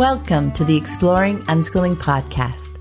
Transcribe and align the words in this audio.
Welcome 0.00 0.50
to 0.52 0.64
the 0.64 0.78
Exploring 0.78 1.40
Unschooling 1.40 1.94
podcast. 1.94 2.78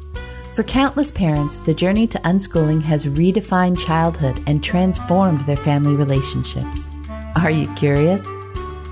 For 0.56 0.64
countless 0.64 1.12
parents, 1.12 1.60
the 1.60 1.74
journey 1.74 2.08
to 2.08 2.18
unschooling 2.20 2.82
has 2.84 3.08
redefined 3.08 3.78
childhood 3.78 4.42
and 4.48 4.64
transformed 4.64 5.42
their 5.42 5.58
family 5.58 5.98
relationships. 5.98 6.88
Are 7.36 7.52
you 7.52 7.68
curious? 7.76 8.26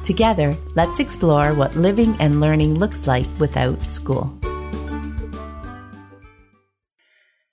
Together, 0.03 0.53
let's 0.75 0.99
explore 0.99 1.53
what 1.53 1.77
living 1.77 2.17
and 2.19 2.41
learning 2.41 2.73
looks 2.73 3.07
like 3.07 3.27
without 3.39 3.81
school. 3.85 4.37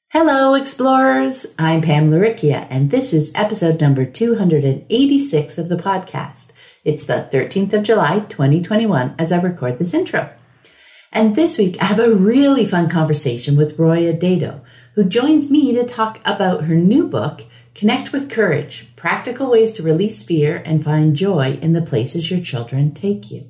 Hello, 0.08 0.54
explorers! 0.54 1.46
I'm 1.56 1.82
Pam 1.82 2.10
Laricchia, 2.10 2.66
and 2.68 2.90
this 2.90 3.12
is 3.12 3.30
episode 3.36 3.80
number 3.80 4.04
286 4.04 5.56
of 5.56 5.68
the 5.68 5.76
podcast. 5.76 6.50
It's 6.84 7.04
the 7.04 7.28
13th 7.32 7.74
of 7.74 7.84
July, 7.84 8.24
2021, 8.28 9.14
as 9.20 9.30
I 9.30 9.40
record 9.40 9.78
this 9.78 9.94
intro. 9.94 10.30
And 11.14 11.36
this 11.36 11.58
week, 11.58 11.80
I 11.80 11.84
have 11.84 12.00
a 12.00 12.12
really 12.12 12.66
fun 12.66 12.90
conversation 12.90 13.56
with 13.56 13.78
Roya 13.78 14.12
Dedeaux, 14.12 14.62
who 14.96 15.04
joins 15.04 15.48
me 15.48 15.72
to 15.72 15.86
talk 15.86 16.18
about 16.24 16.64
her 16.64 16.74
new 16.74 17.06
book, 17.06 17.42
Connect 17.72 18.12
with 18.12 18.28
Courage 18.28 18.88
Practical 18.96 19.48
Ways 19.48 19.70
to 19.72 19.84
Release 19.84 20.24
Fear 20.24 20.60
and 20.64 20.82
Find 20.82 21.14
Joy 21.14 21.60
in 21.62 21.72
the 21.72 21.82
Places 21.82 22.32
Your 22.32 22.40
Children 22.40 22.92
Take 22.94 23.30
You. 23.30 23.46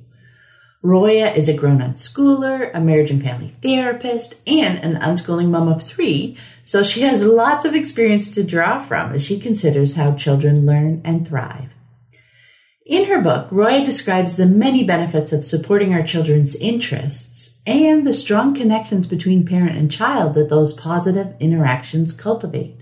Roya 0.83 1.31
is 1.31 1.49
a 1.49 1.57
grown 1.57 1.79
unschooler, 1.79 2.69
a 2.71 2.79
marriage 2.79 3.09
and 3.09 3.23
family 3.23 3.47
therapist, 3.47 4.47
and 4.47 4.77
an 4.83 5.01
unschooling 5.01 5.49
mom 5.49 5.67
of 5.67 5.81
three, 5.81 6.37
so 6.61 6.83
she 6.83 7.01
has 7.01 7.25
lots 7.25 7.65
of 7.65 7.73
experience 7.73 8.29
to 8.29 8.43
draw 8.43 8.77
from 8.77 9.13
as 9.13 9.25
she 9.25 9.39
considers 9.39 9.95
how 9.95 10.13
children 10.13 10.67
learn 10.67 11.01
and 11.03 11.27
thrive. 11.27 11.74
In 12.85 13.05
her 13.05 13.19
book, 13.19 13.47
Roya 13.49 13.83
describes 13.83 14.35
the 14.35 14.45
many 14.45 14.83
benefits 14.83 15.33
of 15.33 15.43
supporting 15.43 15.91
our 15.91 16.03
children's 16.03 16.55
interests 16.57 17.59
and 17.65 18.05
the 18.05 18.13
strong 18.13 18.53
connections 18.53 19.07
between 19.07 19.43
parent 19.43 19.75
and 19.75 19.89
child 19.89 20.35
that 20.35 20.49
those 20.49 20.71
positive 20.71 21.35
interactions 21.39 22.13
cultivate. 22.13 22.79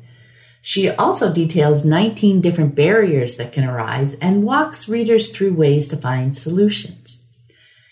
She 0.61 0.89
also 0.89 1.33
details 1.33 1.85
19 1.85 2.41
different 2.41 2.75
barriers 2.75 3.35
that 3.35 3.53
can 3.53 3.63
arise 3.63 4.15
and 4.15 4.43
walks 4.43 4.89
readers 4.89 5.29
through 5.29 5.53
ways 5.53 5.87
to 5.87 5.95
find 5.95 6.35
solutions. 6.35 7.23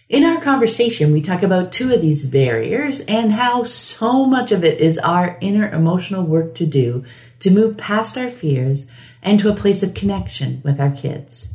In 0.09 0.25
our 0.25 0.41
conversation, 0.41 1.13
we 1.13 1.21
talk 1.21 1.43
about 1.43 1.71
two 1.71 1.93
of 1.93 2.01
these 2.01 2.25
barriers 2.25 2.99
and 3.01 3.31
how 3.31 3.63
so 3.63 4.25
much 4.25 4.51
of 4.51 4.65
it 4.65 4.81
is 4.81 4.97
our 4.97 5.37
inner 5.39 5.71
emotional 5.71 6.25
work 6.25 6.55
to 6.55 6.65
do 6.65 7.05
to 7.39 7.51
move 7.51 7.77
past 7.77 8.17
our 8.17 8.29
fears 8.29 8.91
and 9.23 9.39
to 9.39 9.49
a 9.49 9.55
place 9.55 9.81
of 9.81 9.93
connection 9.93 10.61
with 10.65 10.81
our 10.81 10.91
kids. 10.91 11.53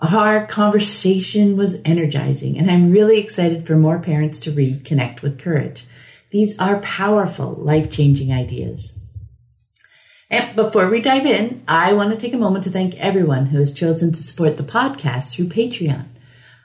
Our 0.00 0.46
conversation 0.46 1.56
was 1.56 1.82
energizing, 1.84 2.56
and 2.56 2.70
I'm 2.70 2.92
really 2.92 3.18
excited 3.18 3.66
for 3.66 3.74
more 3.74 3.98
parents 3.98 4.38
to 4.40 4.52
read 4.52 4.84
Connect 4.84 5.22
with 5.22 5.40
Courage. 5.40 5.86
These 6.30 6.56
are 6.60 6.78
powerful, 6.78 7.52
life 7.54 7.90
changing 7.90 8.32
ideas. 8.32 9.00
And 10.30 10.54
before 10.54 10.88
we 10.88 11.00
dive 11.00 11.26
in, 11.26 11.64
I 11.66 11.94
want 11.94 12.10
to 12.10 12.16
take 12.16 12.32
a 12.32 12.38
moment 12.38 12.62
to 12.64 12.70
thank 12.70 12.94
everyone 13.00 13.46
who 13.46 13.58
has 13.58 13.72
chosen 13.72 14.12
to 14.12 14.22
support 14.22 14.56
the 14.56 14.62
podcast 14.62 15.32
through 15.32 15.46
Patreon. 15.46 16.04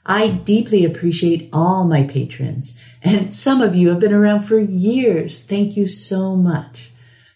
I 0.05 0.27
deeply 0.27 0.85
appreciate 0.85 1.49
all 1.51 1.85
my 1.85 2.03
patrons, 2.03 2.79
and 3.01 3.35
some 3.35 3.61
of 3.61 3.75
you 3.75 3.89
have 3.89 3.99
been 3.99 4.13
around 4.13 4.43
for 4.43 4.59
years. 4.59 5.43
Thank 5.43 5.75
you 5.75 5.87
so 5.87 6.35
much. 6.35 6.91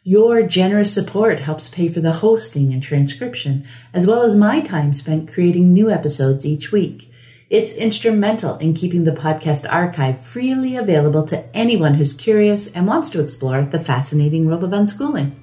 Your 0.07 0.41
generous 0.41 0.93
support 0.93 1.41
helps 1.41 1.67
pay 1.67 1.89
for 1.89 1.99
the 1.99 2.13
hosting 2.13 2.71
and 2.71 2.81
transcription, 2.81 3.65
as 3.93 4.07
well 4.07 4.21
as 4.21 4.37
my 4.37 4.61
time 4.61 4.93
spent 4.93 5.29
creating 5.29 5.73
new 5.73 5.89
episodes 5.89 6.45
each 6.45 6.71
week. 6.71 7.11
It's 7.49 7.73
instrumental 7.73 8.55
in 8.59 8.73
keeping 8.73 9.03
the 9.03 9.11
podcast 9.11 9.69
archive 9.69 10.25
freely 10.25 10.77
available 10.77 11.25
to 11.25 11.43
anyone 11.53 11.95
who's 11.95 12.13
curious 12.13 12.71
and 12.71 12.87
wants 12.87 13.09
to 13.09 13.21
explore 13.21 13.65
the 13.65 13.83
fascinating 13.83 14.47
world 14.47 14.63
of 14.63 14.69
unschooling. 14.69 15.33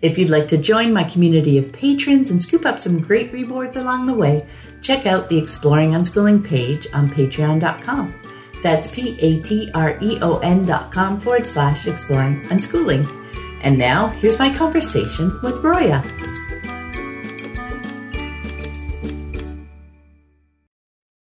If 0.00 0.16
you'd 0.16 0.30
like 0.30 0.48
to 0.48 0.56
join 0.56 0.94
my 0.94 1.04
community 1.04 1.58
of 1.58 1.70
patrons 1.70 2.30
and 2.30 2.42
scoop 2.42 2.64
up 2.64 2.80
some 2.80 3.02
great 3.02 3.30
rewards 3.34 3.76
along 3.76 4.06
the 4.06 4.14
way, 4.14 4.46
check 4.80 5.04
out 5.04 5.28
the 5.28 5.36
Exploring 5.36 5.90
Unschooling 5.90 6.42
page 6.42 6.86
on 6.94 7.10
patreon.com. 7.10 8.14
That's 8.62 8.94
P 8.94 9.18
A 9.20 9.42
T 9.42 9.70
R 9.74 9.98
E 10.00 10.18
O 10.22 10.36
N 10.36 10.64
dot 10.64 10.90
com 10.90 11.20
forward 11.20 11.46
slash 11.46 11.86
exploring 11.86 12.40
unschooling. 12.44 13.19
And 13.62 13.76
now, 13.76 14.08
here's 14.08 14.38
my 14.38 14.54
conversation 14.54 15.38
with 15.42 15.58
Roya. 15.58 16.02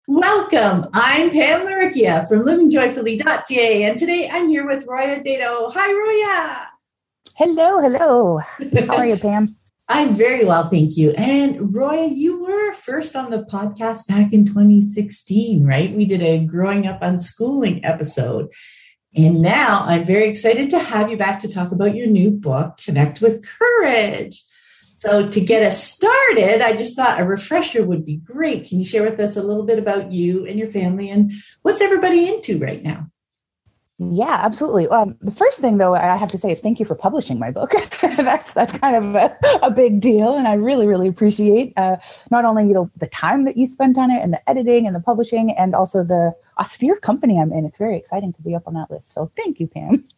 Welcome. 0.08 0.90
I'm 0.94 1.30
Pam 1.32 1.66
Laricchia 1.66 2.28
from 2.28 2.40
livingjoyfully.ca, 2.40 3.84
and 3.84 3.98
today 3.98 4.30
I'm 4.30 4.50
here 4.50 4.68
with 4.68 4.86
Roya 4.86 5.24
Dedeaux. 5.24 5.72
Hi, 5.74 5.92
Roya. 5.94 6.68
Hello, 7.36 7.80
hello. 7.80 8.42
How 8.88 8.98
are 8.98 9.06
you, 9.06 9.18
Pam? 9.18 9.56
I'm 9.88 10.16
very 10.16 10.44
well, 10.44 10.68
thank 10.68 10.98
you. 10.98 11.12
And 11.12 11.74
Roya, 11.74 12.08
you 12.08 12.42
were 12.42 12.74
first 12.74 13.16
on 13.16 13.30
the 13.30 13.44
podcast 13.44 14.08
back 14.08 14.34
in 14.34 14.44
2016, 14.44 15.64
right? 15.64 15.96
We 15.96 16.06
did 16.06 16.24
a 16.24 16.44
growing 16.44 16.88
up 16.88 17.02
unschooling 17.02 17.82
episode. 17.84 18.52
And 19.16 19.42
now 19.42 19.84
I'm 19.86 20.04
very 20.04 20.28
excited 20.28 20.70
to 20.72 20.80
have 20.80 21.10
you 21.10 21.18
back 21.18 21.40
to 21.40 21.48
talk 21.48 21.72
about 21.72 21.96
your 21.96 22.08
new 22.08 22.32
book, 22.32 22.78
Connect 22.84 23.22
with 23.22 23.46
Courage. 23.48 24.44
So, 24.94 25.30
to 25.30 25.42
get 25.42 25.62
us 25.62 25.84
started, 25.84 26.62
I 26.62 26.76
just 26.76 26.96
thought 26.96 27.20
a 27.20 27.26
refresher 27.26 27.86
would 27.86 28.06
be 28.06 28.18
great. 28.18 28.68
Can 28.68 28.80
you 28.80 28.86
share 28.86 29.04
with 29.04 29.20
us 29.20 29.36
a 29.36 29.44
little 29.44 29.64
bit 29.64 29.78
about 29.78 30.12
you 30.12 30.46
and 30.46 30.58
your 30.58 30.72
family 30.72 31.10
and 31.10 31.32
what's 31.62 31.82
everybody 31.82 32.28
into 32.28 32.60
right 32.60 32.82
now? 32.82 33.10
Yeah, 33.98 34.40
absolutely. 34.42 34.90
Um, 34.90 35.16
the 35.22 35.32
first 35.32 35.62
thing, 35.62 35.78
though, 35.78 35.96
I 35.96 36.18
have 36.18 36.30
to 36.32 36.38
say 36.38 36.52
is 36.52 36.60
thank 36.60 36.82
you 36.82 36.86
for 36.86 36.96
publishing 36.96 37.40
my 37.40 37.50
book. 37.50 37.72
that's 38.02 38.52
that's 38.54 38.78
kind 38.78 38.94
of 38.94 39.16
a, 39.16 39.38
a, 39.64 39.72
big 39.72 40.02
deal, 40.02 40.36
and 40.36 40.50
I 40.50 40.56
really, 40.56 40.86
really 40.86 41.08
appreciate 41.08 41.72
uh, 41.78 41.96
not 42.30 42.44
only 42.44 42.68
you 42.68 42.74
know 42.74 42.92
the 42.98 43.08
time 43.08 43.46
that 43.46 43.56
you 43.56 43.66
spent 43.68 43.98
on 43.98 44.12
it, 44.12 44.22
and 44.22 44.34
the 44.34 44.50
editing, 44.50 44.86
and 44.86 44.94
the 44.94 45.00
publishing, 45.00 45.52
and 45.52 45.74
also 45.74 46.04
the 46.04 46.36
austere 46.60 46.98
company 46.98 47.40
I'm 47.40 47.54
in. 47.54 47.64
It's 47.64 47.78
very 47.78 47.96
exciting 47.96 48.34
to 48.34 48.42
be 48.42 48.54
up 48.54 48.64
on 48.68 48.74
that 48.74 48.92
list. 48.92 49.14
So 49.14 49.32
thank 49.38 49.62
you, 49.62 49.68
Pam. 49.68 50.04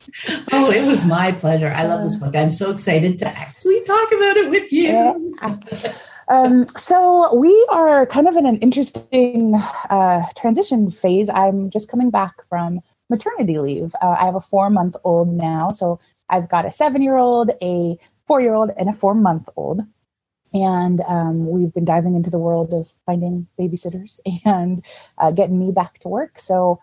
Oh, 0.52 0.72
it 0.72 0.86
was 0.86 1.06
my 1.06 1.32
pleasure. 1.32 1.72
I 1.76 1.86
love 1.86 2.02
this 2.02 2.16
book. 2.16 2.36
I'm 2.36 2.50
so 2.50 2.72
excited 2.72 3.18
to 3.20 3.28
actually 3.28 3.84
talk 3.84 4.12
about 4.12 4.38
it 4.38 4.50
with 4.50 4.74
you. 4.74 4.84
Yeah. 4.84 5.58
Um, 6.30 6.68
so 6.76 7.34
we 7.34 7.68
are 7.70 8.06
kind 8.06 8.28
of 8.28 8.36
in 8.36 8.46
an 8.46 8.58
interesting 8.58 9.56
uh, 9.90 10.24
transition 10.36 10.92
phase. 10.92 11.30
I'm 11.30 11.70
just 11.70 11.88
coming 11.88 12.09
back 12.09 12.46
from 12.50 12.82
maternity 13.09 13.59
leave. 13.59 13.95
Uh, 14.01 14.16
I 14.19 14.25
have 14.25 14.35
a 14.35 14.41
four 14.41 14.69
month 14.69 14.95
old 15.03 15.29
now. 15.29 15.72
So 15.72 16.00
I've 16.29 16.50
got 16.50 16.66
a 16.66 16.72
seven 16.72 17.01
year 17.01 17.18
old, 17.18 17.51
a 17.62 17.97
four 18.25 18.41
year 18.41 18.53
old, 18.53 18.72
and 18.78 18.90
a 18.90 18.94
four 18.94 19.13
month 19.13 19.50
old. 19.56 19.81
And 20.53 21.01
um, 21.01 21.50
we've 21.50 21.73
been 21.73 21.85
diving 21.85 22.16
into 22.16 22.29
the 22.29 22.40
world 22.40 22.73
of 22.73 22.94
finding 23.06 23.47
babysitters 23.59 24.19
and 24.46 24.84
uh, 25.17 25.31
getting 25.31 25.59
me 25.59 25.72
back 25.72 26.00
to 26.00 26.07
work. 26.07 26.40
So, 26.40 26.81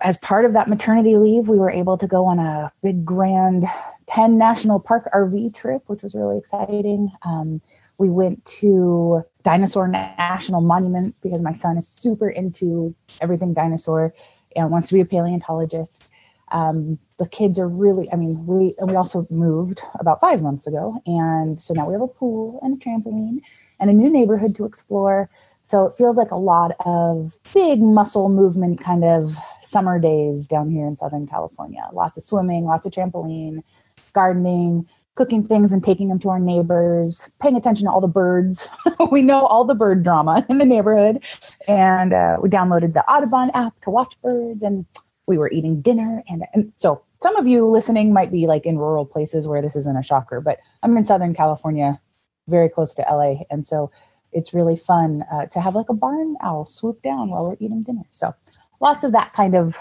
as 0.00 0.16
part 0.18 0.46
of 0.46 0.54
that 0.54 0.68
maternity 0.68 1.16
leave, 1.16 1.48
we 1.48 1.58
were 1.58 1.70
able 1.70 1.98
to 1.98 2.06
go 2.06 2.24
on 2.24 2.38
a 2.38 2.72
big, 2.82 3.04
grand 3.04 3.66
10 4.08 4.38
national 4.38 4.80
park 4.80 5.08
RV 5.12 5.54
trip, 5.54 5.82
which 5.86 6.02
was 6.02 6.14
really 6.14 6.38
exciting. 6.38 7.10
Um, 7.22 7.60
we 7.98 8.08
went 8.08 8.44
to 8.44 9.22
Dinosaur 9.42 9.88
National 9.88 10.60
Monument 10.60 11.14
because 11.22 11.42
my 11.42 11.52
son 11.52 11.76
is 11.76 11.88
super 11.88 12.28
into 12.28 12.94
everything 13.20 13.52
dinosaur 13.52 14.14
and 14.56 14.70
wants 14.70 14.88
to 14.88 14.94
be 14.94 15.00
a 15.00 15.04
paleontologist. 15.04 16.10
Um, 16.52 16.98
the 17.18 17.28
kids 17.28 17.58
are 17.58 17.68
really, 17.68 18.10
I 18.12 18.16
mean, 18.16 18.46
we, 18.46 18.74
and 18.78 18.88
we 18.88 18.96
also 18.96 19.26
moved 19.30 19.80
about 19.98 20.20
five 20.20 20.42
months 20.42 20.66
ago. 20.66 21.00
And 21.06 21.60
so 21.60 21.74
now 21.74 21.86
we 21.86 21.92
have 21.92 22.02
a 22.02 22.08
pool 22.08 22.60
and 22.62 22.80
a 22.80 22.84
trampoline 22.84 23.40
and 23.80 23.90
a 23.90 23.92
new 23.92 24.08
neighborhood 24.08 24.54
to 24.56 24.64
explore. 24.64 25.28
So 25.62 25.86
it 25.86 25.96
feels 25.96 26.16
like 26.16 26.30
a 26.30 26.36
lot 26.36 26.76
of 26.84 27.36
big 27.52 27.80
muscle 27.80 28.28
movement 28.28 28.80
kind 28.80 29.04
of 29.04 29.34
summer 29.62 29.98
days 29.98 30.46
down 30.46 30.70
here 30.70 30.86
in 30.86 30.96
Southern 30.96 31.26
California. 31.26 31.88
Lots 31.92 32.16
of 32.16 32.22
swimming, 32.22 32.64
lots 32.64 32.86
of 32.86 32.92
trampoline, 32.92 33.64
gardening, 34.12 34.88
cooking 35.16 35.46
things 35.46 35.72
and 35.72 35.82
taking 35.82 36.08
them 36.08 36.18
to 36.20 36.28
our 36.28 36.38
neighbors, 36.38 37.28
paying 37.40 37.56
attention 37.56 37.86
to 37.86 37.90
all 37.90 38.00
the 38.00 38.06
birds. 38.06 38.68
we 39.10 39.22
know 39.22 39.46
all 39.46 39.64
the 39.64 39.74
bird 39.74 40.04
drama 40.04 40.46
in 40.50 40.58
the 40.58 40.64
neighborhood. 40.64 41.24
And 41.66 42.12
uh, 42.12 42.36
we 42.40 42.48
downloaded 42.48 42.94
the 42.94 43.02
Audubon 43.10 43.50
app 43.54 43.80
to 43.80 43.90
watch 43.90 44.14
birds 44.22 44.62
and 44.62 44.86
we 45.26 45.38
were 45.38 45.50
eating 45.50 45.80
dinner. 45.80 46.22
And, 46.28 46.44
and 46.54 46.72
so 46.76 47.02
some 47.20 47.36
of 47.36 47.46
you 47.46 47.66
listening 47.66 48.12
might 48.12 48.30
be 48.30 48.46
like 48.46 48.64
in 48.66 48.78
rural 48.78 49.04
places 49.04 49.48
where 49.48 49.60
this 49.60 49.74
isn't 49.74 49.96
a 49.96 50.02
shocker, 50.02 50.40
but 50.40 50.60
I'm 50.82 50.96
in 50.96 51.04
Southern 51.04 51.34
California, 51.34 52.00
very 52.46 52.68
close 52.68 52.94
to 52.94 53.02
LA. 53.02 53.42
And 53.50 53.66
so 53.66 53.90
it's 54.32 54.52
really 54.52 54.76
fun 54.76 55.24
uh, 55.32 55.46
to 55.46 55.60
have 55.60 55.74
like 55.74 55.88
a 55.88 55.94
barn 55.94 56.36
owl 56.42 56.66
swoop 56.66 57.02
down 57.02 57.30
while 57.30 57.44
we're 57.44 57.56
eating 57.58 57.82
dinner. 57.82 58.04
So 58.10 58.34
lots 58.80 59.02
of 59.02 59.12
that 59.12 59.32
kind 59.32 59.56
of, 59.56 59.78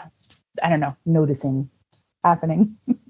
I 0.63 0.69
don't 0.69 0.79
know, 0.79 0.95
noticing 1.05 1.69
happening. 2.23 2.77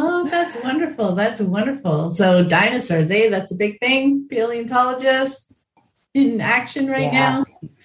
Oh, 0.00 0.28
that's 0.28 0.54
wonderful. 0.62 1.16
That's 1.16 1.40
wonderful. 1.40 2.12
So 2.12 2.44
dinosaurs, 2.44 3.10
eh? 3.10 3.30
That's 3.30 3.50
a 3.50 3.56
big 3.56 3.80
thing. 3.80 4.28
Paleontologist 4.28 5.50
in 6.14 6.40
action 6.40 6.86
right 6.86 7.12
yeah. 7.12 7.42
now. 7.42 7.76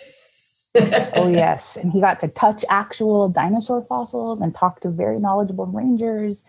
oh 1.15 1.27
yes, 1.27 1.75
and 1.75 1.92
he 1.92 2.00
got 2.00 2.19
to 2.19 2.27
touch 2.27 2.63
actual 2.69 3.30
dinosaur 3.30 3.83
fossils 3.89 4.42
and 4.42 4.54
talk 4.54 4.80
to 4.81 4.89
very 4.89 5.19
knowledgeable 5.19 5.65
rangers. 5.65 6.44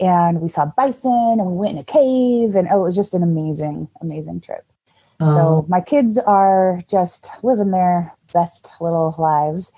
And 0.00 0.40
we 0.40 0.48
saw 0.48 0.64
bison, 0.74 1.36
and 1.38 1.46
we 1.46 1.52
went 1.52 1.72
in 1.72 1.78
a 1.78 1.84
cave, 1.84 2.54
and 2.54 2.66
oh, 2.70 2.80
it 2.80 2.84
was 2.84 2.96
just 2.96 3.12
an 3.12 3.22
amazing, 3.22 3.88
amazing 4.00 4.40
trip. 4.40 4.64
Oh. 5.20 5.32
So 5.32 5.66
my 5.68 5.82
kids 5.82 6.16
are 6.16 6.80
just 6.88 7.28
living 7.42 7.72
their 7.72 8.14
best 8.32 8.70
little 8.80 9.14
lives. 9.18 9.70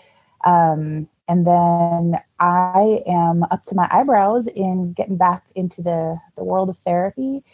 Um, 0.44 1.08
and 1.28 1.46
then 1.46 2.20
I 2.40 3.02
am 3.06 3.44
up 3.44 3.64
to 3.66 3.74
my 3.74 3.88
eyebrows 3.90 4.48
in 4.48 4.92
getting 4.92 5.16
back 5.16 5.44
into 5.54 5.82
the, 5.82 6.18
the 6.36 6.44
world 6.44 6.68
of 6.68 6.78
therapy. 6.78 7.44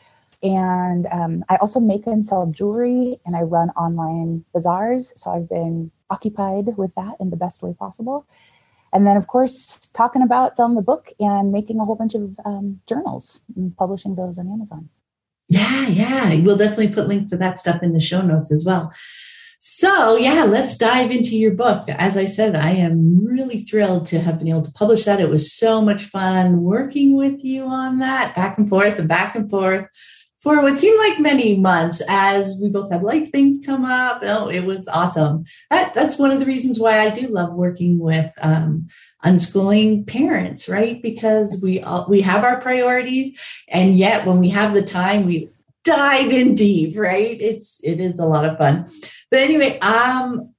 And 0.42 1.06
um, 1.10 1.44
I 1.48 1.56
also 1.56 1.80
make 1.80 2.06
and 2.06 2.24
sell 2.24 2.46
jewelry 2.46 3.20
and 3.26 3.36
I 3.36 3.42
run 3.42 3.70
online 3.70 4.44
bazaars. 4.54 5.12
So 5.16 5.30
I've 5.30 5.48
been 5.48 5.90
occupied 6.10 6.76
with 6.76 6.94
that 6.94 7.16
in 7.20 7.30
the 7.30 7.36
best 7.36 7.62
way 7.62 7.74
possible. 7.74 8.26
And 8.92 9.06
then, 9.06 9.16
of 9.16 9.26
course, 9.26 9.90
talking 9.92 10.22
about 10.22 10.56
selling 10.56 10.74
the 10.74 10.82
book 10.82 11.12
and 11.20 11.52
making 11.52 11.78
a 11.78 11.84
whole 11.84 11.96
bunch 11.96 12.14
of 12.14 12.34
um, 12.44 12.80
journals 12.86 13.42
and 13.54 13.76
publishing 13.76 14.14
those 14.14 14.38
on 14.38 14.50
Amazon. 14.50 14.88
Yeah, 15.48 15.88
yeah. 15.88 16.34
We'll 16.40 16.56
definitely 16.56 16.88
put 16.88 17.08
links 17.08 17.26
to 17.30 17.36
that 17.36 17.58
stuff 17.58 17.82
in 17.82 17.92
the 17.92 18.00
show 18.00 18.22
notes 18.22 18.50
as 18.50 18.64
well. 18.64 18.92
So, 19.60 20.16
yeah, 20.16 20.44
let's 20.44 20.76
dive 20.76 21.10
into 21.10 21.36
your 21.36 21.52
book. 21.52 21.88
As 21.88 22.16
I 22.16 22.26
said, 22.26 22.54
I 22.54 22.70
am 22.70 23.24
really 23.24 23.62
thrilled 23.62 24.06
to 24.06 24.20
have 24.20 24.38
been 24.38 24.48
able 24.48 24.62
to 24.62 24.72
publish 24.72 25.04
that. 25.04 25.20
It 25.20 25.30
was 25.30 25.52
so 25.52 25.82
much 25.82 26.04
fun 26.04 26.62
working 26.62 27.16
with 27.16 27.44
you 27.44 27.64
on 27.64 27.98
that, 27.98 28.36
back 28.36 28.56
and 28.56 28.68
forth 28.68 28.98
and 28.98 29.08
back 29.08 29.34
and 29.34 29.50
forth 29.50 29.86
for 30.40 30.62
what 30.62 30.78
seemed 30.78 30.98
like 31.00 31.18
many 31.18 31.56
months 31.56 32.00
as 32.08 32.56
we 32.62 32.68
both 32.68 32.92
had 32.92 33.02
life 33.02 33.30
things 33.30 33.64
come 33.66 33.84
up. 33.84 34.20
Oh, 34.22 34.48
it 34.48 34.64
was 34.64 34.86
awesome. 34.86 35.44
That, 35.70 35.92
that's 35.92 36.18
one 36.18 36.30
of 36.30 36.38
the 36.38 36.46
reasons 36.46 36.78
why 36.78 37.00
I 37.00 37.10
do 37.10 37.26
love 37.26 37.52
working 37.54 37.98
with 37.98 38.32
um, 38.40 38.86
unschooling 39.24 40.06
parents, 40.06 40.68
right? 40.68 41.02
Because 41.02 41.60
we 41.60 41.80
all, 41.80 42.06
we 42.08 42.20
have 42.22 42.44
our 42.44 42.60
priorities, 42.60 43.40
and 43.68 43.98
yet 43.98 44.26
when 44.26 44.38
we 44.38 44.50
have 44.50 44.72
the 44.72 44.82
time, 44.82 45.26
we 45.26 45.50
dive 45.84 46.30
in 46.30 46.54
deep, 46.54 46.96
right? 46.96 47.40
It's 47.40 47.80
it 47.82 48.00
is 48.00 48.18
a 48.18 48.26
lot 48.26 48.44
of 48.44 48.58
fun. 48.58 48.86
But 49.30 49.40
anyway, 49.40 49.78
um, 49.80 50.54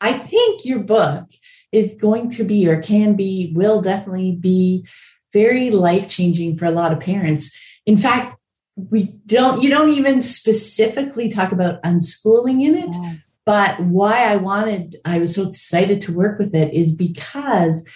I 0.00 0.12
think 0.12 0.64
your 0.64 0.80
book 0.80 1.26
is 1.72 1.94
going 1.94 2.30
to 2.30 2.44
be, 2.44 2.68
or 2.68 2.80
can 2.80 3.14
be, 3.14 3.52
will 3.54 3.80
definitely 3.80 4.32
be 4.32 4.86
very 5.32 5.70
life 5.70 6.08
changing 6.08 6.56
for 6.56 6.66
a 6.66 6.70
lot 6.70 6.92
of 6.92 7.00
parents. 7.00 7.50
In 7.86 7.98
fact, 7.98 8.36
we 8.76 9.04
don't 9.24 9.62
you 9.62 9.70
don't 9.70 9.90
even 9.90 10.20
specifically 10.20 11.28
talk 11.28 11.50
about 11.50 11.82
unschooling 11.82 12.62
in 12.62 12.76
it 12.76 12.90
yeah. 12.92 13.14
but 13.46 13.80
why 13.80 14.24
i 14.30 14.36
wanted 14.36 14.96
i 15.06 15.18
was 15.18 15.34
so 15.34 15.48
excited 15.48 15.98
to 15.98 16.14
work 16.14 16.38
with 16.38 16.54
it 16.54 16.72
is 16.74 16.92
because 16.92 17.88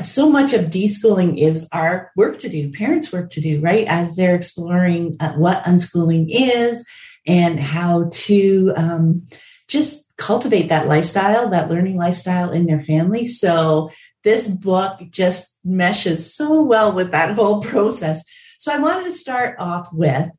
so 0.00 0.30
much 0.30 0.52
of 0.52 0.66
deschooling 0.66 1.36
is 1.36 1.66
our 1.72 2.12
work 2.14 2.38
to 2.38 2.48
do 2.48 2.70
parents 2.70 3.12
work 3.12 3.30
to 3.30 3.40
do 3.40 3.60
right 3.60 3.86
as 3.88 4.14
they're 4.14 4.36
exploring 4.36 5.12
uh, 5.18 5.32
what 5.32 5.64
unschooling 5.64 6.26
is 6.28 6.84
and 7.26 7.58
how 7.58 8.08
to 8.12 8.72
um, 8.76 9.26
just 9.68 10.12
cultivate 10.16 10.68
that 10.68 10.88
lifestyle 10.88 11.48
that 11.50 11.70
learning 11.70 11.96
lifestyle 11.96 12.50
in 12.50 12.66
their 12.66 12.80
family 12.80 13.26
so 13.26 13.90
this 14.24 14.48
book 14.48 14.98
just 15.10 15.56
meshes 15.64 16.34
so 16.34 16.60
well 16.62 16.92
with 16.92 17.12
that 17.12 17.34
whole 17.36 17.62
process 17.62 18.24
so 18.58 18.72
I 18.72 18.78
wanted 18.80 19.04
to 19.04 19.12
start 19.12 19.54
off 19.60 19.92
with, 19.92 20.30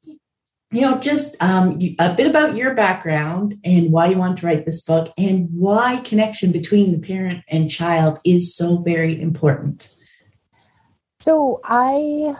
you 0.71 0.81
know, 0.81 0.97
just 0.97 1.41
um, 1.41 1.79
a 1.99 2.13
bit 2.13 2.27
about 2.27 2.57
your 2.57 2.73
background 2.73 3.55
and 3.63 3.93
why 3.93 4.07
you 4.09 4.17
want 4.17 4.37
to 4.39 4.45
write 4.45 4.65
this 4.65 4.81
book 4.81 5.13
and 5.17 5.47
why 5.53 6.01
connection 6.03 6.51
between 6.51 6.91
the 6.91 6.99
parent 6.99 7.45
and 7.47 7.71
child 7.71 8.19
is 8.25 8.53
so 8.53 8.77
very 8.79 9.19
important. 9.19 9.95
So 11.21 11.60
I, 11.66 12.33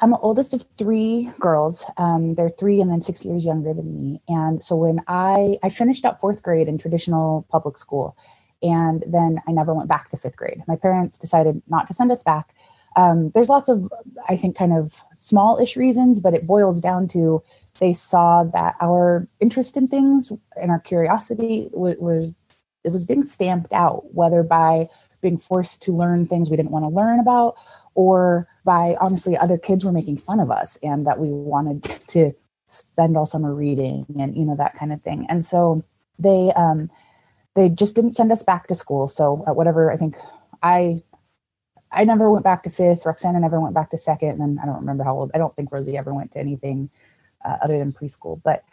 I'm 0.00 0.10
the 0.10 0.18
oldest 0.18 0.54
of 0.54 0.64
three 0.78 1.30
girls. 1.40 1.84
Um, 1.96 2.34
they're 2.34 2.50
three 2.50 2.80
and 2.80 2.90
then 2.90 3.02
six 3.02 3.24
years 3.24 3.44
younger 3.44 3.74
than 3.74 4.00
me. 4.00 4.22
And 4.28 4.64
so 4.64 4.76
when 4.76 5.02
I 5.08 5.58
I 5.62 5.70
finished 5.70 6.04
up 6.04 6.20
fourth 6.20 6.42
grade 6.42 6.68
in 6.68 6.78
traditional 6.78 7.46
public 7.50 7.76
school, 7.76 8.16
and 8.62 9.04
then 9.08 9.40
I 9.48 9.52
never 9.52 9.74
went 9.74 9.88
back 9.88 10.10
to 10.10 10.16
fifth 10.16 10.36
grade. 10.36 10.62
My 10.68 10.76
parents 10.76 11.18
decided 11.18 11.60
not 11.66 11.88
to 11.88 11.94
send 11.94 12.12
us 12.12 12.22
back 12.22 12.54
um, 12.96 13.30
there's 13.34 13.50
lots 13.50 13.68
of, 13.68 13.92
I 14.28 14.36
think, 14.36 14.56
kind 14.56 14.72
of 14.72 15.02
small 15.18 15.58
ish 15.60 15.76
reasons, 15.76 16.18
but 16.18 16.34
it 16.34 16.46
boils 16.46 16.80
down 16.80 17.08
to 17.08 17.42
they 17.78 17.92
saw 17.92 18.44
that 18.44 18.74
our 18.80 19.28
interest 19.38 19.76
in 19.76 19.86
things 19.86 20.32
and 20.60 20.70
our 20.70 20.80
curiosity 20.80 21.68
was, 21.72 21.96
was 21.98 22.32
it 22.84 22.92
was 22.92 23.04
being 23.04 23.22
stamped 23.22 23.72
out, 23.72 24.14
whether 24.14 24.42
by 24.42 24.88
being 25.20 25.36
forced 25.36 25.82
to 25.82 25.92
learn 25.92 26.26
things 26.26 26.48
we 26.48 26.56
didn't 26.56 26.70
want 26.70 26.84
to 26.84 26.88
learn 26.88 27.20
about, 27.20 27.56
or 27.96 28.46
by 28.64 28.96
honestly 29.00 29.36
other 29.36 29.58
kids 29.58 29.84
were 29.84 29.92
making 29.92 30.18
fun 30.18 30.38
of 30.38 30.50
us 30.50 30.78
and 30.82 31.06
that 31.06 31.18
we 31.18 31.28
wanted 31.30 31.82
to 32.08 32.32
spend 32.68 33.16
all 33.16 33.26
summer 33.26 33.54
reading 33.54 34.06
and 34.18 34.36
you 34.36 34.44
know 34.44 34.56
that 34.56 34.74
kind 34.74 34.92
of 34.92 35.02
thing. 35.02 35.26
And 35.28 35.44
so 35.44 35.82
they 36.18 36.52
um, 36.54 36.90
they 37.54 37.68
just 37.68 37.94
didn't 37.94 38.14
send 38.14 38.30
us 38.30 38.42
back 38.42 38.68
to 38.68 38.74
school. 38.74 39.08
So 39.08 39.42
at 39.48 39.56
whatever 39.56 39.90
I 39.90 39.96
think 39.96 40.16
I 40.62 41.02
I 41.90 42.04
never 42.04 42.30
went 42.30 42.44
back 42.44 42.62
to 42.64 42.70
fifth. 42.70 43.06
Roxana 43.06 43.40
never 43.40 43.60
went 43.60 43.74
back 43.74 43.90
to 43.90 43.98
second. 43.98 44.40
And 44.40 44.60
I 44.60 44.66
don't 44.66 44.80
remember 44.80 45.04
how 45.04 45.16
old. 45.16 45.30
I 45.34 45.38
don't 45.38 45.54
think 45.56 45.72
Rosie 45.72 45.96
ever 45.96 46.12
went 46.12 46.32
to 46.32 46.38
anything 46.38 46.90
uh, 47.44 47.56
other 47.62 47.78
than 47.78 47.92
preschool. 47.92 48.40
But 48.44 48.64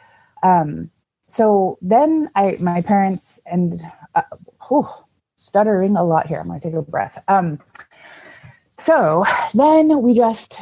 um, 0.41 0.91
so 1.27 1.77
then 1.81 2.29
I, 2.35 2.57
my 2.59 2.81
parents 2.81 3.39
and 3.45 3.81
uh, 4.15 4.23
whew, 4.67 4.87
stuttering 5.35 5.95
a 5.95 6.03
lot 6.03 6.27
here. 6.27 6.39
I'm 6.39 6.47
going 6.47 6.59
to 6.59 6.67
take 6.67 6.75
a 6.75 6.81
breath. 6.81 7.23
Um, 7.27 7.59
so 8.77 9.25
then 9.53 10.01
we 10.01 10.13
just 10.13 10.59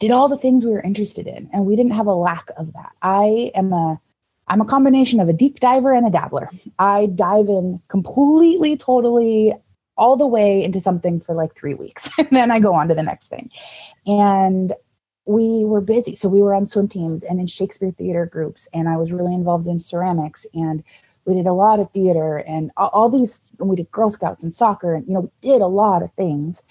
did 0.00 0.10
all 0.10 0.28
the 0.28 0.38
things 0.38 0.64
we 0.64 0.72
were 0.72 0.82
interested 0.82 1.26
in, 1.26 1.48
and 1.52 1.64
we 1.64 1.76
didn't 1.76 1.92
have 1.92 2.06
a 2.06 2.14
lack 2.14 2.50
of 2.56 2.72
that. 2.72 2.92
I 3.02 3.52
am 3.54 3.72
a 3.72 4.00
I'm 4.48 4.60
a 4.60 4.66
combination 4.66 5.20
of 5.20 5.28
a 5.28 5.32
deep 5.32 5.60
diver 5.60 5.92
and 5.92 6.06
a 6.06 6.10
dabbler. 6.10 6.50
I 6.78 7.06
dive 7.06 7.48
in 7.48 7.80
completely, 7.88 8.76
totally 8.76 9.54
all 9.96 10.16
the 10.16 10.26
way 10.26 10.62
into 10.64 10.80
something 10.80 11.20
for 11.20 11.34
like 11.34 11.54
three 11.54 11.74
weeks. 11.74 12.08
and 12.18 12.28
then 12.30 12.50
I 12.50 12.58
go 12.58 12.74
on 12.74 12.88
to 12.88 12.94
the 12.94 13.02
next 13.02 13.28
thing. 13.28 13.50
And 14.06 14.74
we 15.24 15.64
were 15.64 15.80
busy. 15.80 16.16
So 16.16 16.28
we 16.28 16.42
were 16.42 16.54
on 16.54 16.66
swim 16.66 16.88
teams 16.88 17.22
and 17.22 17.38
in 17.38 17.46
Shakespeare 17.46 17.92
theater 17.92 18.26
groups. 18.26 18.68
And 18.74 18.88
I 18.88 18.96
was 18.96 19.12
really 19.12 19.34
involved 19.34 19.68
in 19.68 19.78
ceramics. 19.78 20.44
And 20.54 20.82
we 21.24 21.34
did 21.34 21.46
a 21.46 21.52
lot 21.52 21.78
of 21.78 21.90
theater 21.92 22.38
and 22.38 22.72
all, 22.76 23.08
these, 23.08 23.40
we 23.58 23.76
did 23.76 23.90
Girl 23.92 24.10
Scouts 24.10 24.42
and 24.42 24.52
soccer. 24.52 24.94
And, 24.94 25.06
you 25.06 25.14
know, 25.14 25.20
we 25.20 25.30
did 25.40 25.60
a 25.60 25.66
lot 25.66 26.02
of 26.02 26.12
things. 26.14 26.62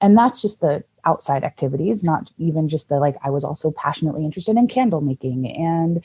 And 0.00 0.16
that's 0.16 0.40
just 0.40 0.60
the 0.60 0.84
outside 1.04 1.44
activities, 1.44 2.02
not 2.02 2.30
even 2.38 2.68
just 2.68 2.88
the 2.88 2.98
like, 2.98 3.16
I 3.22 3.30
was 3.30 3.44
also 3.44 3.70
passionately 3.70 4.24
interested 4.24 4.56
in 4.56 4.68
candle 4.68 5.00
making 5.00 5.50
and 5.56 6.04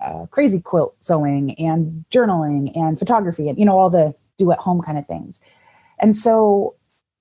uh, 0.00 0.26
crazy 0.26 0.60
quilt 0.60 0.96
sewing 1.00 1.58
and 1.58 2.04
journaling 2.10 2.76
and 2.76 2.98
photography 2.98 3.48
and, 3.48 3.58
you 3.58 3.64
know, 3.64 3.78
all 3.78 3.90
the 3.90 4.14
do 4.36 4.50
at 4.52 4.58
home 4.58 4.82
kind 4.82 4.98
of 4.98 5.06
things. 5.06 5.40
And 5.98 6.16
so 6.16 6.74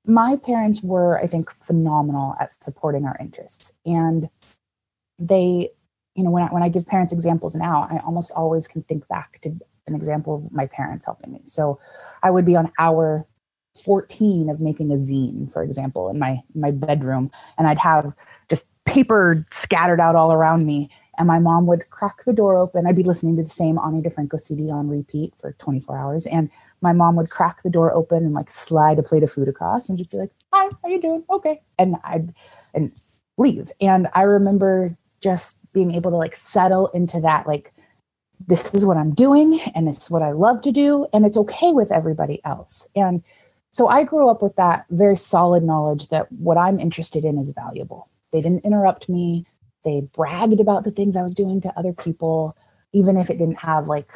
my 0.05 0.35
parents 0.35 0.81
were, 0.83 1.17
I 1.19 1.27
think, 1.27 1.49
phenomenal 1.51 2.35
at 2.39 2.51
supporting 2.61 3.05
our 3.05 3.17
interests. 3.19 3.71
And 3.85 4.29
they, 5.17 5.69
you 6.15 6.23
know, 6.23 6.29
when 6.29 6.43
I, 6.43 6.47
when 6.47 6.63
I 6.63 6.69
give 6.69 6.85
parents 6.85 7.13
examples 7.13 7.55
now, 7.55 7.87
I 7.89 7.99
almost 8.05 8.31
always 8.31 8.67
can 8.67 8.83
think 8.83 9.07
back 9.07 9.39
to 9.43 9.49
an 9.87 9.95
example 9.95 10.35
of 10.35 10.51
my 10.51 10.65
parents 10.67 11.05
helping 11.05 11.31
me. 11.31 11.41
So 11.45 11.79
I 12.23 12.31
would 12.31 12.45
be 12.45 12.55
on 12.55 12.71
hour 12.79 13.25
14 13.75 14.49
of 14.49 14.59
making 14.59 14.91
a 14.91 14.95
zine, 14.95 15.51
for 15.51 15.63
example, 15.63 16.09
in 16.09 16.19
my 16.19 16.41
my 16.53 16.71
bedroom, 16.71 17.31
and 17.57 17.67
I'd 17.67 17.79
have 17.79 18.15
just 18.49 18.67
paper 18.85 19.45
scattered 19.51 19.99
out 19.99 20.15
all 20.15 20.31
around 20.31 20.65
me. 20.65 20.89
And 21.17 21.27
my 21.27 21.39
mom 21.39 21.65
would 21.67 21.89
crack 21.91 22.25
the 22.25 22.33
door 22.33 22.57
open. 22.57 22.85
I'd 22.85 22.95
be 22.97 23.03
listening 23.03 23.37
to 23.37 23.43
the 23.43 23.49
same 23.49 23.79
Ani 23.79 24.01
DiFranco 24.01 24.39
CD 24.39 24.69
on 24.69 24.89
repeat 24.89 25.33
for 25.39 25.53
24 25.53 25.97
hours. 25.97 26.25
And 26.25 26.49
my 26.81 26.91
mom 26.91 27.15
would 27.15 27.29
crack 27.29 27.63
the 27.63 27.69
door 27.69 27.93
open 27.93 28.25
and 28.25 28.33
like 28.33 28.51
slide 28.51 28.99
a 28.99 29.03
plate 29.03 29.23
of 29.23 29.31
food 29.31 29.47
across 29.47 29.87
and 29.87 29.97
just 29.97 30.11
be 30.11 30.17
like, 30.17 30.31
"Hi, 30.51 30.69
how 30.81 30.89
you 30.89 31.01
doing? 31.01 31.23
Okay," 31.29 31.61
and 31.79 31.95
I'd 32.03 32.33
and 32.73 32.91
leave. 33.37 33.71
And 33.81 34.07
I 34.13 34.23
remember 34.23 34.97
just 35.21 35.57
being 35.73 35.93
able 35.93 36.11
to 36.11 36.17
like 36.17 36.35
settle 36.35 36.87
into 36.87 37.19
that 37.21 37.47
like 37.47 37.73
this 38.47 38.73
is 38.73 38.85
what 38.85 38.97
I'm 38.97 39.13
doing 39.13 39.59
and 39.73 39.87
it's 39.87 40.09
what 40.09 40.21
I 40.21 40.31
love 40.31 40.61
to 40.61 40.71
do 40.71 41.07
and 41.13 41.25
it's 41.25 41.37
okay 41.37 41.71
with 41.71 41.91
everybody 41.91 42.41
else. 42.45 42.85
And 42.95 43.23
so 43.75 43.89
I 43.89 44.05
grew 44.05 44.29
up 44.29 44.41
with 44.41 44.55
that 44.55 44.85
very 44.89 45.17
solid 45.17 45.61
knowledge 45.61 46.07
that 46.07 46.31
what 46.31 46.57
I'm 46.57 46.79
interested 46.79 47.25
in 47.25 47.37
is 47.37 47.51
valuable. 47.51 48.07
They 48.31 48.39
didn't 48.39 48.63
interrupt 48.63 49.09
me. 49.09 49.45
They 49.83 50.07
bragged 50.13 50.61
about 50.61 50.85
the 50.85 50.91
things 50.91 51.17
I 51.17 51.23
was 51.23 51.35
doing 51.35 51.59
to 51.59 51.77
other 51.77 51.91
people, 51.91 52.55
even 52.93 53.17
if 53.17 53.29
it 53.29 53.37
didn't 53.37 53.59
have 53.59 53.89
like, 53.89 54.13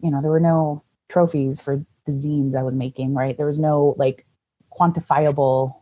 you 0.00 0.10
know, 0.10 0.20
there 0.20 0.30
were 0.30 0.38
no 0.38 0.82
trophies 1.08 1.62
for 1.62 1.82
the 2.04 2.12
zines 2.12 2.54
I 2.54 2.62
was 2.62 2.74
making, 2.74 3.14
right? 3.14 3.34
There 3.34 3.46
was 3.46 3.58
no 3.58 3.94
like 3.96 4.26
quantifiable 4.78 5.76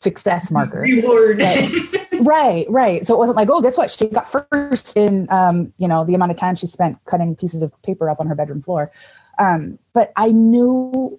success 0.00 0.50
marker. 0.50 0.80
Reward. 0.80 1.40
right, 2.20 2.66
right. 2.68 3.06
So 3.06 3.14
it 3.14 3.18
wasn't 3.18 3.36
like, 3.36 3.48
oh, 3.48 3.62
guess 3.62 3.78
what? 3.78 3.90
She 3.90 4.08
got 4.08 4.30
first 4.30 4.94
in, 4.94 5.26
um, 5.30 5.72
you 5.78 5.88
know, 5.88 6.04
the 6.04 6.12
amount 6.12 6.32
of 6.32 6.36
time 6.36 6.56
she 6.56 6.66
spent 6.66 7.02
cutting 7.06 7.34
pieces 7.34 7.62
of 7.62 7.72
paper 7.80 8.10
up 8.10 8.20
on 8.20 8.26
her 8.26 8.34
bedroom 8.34 8.60
floor. 8.60 8.92
Um, 9.38 9.78
but 9.94 10.12
I 10.16 10.32
knew 10.32 11.18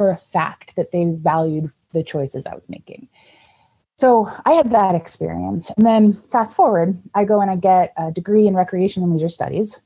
for 0.00 0.08
a 0.08 0.16
fact 0.16 0.76
that 0.76 0.92
they 0.92 1.04
valued 1.04 1.70
the 1.92 2.02
choices 2.02 2.46
I 2.46 2.54
was 2.54 2.66
making. 2.70 3.06
So 3.98 4.32
I 4.46 4.52
had 4.52 4.70
that 4.70 4.94
experience. 4.94 5.70
And 5.76 5.86
then 5.86 6.14
fast 6.32 6.56
forward, 6.56 6.98
I 7.14 7.24
go 7.24 7.42
and 7.42 7.50
I 7.50 7.56
get 7.56 7.92
a 7.98 8.10
degree 8.10 8.46
in 8.46 8.54
recreation 8.54 9.02
and 9.02 9.12
leisure 9.12 9.28
studies, 9.28 9.78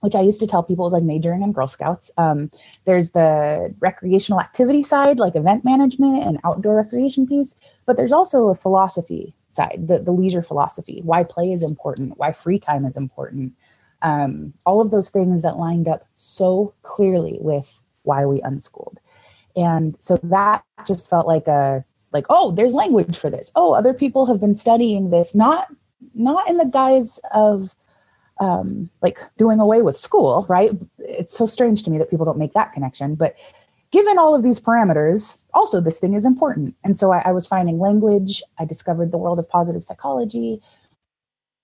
which 0.00 0.14
I 0.14 0.22
used 0.22 0.40
to 0.40 0.46
tell 0.46 0.62
people 0.62 0.86
is 0.86 0.94
like 0.94 1.02
majoring 1.02 1.42
in 1.42 1.52
Girl 1.52 1.68
Scouts. 1.68 2.10
Um, 2.16 2.50
there's 2.86 3.10
the 3.10 3.74
recreational 3.80 4.40
activity 4.40 4.82
side, 4.82 5.18
like 5.18 5.36
event 5.36 5.62
management 5.62 6.24
and 6.24 6.38
outdoor 6.42 6.76
recreation 6.76 7.26
piece, 7.26 7.54
but 7.84 7.98
there's 7.98 8.12
also 8.12 8.46
a 8.46 8.54
philosophy 8.54 9.34
side, 9.50 9.84
the, 9.88 9.98
the 9.98 10.10
leisure 10.10 10.40
philosophy, 10.40 11.02
why 11.04 11.22
play 11.22 11.52
is 11.52 11.62
important, 11.62 12.16
why 12.16 12.32
free 12.32 12.58
time 12.58 12.86
is 12.86 12.96
important. 12.96 13.52
Um, 14.00 14.54
all 14.64 14.80
of 14.80 14.90
those 14.90 15.10
things 15.10 15.42
that 15.42 15.58
lined 15.58 15.86
up 15.86 16.08
so 16.14 16.72
clearly 16.80 17.36
with 17.42 17.78
why 18.04 18.24
we 18.24 18.40
unschooled. 18.40 19.00
And 19.56 19.96
so 19.98 20.18
that 20.24 20.64
just 20.86 21.08
felt 21.08 21.26
like 21.26 21.46
a 21.46 21.84
like 22.12 22.26
oh 22.30 22.52
there's 22.52 22.72
language 22.72 23.16
for 23.16 23.30
this. 23.30 23.50
Oh 23.54 23.72
other 23.72 23.94
people 23.94 24.26
have 24.26 24.40
been 24.40 24.56
studying 24.56 25.10
this 25.10 25.34
not 25.34 25.68
not 26.14 26.48
in 26.48 26.58
the 26.58 26.66
guise 26.66 27.18
of 27.32 27.74
um, 28.40 28.90
like 29.00 29.18
doing 29.36 29.60
away 29.60 29.82
with 29.82 29.96
school 29.96 30.44
right? 30.48 30.72
It's 30.98 31.36
so 31.36 31.46
strange 31.46 31.82
to 31.84 31.90
me 31.90 31.98
that 31.98 32.10
people 32.10 32.26
don't 32.26 32.38
make 32.38 32.52
that 32.54 32.72
connection. 32.72 33.14
But 33.14 33.36
given 33.92 34.18
all 34.18 34.34
of 34.34 34.42
these 34.42 34.58
parameters 34.58 35.38
also 35.52 35.80
this 35.80 35.98
thing 35.98 36.14
is 36.14 36.24
important. 36.24 36.74
And 36.84 36.98
so 36.98 37.12
I, 37.12 37.22
I 37.26 37.32
was 37.32 37.46
finding 37.46 37.78
language. 37.78 38.42
I 38.58 38.64
discovered 38.64 39.12
the 39.12 39.18
world 39.18 39.38
of 39.38 39.48
positive 39.48 39.84
psychology. 39.84 40.60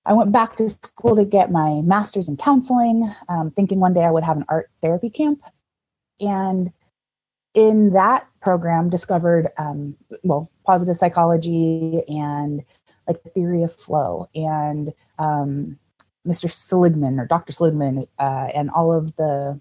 I 0.06 0.14
went 0.14 0.32
back 0.32 0.56
to 0.56 0.68
school 0.68 1.14
to 1.16 1.25
get 1.25 1.52
my 1.52 1.82
master's 1.82 2.28
in 2.28 2.37
counseling, 2.37 3.14
um, 3.28 3.50
thinking 3.50 3.80
one 3.80 3.94
day 3.94 4.02
I 4.02 4.11
would 4.11 4.25
have 4.25 4.37
an 4.37 4.47
art 4.49 4.70
therapy 4.82 5.11
camp. 5.11 5.42
And 6.20 6.73
in 7.54 7.90
that 7.90 8.26
program 8.40 8.88
discovered 8.88 9.49
um, 9.59 9.97
well 10.23 10.50
positive 10.64 10.97
psychology 10.97 12.02
and 12.09 12.62
like 13.09 13.23
the 13.23 13.30
theory 13.30 13.62
of 13.62 13.75
flow 13.75 14.28
and 14.35 14.92
um, 15.19 15.78
mr 16.26 16.50
seligman 16.50 17.19
or 17.19 17.26
dr 17.26 17.52
seligman 17.52 18.07
uh, 18.19 18.49
and 18.54 18.71
all 18.71 18.92
of 18.92 19.14
the 19.16 19.61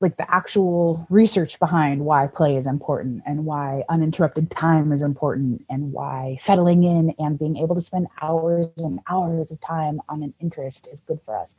like 0.00 0.16
the 0.16 0.32
actual 0.32 1.06
research 1.10 1.58
behind 1.58 2.04
why 2.04 2.26
play 2.26 2.56
is 2.56 2.66
important 2.66 3.22
and 3.26 3.44
why 3.44 3.82
uninterrupted 3.88 4.50
time 4.50 4.92
is 4.92 5.02
important 5.02 5.64
and 5.68 5.92
why 5.92 6.36
settling 6.40 6.84
in 6.84 7.12
and 7.18 7.38
being 7.38 7.56
able 7.56 7.74
to 7.74 7.80
spend 7.80 8.06
hours 8.20 8.68
and 8.76 9.00
hours 9.08 9.50
of 9.50 9.60
time 9.60 10.00
on 10.08 10.22
an 10.22 10.32
interest 10.40 10.88
is 10.92 11.00
good 11.00 11.20
for 11.24 11.36
us 11.36 11.56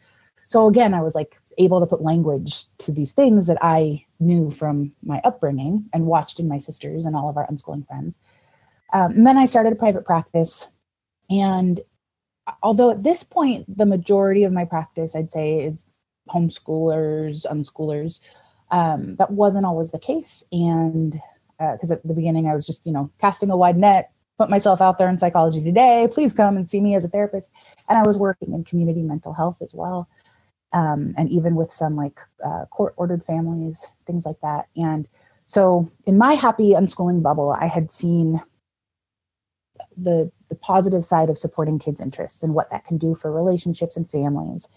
so 0.50 0.68
again 0.68 0.94
i 0.96 1.02
was 1.04 1.16
like 1.16 1.40
able 1.60 1.82
to 1.82 1.88
put 1.88 2.04
language 2.04 2.66
to 2.80 2.94
these 2.94 3.14
things 3.14 3.48
that 3.48 3.60
i 3.64 4.06
knew 4.20 4.52
from 4.52 4.94
my 5.04 5.22
upbringing 5.26 5.90
and 5.94 6.06
watched 6.06 6.40
in 6.40 6.50
my 6.50 6.60
sisters 6.60 7.06
and 7.06 7.16
all 7.16 7.30
of 7.30 7.38
our 7.38 7.48
unschooling 7.48 7.88
friends. 7.88 8.18
Um, 8.94 9.14
and 9.14 9.28
then 9.28 9.38
i 9.38 9.46
started 9.46 9.74
a 9.74 9.78
private 9.78 10.06
practice. 10.06 10.68
And 11.30 11.82
although 12.64 12.92
at 12.92 13.04
this 13.04 13.24
point 13.24 13.78
the 13.78 13.86
majority 13.86 14.44
of 14.44 14.54
my 14.54 14.66
practice 14.66 15.16
i'd 15.16 15.32
say 15.32 15.62
is 15.66 15.86
homeschoolers 16.30 17.46
unschoolers 17.46 18.20
um, 18.72 19.16
that 19.18 19.32
wasn't 19.32 19.66
always 19.66 19.92
the 19.92 20.00
case. 20.00 20.44
And 20.52 21.22
because 21.60 21.92
uh, 21.92 21.96
at 21.96 22.08
the 22.08 22.14
beginning 22.14 22.48
i 22.48 22.56
was 22.56 22.68
just 22.68 22.86
you 22.86 22.94
know 22.94 23.12
casting 23.20 23.52
a 23.52 23.58
wide 23.58 23.78
net 23.78 24.12
put 24.40 24.50
myself 24.50 24.82
out 24.82 24.98
there 24.98 25.10
in 25.10 25.20
psychology 25.20 25.64
today 25.64 26.08
please 26.12 26.34
come 26.34 26.58
and 26.58 26.70
see 26.70 26.82
me 26.82 26.96
as 26.96 27.06
a 27.06 27.10
therapist. 27.10 27.52
And 27.90 27.98
i 27.98 28.04
was 28.04 28.18
working 28.18 28.54
in 28.54 28.64
community 28.66 29.02
mental 29.04 29.34
health 29.34 29.58
as 29.62 29.74
well 29.76 30.10
um, 30.74 31.14
and 31.18 31.30
even 31.30 31.56
with 31.56 31.72
some 31.72 31.96
like 31.96 32.20
uh, 32.46 32.66
court 32.66 32.94
ordered 32.98 33.24
families, 33.24 33.88
things 34.06 34.26
like 34.26 34.40
that. 34.42 34.68
And 34.76 35.08
so 35.48 35.92
in 36.06 36.18
my 36.18 36.34
happy 36.34 36.72
unschooling 36.72 37.24
bubble, 37.24 37.56
I 37.60 37.68
had 37.68 37.92
seen 37.92 38.42
the 39.98 40.32
the 40.50 40.56
positive 40.56 41.06
side 41.06 41.30
of 41.30 41.38
supporting 41.38 41.80
kids' 41.80 42.02
interests 42.02 42.42
and 42.42 42.54
what 42.54 42.70
that 42.72 42.86
can 42.86 42.98
do 42.98 43.14
for 43.14 43.32
relationships 43.32 43.96
and 43.96 44.10
families. 44.10 44.68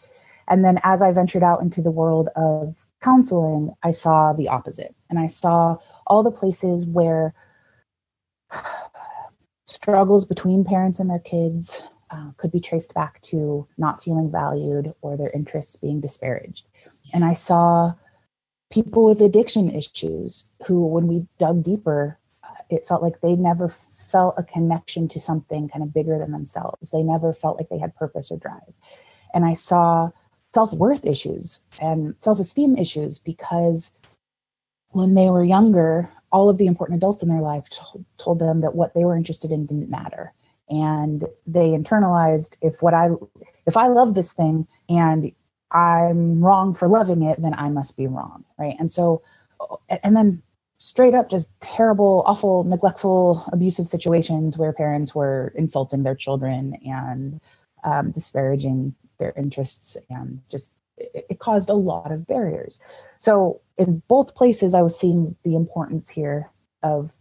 And 0.49 0.65
then 0.65 0.79
as 0.83 1.01
I 1.01 1.13
ventured 1.13 1.43
out 1.43 1.63
into 1.63 1.81
the 1.81 1.91
world 1.91 2.29
of 2.37 2.87
counseling, 3.03 3.73
I 3.83 3.93
saw 3.93 4.33
the 4.33 4.49
opposite. 4.49 4.95
And 5.09 5.19
I 5.19 5.27
saw 5.29 5.79
all 6.07 6.23
the 6.23 6.31
places 6.31 6.85
where 6.87 7.33
struggles 9.67 10.25
between 10.25 10.65
parents 10.65 10.99
and 11.01 11.09
their 11.09 11.21
kids, 11.21 11.83
uh, 12.13 12.31
could 12.37 12.53
be 12.53 12.61
traced 12.61 12.95
back 12.95 13.21
to 13.23 13.67
not 13.79 14.03
feeling 14.03 14.31
valued 14.31 14.93
or 15.01 15.17
their 15.17 15.31
interests 15.31 15.77
being 15.77 16.01
disparaged. 16.01 16.67
And 17.13 17.25
I 17.25 17.33
saw 17.33 17.95
people 18.71 19.05
with 19.05 19.23
addiction 19.23 19.71
issues 19.71 20.45
who, 20.67 20.85
when 20.87 21.07
we 21.07 21.27
dug 21.39 21.63
deeper, 21.63 22.19
uh, 22.45 22.63
it 22.69 22.87
felt 22.87 23.03
like 23.03 23.21
they 23.21 23.35
never 23.35 23.69
felt 23.69 24.35
a 24.37 24.43
connection 24.43 25.09
to 25.09 25.21
something 25.21 25.69
kind 25.69 25.83
of 25.83 25.95
bigger 25.95 26.19
than 26.19 26.33
themselves. 26.33 26.91
They 26.91 27.03
never 27.03 27.33
felt 27.33 27.57
like 27.59 27.69
they 27.71 27.79
had 27.79 27.97
purpose 27.97 28.31
or 28.31 28.37
drive. 28.37 28.75
And 29.35 29.45
I 29.45 29.55
saw 29.55 30.11
self 30.53 30.73
worth 30.73 31.07
issues 31.07 31.61
and 31.81 32.15
self 32.19 32.39
esteem 32.41 32.77
issues 32.77 33.19
because 33.19 33.91
when 34.91 35.15
they 35.15 35.31
were 35.31 35.45
younger, 35.45 36.11
all 36.31 36.51
of 36.51 36.59
the 36.59 36.67
important 36.67 36.99
adults 36.99 37.23
in 37.23 37.31
their 37.31 37.41
life 37.41 37.71
told, 37.71 38.05
told 38.19 38.39
them 38.39 38.61
that 38.61 38.75
what 38.75 38.93
they 38.93 39.05
were 39.05 39.17
interested 39.17 39.51
in 39.51 39.65
didn't 39.65 39.89
matter 39.89 40.35
and 40.73 41.27
they 41.47 41.69
internalized 41.69 42.57
if 42.63 42.83
what 42.83 42.95
I 42.95 43.11
if 43.67 43.77
I 43.77 43.89
love 43.89 44.15
this 44.15 44.33
thing 44.33 44.67
and 44.89 45.31
I'm 45.71 46.43
wrong 46.43 46.75
for 46.75 46.89
loving 46.89 47.23
it, 47.23 47.41
then 47.41 47.55
I 47.55 47.69
must 47.69 47.97
be 47.97 48.07
wrong, 48.07 48.45
right? 48.59 48.77
And 48.79 48.91
so, 48.91 49.23
and 49.89 50.17
then 50.17 50.43
straight 50.79 51.15
up 51.15 51.31
just 51.31 51.51
terrible, 51.61 52.25
awful, 52.27 52.65
neglectful, 52.65 53.45
abusive 53.53 53.87
situations 53.87 54.59
where 54.59 54.73
parents 54.73 55.15
were 55.15 55.53
insulting 55.55 56.03
their 56.03 56.15
children 56.15 56.77
and 56.85 57.41
um, 57.85 58.11
disparaging 58.11 58.95
their 59.19 59.33
interests 59.37 59.97
and 60.11 60.41
just 60.51 60.73
it, 60.97 61.27
it 61.31 61.39
caused 61.39 61.69
a 61.69 61.75
lot 61.75 62.13
of 62.13 62.27
barriers. 62.27 62.81
So 63.19 63.61
in 63.79 64.03
both 64.09 64.35
places, 64.35 64.75
I 64.75 64.83
was 64.83 64.99
seeing 64.99 65.37
the 65.45 65.55
importance 65.55 66.11
here 66.11 66.51
of 66.83 67.15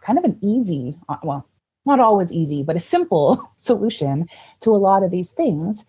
kind 0.00 0.18
of 0.18 0.24
an 0.24 0.38
easy, 0.42 0.98
well, 1.22 1.46
not 1.84 2.00
always 2.00 2.32
easy, 2.32 2.62
but 2.62 2.76
a 2.76 2.80
simple 2.80 3.52
solution 3.58 4.28
to 4.60 4.70
a 4.70 4.78
lot 4.78 5.02
of 5.02 5.10
these 5.10 5.32
things, 5.32 5.84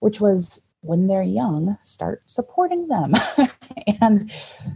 which 0.00 0.20
was 0.20 0.60
when 0.82 1.08
they're 1.08 1.22
young, 1.22 1.76
start 1.80 2.22
supporting 2.26 2.88
them. 2.88 3.14
and 4.00 4.30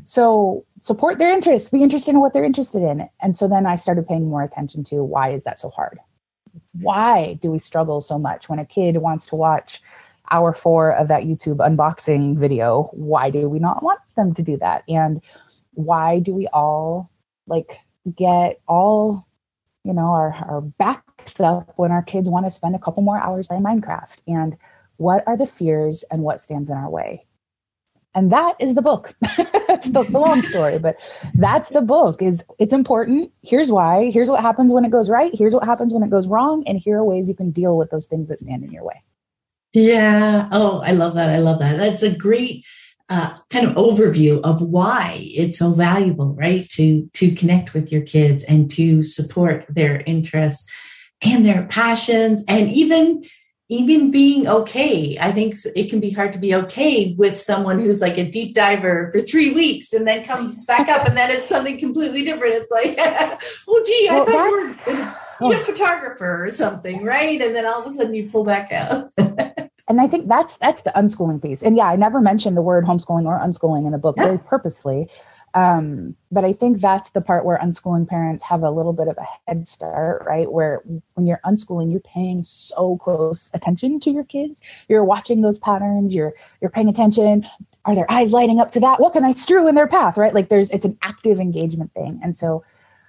so 0.04 0.64
support 0.80 1.18
their 1.18 1.32
interests, 1.32 1.70
be 1.70 1.82
interested 1.82 2.10
in 2.10 2.20
what 2.20 2.32
they're 2.32 2.44
interested 2.44 2.82
in. 2.82 3.08
And 3.20 3.36
so 3.36 3.46
then 3.46 3.66
I 3.66 3.76
started 3.76 4.06
paying 4.08 4.28
more 4.28 4.42
attention 4.42 4.82
to 4.84 5.04
why 5.04 5.30
is 5.30 5.44
that 5.44 5.60
so 5.60 5.70
hard? 5.70 5.98
Why 6.72 7.38
do 7.40 7.50
we 7.50 7.58
struggle 7.58 8.00
so 8.00 8.18
much 8.18 8.48
when 8.48 8.58
a 8.58 8.66
kid 8.66 8.96
wants 8.98 9.26
to 9.26 9.36
watch 9.36 9.80
hour 10.30 10.52
four 10.52 10.92
of 10.92 11.08
that 11.08 11.22
YouTube 11.22 11.58
unboxing 11.58 12.36
video? 12.36 12.90
Why 12.92 13.30
do 13.30 13.48
we 13.48 13.58
not 13.58 13.82
want 13.82 14.00
them 14.16 14.34
to 14.34 14.42
do 14.42 14.56
that? 14.58 14.82
And 14.88 15.22
why 15.74 16.18
do 16.18 16.34
we 16.34 16.48
all 16.48 17.10
like 17.46 17.78
get 18.16 18.60
all 18.66 19.26
you 19.84 19.92
know, 19.92 20.12
our, 20.12 20.32
our 20.48 20.60
backs 20.60 21.40
up 21.40 21.72
when 21.76 21.90
our 21.90 22.02
kids 22.02 22.28
want 22.28 22.46
to 22.46 22.50
spend 22.50 22.74
a 22.74 22.78
couple 22.78 23.02
more 23.02 23.18
hours 23.18 23.46
playing 23.46 23.62
Minecraft. 23.62 24.18
And 24.26 24.56
what 24.96 25.24
are 25.26 25.36
the 25.36 25.46
fears 25.46 26.04
and 26.10 26.22
what 26.22 26.40
stands 26.40 26.70
in 26.70 26.76
our 26.76 26.88
way? 26.88 27.26
And 28.14 28.30
that 28.30 28.56
is 28.60 28.74
the 28.74 28.82
book. 28.82 29.14
it's 29.22 29.88
the, 29.88 30.02
the 30.02 30.18
long 30.18 30.42
story, 30.46 30.78
but 30.78 30.96
that's 31.34 31.70
the 31.70 31.80
book 31.80 32.20
is 32.20 32.44
it's 32.58 32.72
important. 32.72 33.32
Here's 33.42 33.70
why. 33.70 34.10
Here's 34.10 34.28
what 34.28 34.40
happens 34.40 34.72
when 34.72 34.84
it 34.84 34.90
goes 34.90 35.08
right. 35.08 35.34
Here's 35.34 35.54
what 35.54 35.64
happens 35.64 35.94
when 35.94 36.02
it 36.02 36.10
goes 36.10 36.26
wrong. 36.26 36.62
And 36.66 36.78
here 36.78 36.98
are 36.98 37.04
ways 37.04 37.28
you 37.28 37.34
can 37.34 37.50
deal 37.50 37.76
with 37.76 37.90
those 37.90 38.06
things 38.06 38.28
that 38.28 38.40
stand 38.40 38.64
in 38.64 38.70
your 38.70 38.84
way. 38.84 39.02
Yeah. 39.72 40.48
Oh, 40.52 40.82
I 40.84 40.92
love 40.92 41.14
that. 41.14 41.30
I 41.30 41.38
love 41.38 41.58
that. 41.60 41.78
That's 41.78 42.02
a 42.02 42.14
great 42.14 42.66
uh, 43.08 43.36
kind 43.50 43.66
of 43.66 43.74
overview 43.74 44.40
of 44.42 44.62
why 44.62 45.18
it's 45.20 45.58
so 45.58 45.72
valuable, 45.72 46.34
right? 46.34 46.68
To 46.70 47.08
to 47.14 47.34
connect 47.34 47.74
with 47.74 47.92
your 47.92 48.02
kids 48.02 48.44
and 48.44 48.70
to 48.72 49.02
support 49.02 49.66
their 49.68 50.00
interests 50.06 50.70
and 51.22 51.44
their 51.44 51.64
passions, 51.64 52.42
and 52.48 52.68
even 52.70 53.24
even 53.68 54.10
being 54.10 54.46
okay. 54.46 55.16
I 55.20 55.32
think 55.32 55.54
it 55.74 55.88
can 55.88 55.98
be 55.98 56.10
hard 56.10 56.32
to 56.34 56.38
be 56.38 56.54
okay 56.54 57.14
with 57.16 57.38
someone 57.38 57.80
who's 57.80 58.02
like 58.02 58.18
a 58.18 58.30
deep 58.30 58.54
diver 58.54 59.10
for 59.12 59.20
three 59.20 59.52
weeks 59.54 59.92
and 59.92 60.06
then 60.06 60.24
comes 60.24 60.64
back 60.66 60.88
up, 60.88 61.06
and 61.06 61.16
then 61.16 61.30
it's 61.30 61.48
something 61.48 61.78
completely 61.78 62.24
different. 62.24 62.54
It's 62.54 62.70
like, 62.70 62.96
oh, 63.68 63.82
gee, 63.86 64.08
I 64.10 64.14
well, 64.14 64.26
thought 64.26 65.08
you 65.40 65.48
were 65.48 65.56
a 65.56 65.64
photographer 65.64 66.44
or 66.44 66.50
something, 66.50 67.04
right? 67.04 67.40
And 67.40 67.54
then 67.54 67.66
all 67.66 67.82
of 67.82 67.92
a 67.92 67.94
sudden 67.94 68.14
you 68.14 68.28
pull 68.28 68.44
back 68.44 68.72
out. 68.72 69.10
and 69.92 70.00
I 70.00 70.06
think 70.06 70.26
that's 70.26 70.56
that's 70.56 70.80
the 70.80 70.92
unschooling 70.96 71.42
piece. 71.42 71.62
And 71.62 71.76
yeah, 71.76 71.84
I 71.84 71.96
never 71.96 72.22
mentioned 72.22 72.56
the 72.56 72.62
word 72.62 72.86
homeschooling 72.86 73.26
or 73.26 73.38
unschooling 73.38 73.84
in 73.84 73.92
the 73.92 73.98
book 73.98 74.16
yeah. 74.16 74.24
very 74.24 74.38
purposefully. 74.38 75.06
Um, 75.52 76.16
but 76.30 76.46
I 76.46 76.54
think 76.54 76.80
that's 76.80 77.10
the 77.10 77.20
part 77.20 77.44
where 77.44 77.58
unschooling 77.58 78.08
parents 78.08 78.42
have 78.42 78.62
a 78.62 78.70
little 78.70 78.94
bit 78.94 79.06
of 79.08 79.18
a 79.18 79.26
head 79.46 79.68
start, 79.68 80.24
right? 80.26 80.50
Where 80.50 80.80
when 81.12 81.26
you're 81.26 81.42
unschooling, 81.44 81.90
you're 81.90 82.00
paying 82.00 82.42
so 82.42 82.96
close 82.96 83.50
attention 83.52 84.00
to 84.00 84.10
your 84.10 84.24
kids. 84.24 84.62
You're 84.88 85.04
watching 85.04 85.42
those 85.42 85.58
patterns. 85.58 86.14
You're 86.14 86.32
you're 86.62 86.70
paying 86.70 86.88
attention. 86.88 87.46
are 87.84 87.94
their 87.94 88.10
eyes 88.10 88.32
lighting 88.32 88.60
up 88.60 88.72
to 88.72 88.80
that? 88.80 88.98
What 88.98 89.12
can 89.12 89.26
I 89.26 89.32
strew 89.32 89.68
in 89.68 89.74
their 89.74 89.88
path? 89.88 90.16
Right? 90.16 90.32
Like 90.32 90.48
there's 90.48 90.70
it's 90.70 90.86
an 90.86 90.96
active 91.02 91.38
engagement 91.38 91.92
thing. 91.92 92.18
And 92.22 92.34
so 92.34 92.64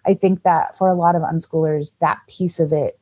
I 0.06 0.16
think 0.16 0.44
that 0.44 0.78
for 0.78 0.90
a 0.90 0.96
lot 0.96 1.16
of 1.16 1.22
unschoolers, 1.22 1.94
that 2.02 2.20
piece 2.28 2.60
of 2.60 2.74
it, 2.74 3.00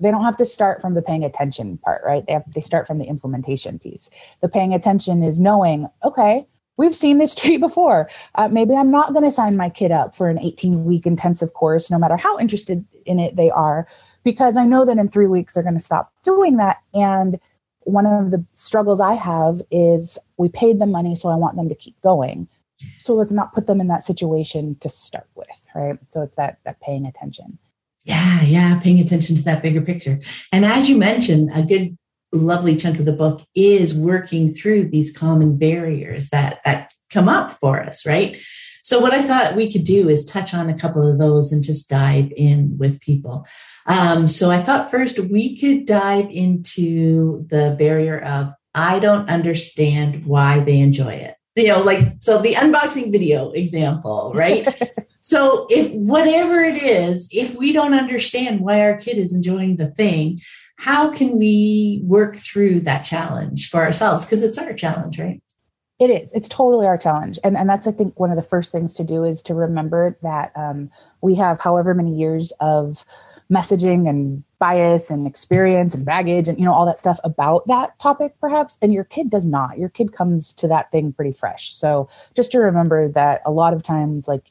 they 0.00 0.10
don't 0.10 0.24
have 0.24 0.36
to 0.38 0.46
start 0.46 0.80
from 0.80 0.94
the 0.94 1.02
paying 1.02 1.24
attention 1.24 1.78
part, 1.78 2.02
right? 2.04 2.24
They 2.26 2.32
have 2.32 2.44
they 2.52 2.60
start 2.60 2.86
from 2.86 2.98
the 2.98 3.04
implementation 3.04 3.78
piece. 3.78 4.10
The 4.40 4.48
paying 4.48 4.74
attention 4.74 5.22
is 5.22 5.38
knowing, 5.38 5.88
okay, 6.04 6.46
we've 6.76 6.96
seen 6.96 7.18
this 7.18 7.34
tree 7.40 7.56
before. 7.56 8.10
Uh, 8.34 8.48
maybe 8.48 8.74
I'm 8.74 8.90
not 8.90 9.12
going 9.12 9.24
to 9.24 9.32
sign 9.32 9.56
my 9.56 9.70
kid 9.70 9.92
up 9.92 10.16
for 10.16 10.28
an 10.28 10.38
18 10.38 10.84
week 10.84 11.06
intensive 11.06 11.54
course, 11.54 11.90
no 11.90 11.98
matter 11.98 12.16
how 12.16 12.38
interested 12.38 12.84
in 13.06 13.18
it 13.18 13.36
they 13.36 13.50
are, 13.50 13.86
because 14.24 14.56
I 14.56 14.64
know 14.64 14.84
that 14.84 14.98
in 14.98 15.08
three 15.08 15.26
weeks 15.26 15.54
they're 15.54 15.62
going 15.62 15.78
to 15.78 15.80
stop 15.80 16.12
doing 16.22 16.56
that. 16.56 16.78
And 16.92 17.38
one 17.80 18.06
of 18.06 18.30
the 18.30 18.44
struggles 18.52 19.00
I 19.00 19.14
have 19.14 19.60
is 19.70 20.18
we 20.38 20.48
paid 20.48 20.80
them 20.80 20.90
money, 20.90 21.14
so 21.14 21.28
I 21.28 21.36
want 21.36 21.56
them 21.56 21.68
to 21.68 21.74
keep 21.74 22.00
going. 22.00 22.48
So 23.00 23.14
let's 23.14 23.32
not 23.32 23.54
put 23.54 23.66
them 23.66 23.80
in 23.80 23.88
that 23.88 24.04
situation 24.04 24.76
to 24.80 24.88
start 24.88 25.28
with, 25.34 25.46
right? 25.74 25.98
So 26.08 26.22
it's 26.22 26.36
that 26.36 26.58
that 26.64 26.80
paying 26.80 27.06
attention. 27.06 27.58
Yeah, 28.04 28.42
yeah, 28.42 28.78
paying 28.80 29.00
attention 29.00 29.34
to 29.36 29.42
that 29.44 29.62
bigger 29.62 29.80
picture. 29.80 30.20
And 30.52 30.64
as 30.64 30.88
you 30.88 30.96
mentioned, 30.96 31.50
a 31.54 31.62
good 31.62 31.96
lovely 32.32 32.76
chunk 32.76 32.98
of 32.98 33.06
the 33.06 33.12
book 33.12 33.42
is 33.54 33.94
working 33.94 34.50
through 34.50 34.88
these 34.88 35.16
common 35.16 35.56
barriers 35.56 36.30
that 36.30 36.60
that 36.64 36.92
come 37.10 37.28
up 37.28 37.58
for 37.60 37.80
us, 37.80 38.04
right? 38.04 38.36
So 38.82 39.00
what 39.00 39.14
I 39.14 39.22
thought 39.22 39.56
we 39.56 39.72
could 39.72 39.84
do 39.84 40.10
is 40.10 40.26
touch 40.26 40.52
on 40.52 40.68
a 40.68 40.76
couple 40.76 41.10
of 41.10 41.18
those 41.18 41.52
and 41.52 41.64
just 41.64 41.88
dive 41.88 42.30
in 42.36 42.76
with 42.76 43.00
people. 43.00 43.46
Um, 43.86 44.28
so 44.28 44.50
I 44.50 44.62
thought 44.62 44.90
first 44.90 45.18
we 45.18 45.58
could 45.58 45.86
dive 45.86 46.26
into 46.30 47.46
the 47.48 47.74
barrier 47.78 48.20
of 48.20 48.52
I 48.74 48.98
don't 48.98 49.30
understand 49.30 50.26
why 50.26 50.60
they 50.60 50.80
enjoy 50.80 51.14
it. 51.14 51.36
You 51.56 51.68
know, 51.68 51.82
like 51.82 52.16
so 52.18 52.42
the 52.42 52.54
unboxing 52.54 53.12
video 53.12 53.52
example, 53.52 54.32
right? 54.34 54.68
so 55.24 55.66
if 55.70 55.90
whatever 55.92 56.60
it 56.60 56.82
is, 56.82 57.28
if 57.32 57.54
we 57.54 57.72
don't 57.72 57.94
understand 57.94 58.60
why 58.60 58.82
our 58.82 58.98
kid 58.98 59.16
is 59.16 59.32
enjoying 59.32 59.76
the 59.76 59.90
thing, 59.90 60.38
how 60.76 61.10
can 61.10 61.38
we 61.38 62.02
work 62.04 62.36
through 62.36 62.80
that 62.80 63.04
challenge 63.04 63.70
for 63.70 63.80
ourselves? 63.80 64.26
Because 64.26 64.42
it's 64.42 64.58
our 64.58 64.74
challenge, 64.74 65.18
right? 65.18 65.42
It 65.98 66.10
is. 66.10 66.30
It's 66.34 66.50
totally 66.50 66.86
our 66.86 66.98
challenge. 66.98 67.38
And, 67.42 67.56
and 67.56 67.70
that's, 67.70 67.86
I 67.86 67.92
think, 67.92 68.20
one 68.20 68.28
of 68.28 68.36
the 68.36 68.42
first 68.42 68.70
things 68.70 68.92
to 68.94 69.02
do 69.02 69.24
is 69.24 69.40
to 69.44 69.54
remember 69.54 70.18
that 70.20 70.52
um, 70.56 70.90
we 71.22 71.34
have 71.36 71.58
however 71.58 71.94
many 71.94 72.14
years 72.14 72.52
of 72.60 73.02
messaging 73.50 74.06
and 74.06 74.44
bias 74.58 75.08
and 75.08 75.26
experience 75.26 75.94
and 75.94 76.04
baggage 76.04 76.48
and, 76.48 76.58
you 76.58 76.66
know, 76.66 76.72
all 76.72 76.84
that 76.84 76.98
stuff 76.98 77.18
about 77.24 77.66
that 77.68 77.98
topic, 77.98 78.34
perhaps. 78.42 78.76
And 78.82 78.92
your 78.92 79.04
kid 79.04 79.30
does 79.30 79.46
not. 79.46 79.78
Your 79.78 79.88
kid 79.88 80.12
comes 80.12 80.52
to 80.54 80.68
that 80.68 80.92
thing 80.92 81.14
pretty 81.14 81.32
fresh. 81.32 81.72
So 81.72 82.10
just 82.34 82.52
to 82.52 82.58
remember 82.58 83.08
that 83.08 83.40
a 83.46 83.52
lot 83.52 83.72
of 83.72 83.82
times, 83.82 84.28
like, 84.28 84.50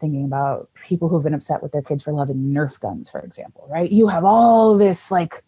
thinking 0.00 0.24
about 0.24 0.68
people 0.74 1.08
who've 1.08 1.22
been 1.22 1.34
upset 1.34 1.62
with 1.62 1.72
their 1.72 1.82
kids 1.82 2.02
for 2.04 2.12
loving 2.12 2.36
Nerf 2.36 2.78
guns, 2.80 3.10
for 3.10 3.20
example, 3.20 3.66
right? 3.70 3.90
You 3.90 4.06
have 4.08 4.24
all 4.24 4.76
this 4.76 5.10
like 5.10 5.42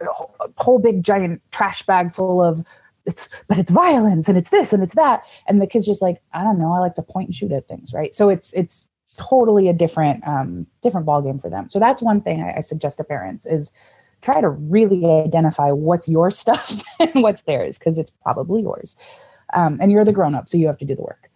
whole 0.56 0.78
big 0.78 1.02
giant 1.02 1.42
trash 1.50 1.82
bag 1.82 2.14
full 2.14 2.42
of 2.42 2.64
it's, 3.06 3.28
but 3.48 3.58
it's 3.58 3.70
violence 3.70 4.28
and 4.28 4.38
it's 4.38 4.50
this 4.50 4.72
and 4.72 4.82
it's 4.82 4.94
that, 4.94 5.24
and 5.46 5.60
the 5.60 5.66
kids 5.66 5.86
just 5.86 6.02
like 6.02 6.20
I 6.32 6.42
don't 6.42 6.58
know, 6.58 6.72
I 6.72 6.78
like 6.78 6.94
to 6.94 7.02
point 7.02 7.28
and 7.28 7.34
shoot 7.34 7.52
at 7.52 7.68
things, 7.68 7.92
right? 7.92 8.14
So 8.14 8.28
it's 8.28 8.52
it's 8.52 8.88
totally 9.16 9.68
a 9.68 9.72
different 9.72 10.26
um, 10.26 10.66
different 10.82 11.06
ball 11.06 11.22
game 11.22 11.38
for 11.38 11.50
them. 11.50 11.68
So 11.68 11.78
that's 11.78 12.02
one 12.02 12.20
thing 12.20 12.42
I, 12.42 12.58
I 12.58 12.60
suggest 12.60 12.96
to 12.98 13.04
parents 13.04 13.46
is 13.46 13.70
try 14.22 14.40
to 14.40 14.48
really 14.48 15.04
identify 15.04 15.70
what's 15.70 16.08
your 16.08 16.30
stuff 16.30 16.82
and 17.00 17.22
what's 17.22 17.42
theirs 17.42 17.78
because 17.78 17.98
it's 17.98 18.12
probably 18.22 18.62
yours, 18.62 18.96
um, 19.52 19.78
and 19.80 19.92
you're 19.92 20.04
the 20.04 20.12
grown 20.12 20.34
up, 20.34 20.48
so 20.48 20.56
you 20.56 20.66
have 20.66 20.78
to 20.78 20.84
do 20.84 20.94
the 20.94 21.02
work. 21.02 21.30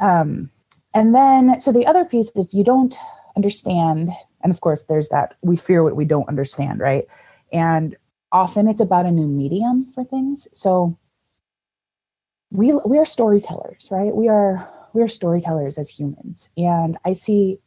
Um, 0.00 0.50
and 0.94 1.14
then, 1.14 1.60
so 1.60 1.72
the 1.72 1.86
other 1.86 2.04
piece, 2.04 2.30
if 2.36 2.54
you 2.54 2.64
don't 2.64 2.96
understand, 3.36 4.10
and 4.42 4.52
of 4.52 4.60
course, 4.60 4.84
there's 4.84 5.08
that 5.08 5.34
we 5.42 5.56
fear 5.56 5.82
what 5.82 5.96
we 5.96 6.04
don't 6.04 6.28
understand, 6.28 6.80
right? 6.80 7.06
And 7.52 7.96
often 8.32 8.68
it's 8.68 8.80
about 8.80 9.06
a 9.06 9.10
new 9.10 9.26
medium 9.26 9.90
for 9.92 10.04
things. 10.04 10.48
So 10.52 10.98
we 12.50 12.72
we 12.72 12.98
are 12.98 13.04
storytellers, 13.04 13.88
right? 13.90 14.14
We 14.14 14.28
are 14.28 14.68
we 14.92 15.02
are 15.02 15.08
storytellers 15.08 15.78
as 15.78 15.88
humans, 15.88 16.48
and 16.56 16.96
I 17.04 17.14
see 17.14 17.58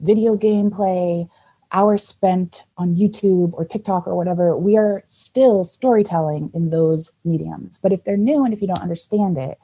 video 0.00 0.36
gameplay, 0.36 1.28
hours 1.72 2.06
spent 2.06 2.64
on 2.76 2.94
YouTube 2.94 3.52
or 3.54 3.64
TikTok 3.64 4.06
or 4.06 4.14
whatever. 4.14 4.56
We 4.56 4.76
are 4.76 5.02
still 5.08 5.64
storytelling 5.64 6.50
in 6.54 6.70
those 6.70 7.10
mediums, 7.24 7.78
but 7.82 7.92
if 7.92 8.04
they're 8.04 8.16
new 8.16 8.44
and 8.44 8.54
if 8.54 8.60
you 8.60 8.68
don't 8.68 8.82
understand 8.82 9.38
it, 9.38 9.58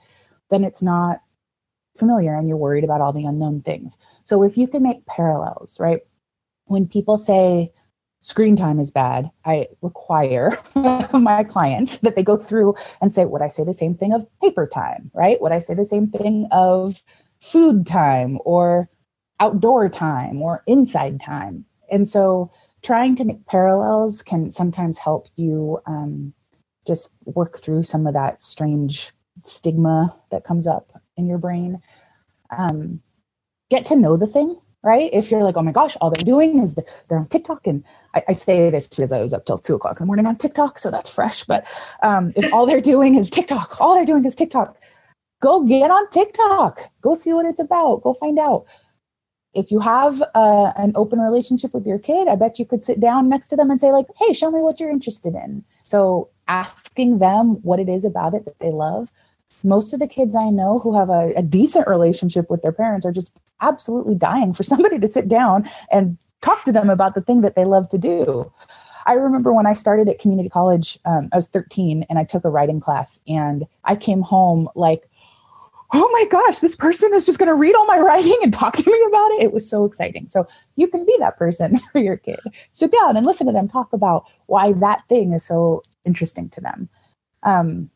then 0.50 0.64
it's 0.64 0.83
not 0.83 1.20
familiar 1.96 2.35
and 2.35 2.48
you're 2.48 2.57
worried 2.57 2.85
about 2.85 3.00
all 3.00 3.12
the 3.12 3.24
unknown 3.24 3.62
things. 3.62 3.96
So 4.24 4.42
if 4.42 4.57
you 4.57 4.66
can 4.66 4.83
make 4.83 5.07
parallels, 5.07 5.78
right? 5.78 6.00
When 6.66 6.87
people 6.87 7.18
say 7.18 7.72
screen 8.20 8.57
time 8.57 8.80
is 8.80 8.90
bad, 8.90 9.30
I 9.44 9.68
require 9.83 10.59
my 10.74 11.44
clients 11.44 11.98
that 12.02 12.16
they 12.16 12.22
go 12.22 12.37
through 12.37 12.74
and 13.00 13.12
say, 13.12 13.24
would 13.24 13.42
I 13.42 13.48
say 13.48 13.64
the 13.64 13.74
same 13.74 13.94
thing 13.94 14.12
of 14.12 14.26
paper 14.40 14.66
time, 14.66 15.11
right? 15.14 15.40
Would 15.40 15.52
I 15.52 15.59
say 15.59 15.74
the 15.74 15.85
same 15.85 16.09
thing 16.09 16.48
of 16.50 17.02
food 17.40 17.87
time 17.87 18.38
or 18.44 18.88
outdoor 19.40 19.88
time 19.88 20.40
or 20.40 20.62
inside 20.66 21.20
time? 21.20 21.64
And 21.90 22.09
so 22.09 22.50
trying 22.83 23.16
to 23.16 23.24
make 23.24 23.46
parallels 23.46 24.22
can 24.22 24.50
sometimes 24.52 24.98
help 24.98 25.28
you 25.37 25.80
um, 25.87 26.33
just 26.87 27.11
work 27.24 27.59
through 27.59 27.83
some 27.83 28.07
of 28.07 28.14
that 28.14 28.40
strange 28.40 29.12
stigma 29.44 30.14
that 30.30 30.44
comes 30.44 30.66
up 30.66 30.92
in 31.16 31.27
your 31.27 31.38
brain. 31.38 31.81
Um, 32.57 33.00
get 33.70 33.85
to 33.87 33.96
know 33.96 34.16
the 34.16 34.27
thing, 34.27 34.59
right? 34.83 35.11
If 35.12 35.31
you're 35.31 35.42
like, 35.42 35.57
oh 35.57 35.62
my 35.62 35.72
gosh, 35.72 35.96
all 36.00 36.11
they're 36.11 36.24
doing 36.24 36.61
is 36.61 36.74
they're, 36.74 37.18
on 37.18 37.27
TikTok, 37.29 37.66
and 37.66 37.83
I, 38.14 38.22
I, 38.29 38.33
say 38.35 38.70
this 38.70 38.88
because 38.88 39.12
I 39.12 39.20
was 39.20 39.33
up 39.33 39.46
till 39.46 39.59
two 39.59 39.74
o'clock 39.74 39.98
in 39.98 40.05
the 40.05 40.07
morning 40.07 40.27
on 40.27 40.37
TikTok, 40.37 40.79
so 40.79 40.90
that's 40.90 41.11
fresh. 41.11 41.44
But 41.44 41.66
um, 42.03 42.33
if 42.37 42.53
all 42.53 42.66
they're 42.66 42.81
doing 42.81 43.14
is 43.14 43.31
TikTok, 43.31 43.77
all 43.81 43.94
they're 43.94 44.05
doing 44.05 44.24
is 44.24 44.35
TikTok, 44.35 44.77
go 45.40 45.64
get 45.64 45.90
on 45.90 46.09
TikTok. 46.11 46.81
Go 47.00 47.14
see 47.14 47.33
what 47.33 47.46
it's 47.46 47.61
about. 47.61 48.03
Go 48.03 48.14
find 48.14 48.38
out. 48.38 48.66
If 49.55 49.70
you 49.70 49.79
have 49.79 50.20
uh, 50.35 50.72
an 50.77 50.92
open 50.96 51.20
relationship 51.20 51.72
with 51.72 51.87
your 51.87 51.98
kid, 51.98 52.27
I 52.27 52.35
bet 52.35 52.59
you 52.59 52.66
could 52.66 52.85
sit 52.85 52.98
down 52.98 53.29
next 53.29 53.48
to 53.48 53.57
them 53.57 53.70
and 53.70 53.81
say, 53.81 53.92
like, 53.92 54.07
hey, 54.18 54.33
show 54.33 54.50
me 54.50 54.61
what 54.61 54.81
you're 54.81 54.90
interested 54.90 55.35
in. 55.35 55.64
So 55.85 56.29
asking 56.48 57.18
them 57.18 57.62
what 57.62 57.79
it 57.79 57.88
is 57.88 58.05
about 58.05 58.35
it 58.35 58.44
that 58.46 58.59
they 58.59 58.70
love 58.70 59.09
most 59.64 59.92
of 59.92 60.00
the 60.00 60.07
kids 60.07 60.37
I 60.37 60.50
know 60.50 60.79
who 60.79 60.96
have 60.96 61.09
a, 61.09 61.33
a 61.37 61.42
decent 61.42 61.88
relationship 61.88 62.50
with 62.50 62.62
their 62.62 62.72
parents 62.72 63.07
are 63.07 63.12
just 63.12 63.40
absolutely 63.61 64.14
dying 64.14 64.53
for 64.53 64.62
somebody 64.72 64.98
to 64.98 65.09
sit 65.09 65.29
down 65.29 65.68
and 65.90 66.18
talk 66.42 66.64
to 66.64 66.72
them 66.72 66.90
about 66.90 67.14
the 67.14 67.22
thing 67.22 67.40
that 67.40 67.57
they 67.57 67.64
love 67.64 67.88
to 67.90 67.98
do. 67.98 68.53
I 69.07 69.14
remember 69.14 69.53
when 69.53 69.66
I 69.66 69.74
started 69.74 70.09
at 70.09 70.18
community 70.18 70.48
college, 70.48 70.98
um, 71.05 71.29
I 71.33 71.37
was 71.37 71.46
13 71.48 72.07
and 72.09 72.18
I 72.18 72.24
took 72.24 72.44
a 72.44 72.50
writing 72.50 72.81
class 72.81 73.20
and 73.27 73.66
I 73.85 73.96
came 73.96 74.22
home 74.22 74.68
like, 74.74 75.09
oh 75.92 76.11
my 76.12 76.27
gosh, 76.31 76.59
this 76.59 76.74
person 76.74 77.12
is 77.14 77.24
just 77.24 77.38
going 77.38 77.48
to 77.48 77.55
read 77.55 77.74
all 77.74 77.87
my 77.87 77.98
writing 78.00 78.37
and 78.42 78.53
talk 78.53 78.77
to 78.77 78.90
me 78.90 79.05
about 79.09 79.31
it. 79.33 79.42
It 79.42 79.53
was 79.53 79.68
so 79.68 79.85
exciting. 79.85 80.29
So 80.29 80.46
you 80.77 80.88
can 80.88 81.05
be 81.05 81.14
that 81.18 81.37
person 81.37 81.79
for 81.92 81.98
your 81.98 82.16
kid. 82.16 82.40
Sit 82.72 82.92
down 82.92 83.16
and 83.16 83.27
listen 83.27 83.46
to 83.46 83.53
them 83.53 83.68
talk 83.68 83.92
about 83.92 84.24
why 84.46 84.72
that 84.74 85.03
thing 85.09 85.33
is 85.33 85.44
so 85.44 85.83
interesting 86.05 86.48
to 86.50 86.61
them. 86.61 86.88
Um, 87.42 87.90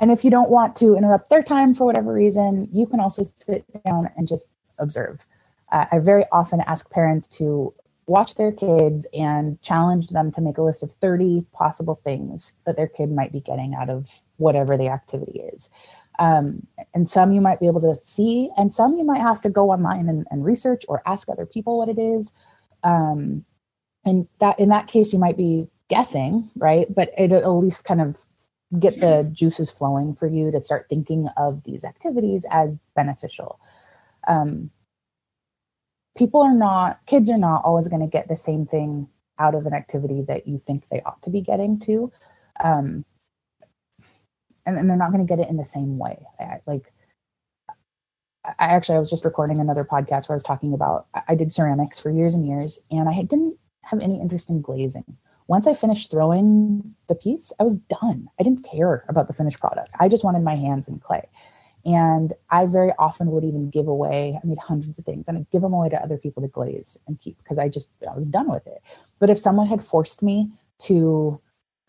and 0.00 0.10
if 0.10 0.24
you 0.24 0.30
don't 0.30 0.50
want 0.50 0.76
to 0.76 0.96
interrupt 0.96 1.30
their 1.30 1.42
time 1.42 1.74
for 1.74 1.84
whatever 1.84 2.12
reason, 2.12 2.68
you 2.72 2.86
can 2.86 3.00
also 3.00 3.22
sit 3.22 3.64
down 3.84 4.08
and 4.16 4.28
just 4.28 4.50
observe. 4.78 5.24
Uh, 5.72 5.86
I 5.90 5.98
very 5.98 6.24
often 6.32 6.60
ask 6.66 6.88
parents 6.90 7.26
to 7.38 7.74
watch 8.06 8.34
their 8.34 8.52
kids 8.52 9.06
and 9.12 9.60
challenge 9.62 10.08
them 10.08 10.32
to 10.32 10.40
make 10.40 10.58
a 10.58 10.62
list 10.62 10.82
of 10.82 10.92
30 10.92 11.46
possible 11.52 12.00
things 12.02 12.52
that 12.66 12.76
their 12.76 12.88
kid 12.88 13.10
might 13.10 13.32
be 13.32 13.40
getting 13.40 13.74
out 13.74 13.88
of 13.88 14.20
whatever 14.36 14.76
the 14.76 14.88
activity 14.88 15.40
is. 15.52 15.70
Um, 16.18 16.66
and 16.92 17.08
some 17.08 17.32
you 17.32 17.40
might 17.40 17.60
be 17.60 17.66
able 17.66 17.80
to 17.80 17.98
see, 18.00 18.50
and 18.56 18.72
some 18.72 18.96
you 18.96 19.04
might 19.04 19.20
have 19.20 19.40
to 19.42 19.50
go 19.50 19.70
online 19.70 20.08
and, 20.08 20.26
and 20.30 20.44
research 20.44 20.84
or 20.88 21.02
ask 21.06 21.28
other 21.28 21.46
people 21.46 21.78
what 21.78 21.88
it 21.88 21.98
is. 21.98 22.34
Um, 22.82 23.44
and 24.04 24.26
that 24.40 24.58
in 24.58 24.70
that 24.70 24.86
case, 24.86 25.12
you 25.12 25.18
might 25.18 25.36
be 25.36 25.68
guessing, 25.88 26.50
right? 26.56 26.92
But 26.92 27.12
it 27.16 27.32
at 27.32 27.48
least 27.48 27.84
kind 27.84 28.00
of 28.00 28.18
get 28.78 29.00
the 29.00 29.28
juices 29.32 29.70
flowing 29.70 30.14
for 30.14 30.28
you 30.28 30.50
to 30.50 30.60
start 30.60 30.86
thinking 30.88 31.28
of 31.36 31.64
these 31.64 31.84
activities 31.84 32.44
as 32.50 32.78
beneficial. 32.94 33.58
Um, 34.28 34.70
people 36.16 36.42
are 36.42 36.54
not, 36.54 37.04
kids 37.06 37.28
are 37.30 37.38
not 37.38 37.64
always 37.64 37.88
going 37.88 38.02
to 38.02 38.06
get 38.06 38.28
the 38.28 38.36
same 38.36 38.66
thing 38.66 39.08
out 39.38 39.54
of 39.54 39.66
an 39.66 39.72
activity 39.72 40.22
that 40.28 40.46
you 40.46 40.58
think 40.58 40.84
they 40.88 41.02
ought 41.02 41.22
to 41.22 41.30
be 41.30 41.40
getting 41.40 41.80
to. 41.80 42.12
Um, 42.62 43.04
and, 44.66 44.76
and 44.76 44.88
they're 44.88 44.96
not 44.96 45.10
going 45.12 45.26
to 45.26 45.28
get 45.28 45.42
it 45.42 45.48
in 45.48 45.56
the 45.56 45.64
same 45.64 45.98
way. 45.98 46.24
I, 46.38 46.60
like, 46.66 46.92
I 48.44 48.54
actually, 48.58 48.96
I 48.96 49.00
was 49.00 49.10
just 49.10 49.24
recording 49.24 49.58
another 49.58 49.84
podcast 49.84 50.28
where 50.28 50.34
I 50.34 50.36
was 50.36 50.42
talking 50.42 50.74
about, 50.74 51.08
I 51.26 51.34
did 51.34 51.52
ceramics 51.52 51.98
for 51.98 52.10
years 52.10 52.34
and 52.34 52.46
years, 52.46 52.78
and 52.90 53.08
I 53.08 53.22
didn't 53.22 53.58
have 53.82 54.00
any 54.00 54.20
interest 54.20 54.48
in 54.48 54.60
glazing 54.60 55.16
once 55.50 55.66
I 55.66 55.74
finished 55.74 56.12
throwing 56.12 56.94
the 57.08 57.16
piece, 57.16 57.52
I 57.58 57.64
was 57.64 57.74
done. 58.00 58.28
I 58.38 58.44
didn't 58.44 58.62
care 58.62 59.04
about 59.08 59.26
the 59.26 59.34
finished 59.34 59.58
product. 59.58 59.90
I 59.98 60.08
just 60.08 60.22
wanted 60.22 60.44
my 60.44 60.54
hands 60.54 60.86
in 60.86 61.00
clay. 61.00 61.28
And 61.84 62.32
I 62.50 62.66
very 62.66 62.92
often 63.00 63.32
would 63.32 63.42
even 63.42 63.68
give 63.68 63.88
away, 63.88 64.38
I 64.40 64.46
made 64.46 64.60
hundreds 64.60 65.00
of 65.00 65.04
things 65.04 65.26
and 65.26 65.36
I'd 65.36 65.50
give 65.50 65.62
them 65.62 65.72
away 65.72 65.88
to 65.88 66.00
other 66.00 66.18
people 66.18 66.40
to 66.42 66.48
glaze 66.48 66.96
and 67.08 67.20
keep 67.20 67.36
because 67.38 67.58
I 67.58 67.68
just, 67.68 67.88
I 68.08 68.14
was 68.14 68.26
done 68.26 68.48
with 68.48 68.64
it. 68.68 68.80
But 69.18 69.28
if 69.28 69.40
someone 69.40 69.66
had 69.66 69.82
forced 69.82 70.22
me 70.22 70.52
to 70.82 71.40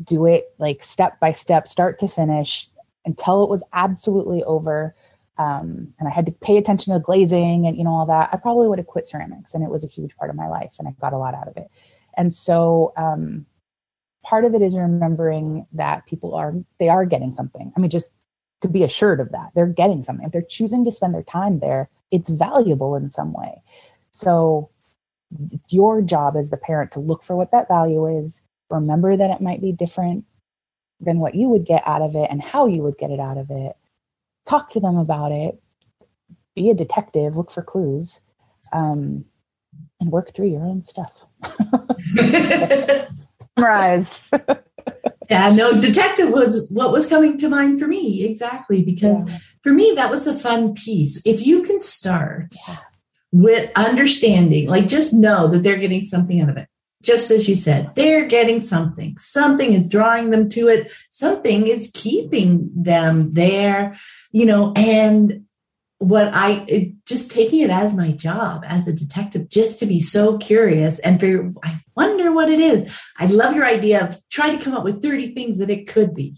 do 0.04 0.26
it 0.26 0.56
like 0.58 0.82
step 0.84 1.20
by 1.20 1.32
step, 1.32 1.68
start 1.68 2.00
to 2.00 2.08
finish 2.08 2.68
until 3.06 3.44
it 3.44 3.50
was 3.52 3.64
absolutely 3.74 4.44
over, 4.46 4.96
um, 5.38 5.94
and 6.00 6.08
I 6.08 6.12
had 6.12 6.26
to 6.26 6.32
pay 6.32 6.58
attention 6.58 6.94
to 6.94 7.00
glazing 7.00 7.68
and, 7.68 7.78
you 7.78 7.84
know, 7.84 7.92
all 7.92 8.08
that, 8.08 8.32
I 8.34 8.38
probably 8.38 8.68
would 8.70 8.80
have 8.80 8.88
quit 8.88 9.06
ceramics 9.06 9.54
and 9.54 9.64
it 9.64 9.70
was 9.70 9.84
a 9.84 9.88
huge 9.88 10.18
part 10.18 10.32
of 10.32 10.36
my 10.36 10.48
life 10.48 10.74
and 10.80 10.88
I 10.88 10.96
got 11.00 11.14
a 11.14 11.18
lot 11.20 11.36
out 11.36 11.48
of 11.48 11.58
it. 11.58 11.70
And 12.18 12.34
so, 12.34 12.92
um, 12.98 13.46
part 14.24 14.46
of 14.46 14.54
it 14.56 14.62
is 14.62 14.76
remembering 14.76 15.66
that 15.74 16.06
people 16.06 16.36
are, 16.36 16.54
they 16.80 16.90
are 16.90 17.06
getting 17.06 17.34
something. 17.34 17.72
I 17.76 17.80
mean, 17.80 17.90
just 17.90 18.12
to 18.62 18.68
be 18.68 18.84
assured 18.84 19.20
of 19.20 19.32
that. 19.32 19.52
They're 19.54 19.68
getting 19.68 20.04
something. 20.04 20.26
If 20.26 20.32
they're 20.32 20.42
choosing 20.42 20.86
to 20.86 20.92
spend 20.92 21.14
their 21.14 21.24
time 21.24 21.60
there, 21.60 21.90
it's 22.12 22.30
valuable 22.30 22.96
in 22.96 23.10
some 23.10 23.34
way. 23.34 23.62
So 24.12 24.70
your 25.70 26.02
job 26.02 26.36
as 26.38 26.50
the 26.50 26.58
parent 26.58 26.92
to 26.92 27.00
look 27.00 27.24
for 27.24 27.36
what 27.36 27.52
that 27.52 27.68
value 27.68 28.06
is, 28.20 28.42
remember 28.70 29.18
that 29.18 29.32
it 29.32 29.42
might 29.42 29.62
be 29.62 29.72
different 29.72 30.26
than 31.00 31.20
what 31.20 31.36
you 31.36 31.50
would 31.50 31.66
get 31.66 31.84
out 31.88 32.02
of 32.02 32.16
it 32.16 32.28
and 32.30 32.42
how 32.42 32.68
you 32.68 32.84
would 32.84 32.98
get 32.98 33.10
it 33.12 33.20
out 33.20 33.38
of 33.38 33.50
it. 33.50 33.76
Talk 34.46 34.70
to 34.72 34.80
them 34.80 34.98
about 34.98 35.32
it. 35.32 35.60
Be 36.56 36.70
a 36.70 36.76
detective, 36.76 37.38
look 37.38 37.50
for 37.50 37.64
clues, 37.64 38.20
um, 38.74 39.26
and 40.00 40.12
work 40.12 40.36
through 40.36 40.50
your 40.50 40.64
own 40.64 40.84
stuff. 40.84 41.26
Summarize. 43.58 44.30
yeah, 45.30 45.52
no, 45.52 45.80
detective 45.80 46.30
was 46.30 46.70
what 46.72 46.92
was 46.92 47.06
coming 47.06 47.38
to 47.38 47.50
mind 47.50 47.80
for 47.80 47.88
me 47.88 48.24
exactly 48.24 48.84
because 48.84 49.30
yeah. 49.30 49.38
for 49.64 49.72
me 49.72 49.94
that 49.96 50.12
was 50.12 50.26
the 50.26 50.34
fun 50.34 50.74
piece. 50.74 51.26
If 51.26 51.46
you 51.46 51.64
can 51.64 51.82
start 51.82 52.56
yeah. 52.68 52.76
with 53.32 53.72
understanding, 53.76 54.68
like 54.68 54.88
just 54.88 55.14
know 55.14 55.48
that 55.48 55.64
they're 55.64 55.78
getting 55.78 56.02
something 56.02 56.42
out 56.42 56.50
of 56.50 56.58
it. 56.58 56.68
Just 57.02 57.32
as 57.32 57.50
you 57.50 57.56
said, 57.56 57.92
they're 57.96 58.28
getting 58.28 58.62
something. 58.62 59.18
Something 59.18 59.74
is 59.74 59.90
drawing 59.90 60.30
them 60.30 60.50
to 60.50 60.68
it. 60.68 60.94
Something 61.10 61.66
is 61.66 61.90
keeping 61.96 62.70
them 62.76 63.32
there, 63.32 63.98
you 64.32 64.46
know, 64.46 64.72
and 64.76 65.46
what 66.02 66.34
I 66.34 66.66
it, 66.68 66.94
just 67.06 67.30
taking 67.30 67.60
it 67.60 67.70
as 67.70 67.94
my 67.94 68.12
job 68.12 68.64
as 68.66 68.88
a 68.88 68.94
detective, 68.94 69.50
just 69.50 69.78
to 69.80 69.86
be 69.86 70.00
so 70.00 70.38
curious 70.40 70.98
and 71.00 71.20
for 71.20 71.54
I 71.64 71.80
wonder 71.96 72.32
what 72.32 72.50
it 72.50 72.60
is. 72.60 73.00
I 73.20 73.28
love 73.28 73.56
your 73.56 73.66
idea 73.66 74.08
of 74.08 74.20
trying 74.30 74.58
to 74.58 74.64
come 74.64 74.74
up 74.74 74.84
with 74.84 75.04
30 75.04 75.36
things 75.36 75.60
that 75.60 75.70
it 75.70 75.88
could 75.88 76.16
be. 76.16 76.36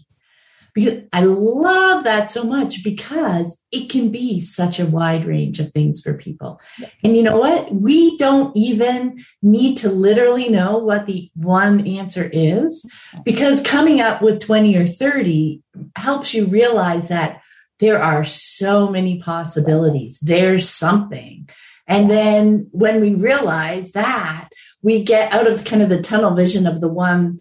Because 0.74 1.04
I 1.12 1.20
love 1.20 2.02
that 2.02 2.28
so 2.28 2.42
much 2.42 2.82
because 2.82 3.56
it 3.70 3.88
can 3.88 4.10
be 4.10 4.40
such 4.40 4.80
a 4.80 4.86
wide 4.86 5.24
range 5.24 5.60
of 5.60 5.70
things 5.70 6.00
for 6.00 6.14
people. 6.14 6.60
And 7.04 7.16
you 7.16 7.22
know 7.22 7.38
what? 7.38 7.72
We 7.72 8.18
don't 8.18 8.54
even 8.56 9.20
need 9.40 9.76
to 9.78 9.88
literally 9.88 10.48
know 10.48 10.78
what 10.78 11.06
the 11.06 11.30
one 11.36 11.86
answer 11.86 12.28
is 12.32 12.84
because 13.24 13.62
coming 13.62 14.00
up 14.00 14.20
with 14.20 14.40
20 14.40 14.76
or 14.76 14.84
30 14.84 15.62
helps 15.94 16.34
you 16.34 16.46
realize 16.46 17.06
that 17.06 17.40
there 17.80 18.00
are 18.00 18.24
so 18.24 18.88
many 18.88 19.20
possibilities. 19.20 20.20
There's 20.20 20.68
something. 20.68 21.48
And 21.86 22.10
then 22.10 22.68
when 22.72 23.00
we 23.00 23.14
realize 23.14 23.92
that, 23.92 24.48
we 24.82 25.02
get 25.02 25.32
out 25.32 25.46
of 25.46 25.64
kind 25.64 25.82
of 25.82 25.88
the 25.88 26.00
tunnel 26.00 26.34
vision 26.34 26.66
of 26.66 26.80
the 26.80 26.88
one 26.88 27.40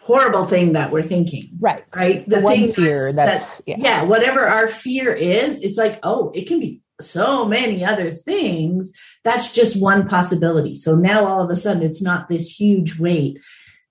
horrible 0.00 0.44
thing 0.44 0.72
that 0.72 0.90
we're 0.90 1.02
thinking. 1.02 1.44
Right. 1.60 1.84
Right. 1.94 2.28
The, 2.28 2.36
the 2.36 2.42
one 2.42 2.72
fear 2.72 3.12
that's, 3.12 3.58
that's 3.58 3.62
yeah. 3.66 3.76
yeah, 3.78 4.02
whatever 4.04 4.46
our 4.46 4.66
fear 4.68 5.12
is, 5.12 5.60
it's 5.62 5.78
like, 5.78 5.98
oh, 6.02 6.32
it 6.34 6.46
can 6.46 6.60
be 6.60 6.82
so 7.00 7.44
many 7.44 7.84
other 7.84 8.10
things. 8.10 8.92
That's 9.24 9.52
just 9.52 9.80
one 9.80 10.08
possibility. 10.08 10.76
So 10.76 10.94
now 10.94 11.26
all 11.26 11.42
of 11.42 11.50
a 11.50 11.54
sudden 11.54 11.82
it's 11.82 12.02
not 12.02 12.28
this 12.28 12.50
huge 12.50 12.98
weight. 12.98 13.40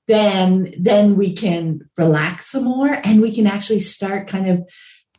Then 0.07 0.73
then 0.77 1.15
we 1.15 1.33
can 1.33 1.89
relax 1.97 2.47
some 2.47 2.65
more 2.65 2.99
and 3.03 3.21
we 3.21 3.33
can 3.33 3.47
actually 3.47 3.79
start 3.79 4.27
kind 4.27 4.49
of 4.49 4.69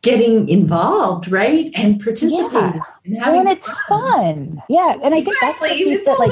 getting 0.03 0.47
involved, 0.47 1.31
right? 1.31 1.71
And 1.75 1.99
participating. 1.99 2.81
Yeah. 3.05 3.27
And, 3.27 3.37
and 3.37 3.49
it's 3.49 3.65
fun. 3.65 3.77
fun. 3.89 4.63
Yeah. 4.69 4.99
And 5.01 5.15
I 5.15 5.23
think 5.23 5.35
that's 5.41 5.59
the 5.59 5.69
piece 5.69 6.05
that 6.05 6.19
like 6.19 6.31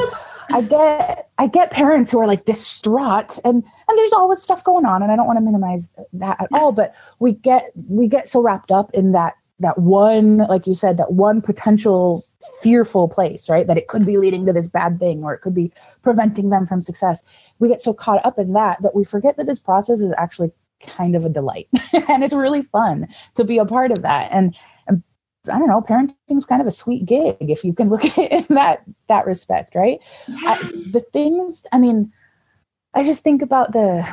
I 0.53 0.61
get 0.61 1.29
I 1.37 1.47
get 1.47 1.71
parents 1.71 2.11
who 2.11 2.19
are 2.19 2.27
like 2.27 2.45
distraught 2.45 3.39
and 3.43 3.55
and 3.55 3.97
there's 3.97 4.13
always 4.13 4.41
stuff 4.41 4.63
going 4.63 4.85
on 4.85 5.01
and 5.01 5.11
I 5.11 5.15
don't 5.15 5.25
want 5.25 5.37
to 5.37 5.41
minimize 5.43 5.89
that 6.13 6.39
at 6.39 6.49
all, 6.51 6.71
but 6.71 6.93
we 7.19 7.33
get 7.33 7.71
we 7.87 8.07
get 8.07 8.29
so 8.29 8.41
wrapped 8.41 8.71
up 8.71 8.93
in 8.93 9.13
that 9.13 9.35
that 9.59 9.77
one, 9.77 10.37
like 10.37 10.67
you 10.67 10.75
said, 10.75 10.97
that 10.97 11.13
one 11.13 11.41
potential 11.41 12.25
fearful 12.61 13.07
place, 13.07 13.47
right? 13.47 13.67
That 13.67 13.77
it 13.77 13.87
could 13.87 14.05
be 14.05 14.17
leading 14.17 14.45
to 14.47 14.53
this 14.53 14.67
bad 14.67 14.99
thing 14.99 15.23
or 15.23 15.33
it 15.33 15.41
could 15.41 15.53
be 15.53 15.71
preventing 16.01 16.49
them 16.49 16.65
from 16.65 16.81
success. 16.81 17.23
We 17.59 17.69
get 17.69 17.81
so 17.81 17.93
caught 17.93 18.25
up 18.25 18.37
in 18.37 18.53
that 18.53 18.81
that 18.81 18.95
we 18.95 19.05
forget 19.05 19.37
that 19.37 19.45
this 19.45 19.59
process 19.59 20.01
is 20.01 20.11
actually 20.17 20.51
kind 20.87 21.15
of 21.15 21.25
a 21.25 21.29
delight 21.29 21.67
and 22.09 22.23
it's 22.23 22.33
really 22.33 22.63
fun 22.63 23.07
to 23.35 23.43
be 23.43 23.57
a 23.57 23.65
part 23.65 23.91
of 23.91 24.01
that 24.01 24.31
and, 24.31 24.55
and 24.87 25.03
I 25.49 25.57
don't 25.57 25.67
know, 25.67 25.81
parenting's 25.81 26.45
kind 26.45 26.61
of 26.61 26.67
a 26.67 26.71
sweet 26.71 27.05
gig 27.05 27.37
if 27.39 27.63
you 27.63 27.73
can 27.73 27.89
look 27.89 28.05
at 28.17 28.17
it 28.17 28.31
in 28.31 28.55
that 28.55 28.83
that 29.07 29.25
respect, 29.25 29.75
right? 29.75 29.99
Yeah. 30.27 30.37
I, 30.43 30.71
the 30.91 31.05
things, 31.13 31.63
I 31.71 31.79
mean, 31.79 32.11
I 32.93 33.03
just 33.03 33.23
think 33.23 33.41
about 33.41 33.71
the 33.71 34.07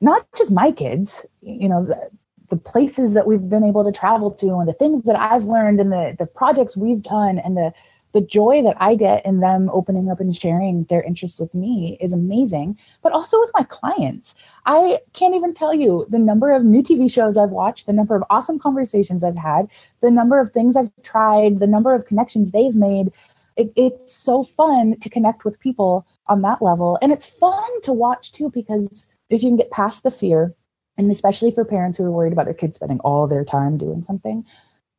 not 0.00 0.26
just 0.36 0.52
my 0.52 0.72
kids, 0.72 1.24
you 1.40 1.68
know, 1.68 1.84
the, 1.84 2.10
the 2.50 2.56
places 2.56 3.14
that 3.14 3.26
we've 3.26 3.48
been 3.48 3.64
able 3.64 3.84
to 3.84 3.92
travel 3.92 4.30
to 4.30 4.58
and 4.58 4.68
the 4.68 4.74
things 4.74 5.04
that 5.04 5.18
I've 5.18 5.44
learned 5.44 5.80
and 5.80 5.90
the 5.90 6.14
the 6.18 6.26
projects 6.26 6.76
we've 6.76 7.02
done 7.02 7.38
and 7.38 7.56
the 7.56 7.72
the 8.12 8.20
joy 8.20 8.62
that 8.62 8.76
I 8.78 8.94
get 8.94 9.24
in 9.24 9.40
them 9.40 9.70
opening 9.72 10.10
up 10.10 10.20
and 10.20 10.34
sharing 10.34 10.84
their 10.84 11.02
interests 11.02 11.40
with 11.40 11.54
me 11.54 11.96
is 12.00 12.12
amazing, 12.12 12.78
but 13.02 13.12
also 13.12 13.40
with 13.40 13.50
my 13.54 13.64
clients. 13.64 14.34
I 14.66 15.00
can't 15.14 15.34
even 15.34 15.54
tell 15.54 15.74
you 15.74 16.06
the 16.08 16.18
number 16.18 16.50
of 16.50 16.64
new 16.64 16.82
TV 16.82 17.10
shows 17.10 17.36
I've 17.36 17.50
watched, 17.50 17.86
the 17.86 17.92
number 17.92 18.14
of 18.14 18.22
awesome 18.30 18.58
conversations 18.58 19.24
I've 19.24 19.36
had, 19.36 19.68
the 20.00 20.10
number 20.10 20.38
of 20.38 20.50
things 20.50 20.76
I've 20.76 20.90
tried, 21.02 21.58
the 21.58 21.66
number 21.66 21.94
of 21.94 22.06
connections 22.06 22.50
they've 22.50 22.76
made. 22.76 23.12
It, 23.56 23.72
it's 23.76 24.12
so 24.12 24.42
fun 24.44 24.98
to 25.00 25.10
connect 25.10 25.44
with 25.44 25.60
people 25.60 26.06
on 26.26 26.42
that 26.42 26.62
level. 26.62 26.98
And 27.02 27.12
it's 27.12 27.26
fun 27.26 27.80
to 27.82 27.92
watch 27.92 28.32
too, 28.32 28.50
because 28.50 29.06
if 29.30 29.42
you 29.42 29.48
can 29.48 29.56
get 29.56 29.70
past 29.70 30.02
the 30.02 30.10
fear, 30.10 30.54
and 30.98 31.10
especially 31.10 31.50
for 31.50 31.64
parents 31.64 31.98
who 31.98 32.04
are 32.04 32.10
worried 32.10 32.32
about 32.32 32.44
their 32.44 32.54
kids 32.54 32.76
spending 32.76 33.00
all 33.00 33.26
their 33.26 33.44
time 33.44 33.78
doing 33.78 34.02
something, 34.02 34.44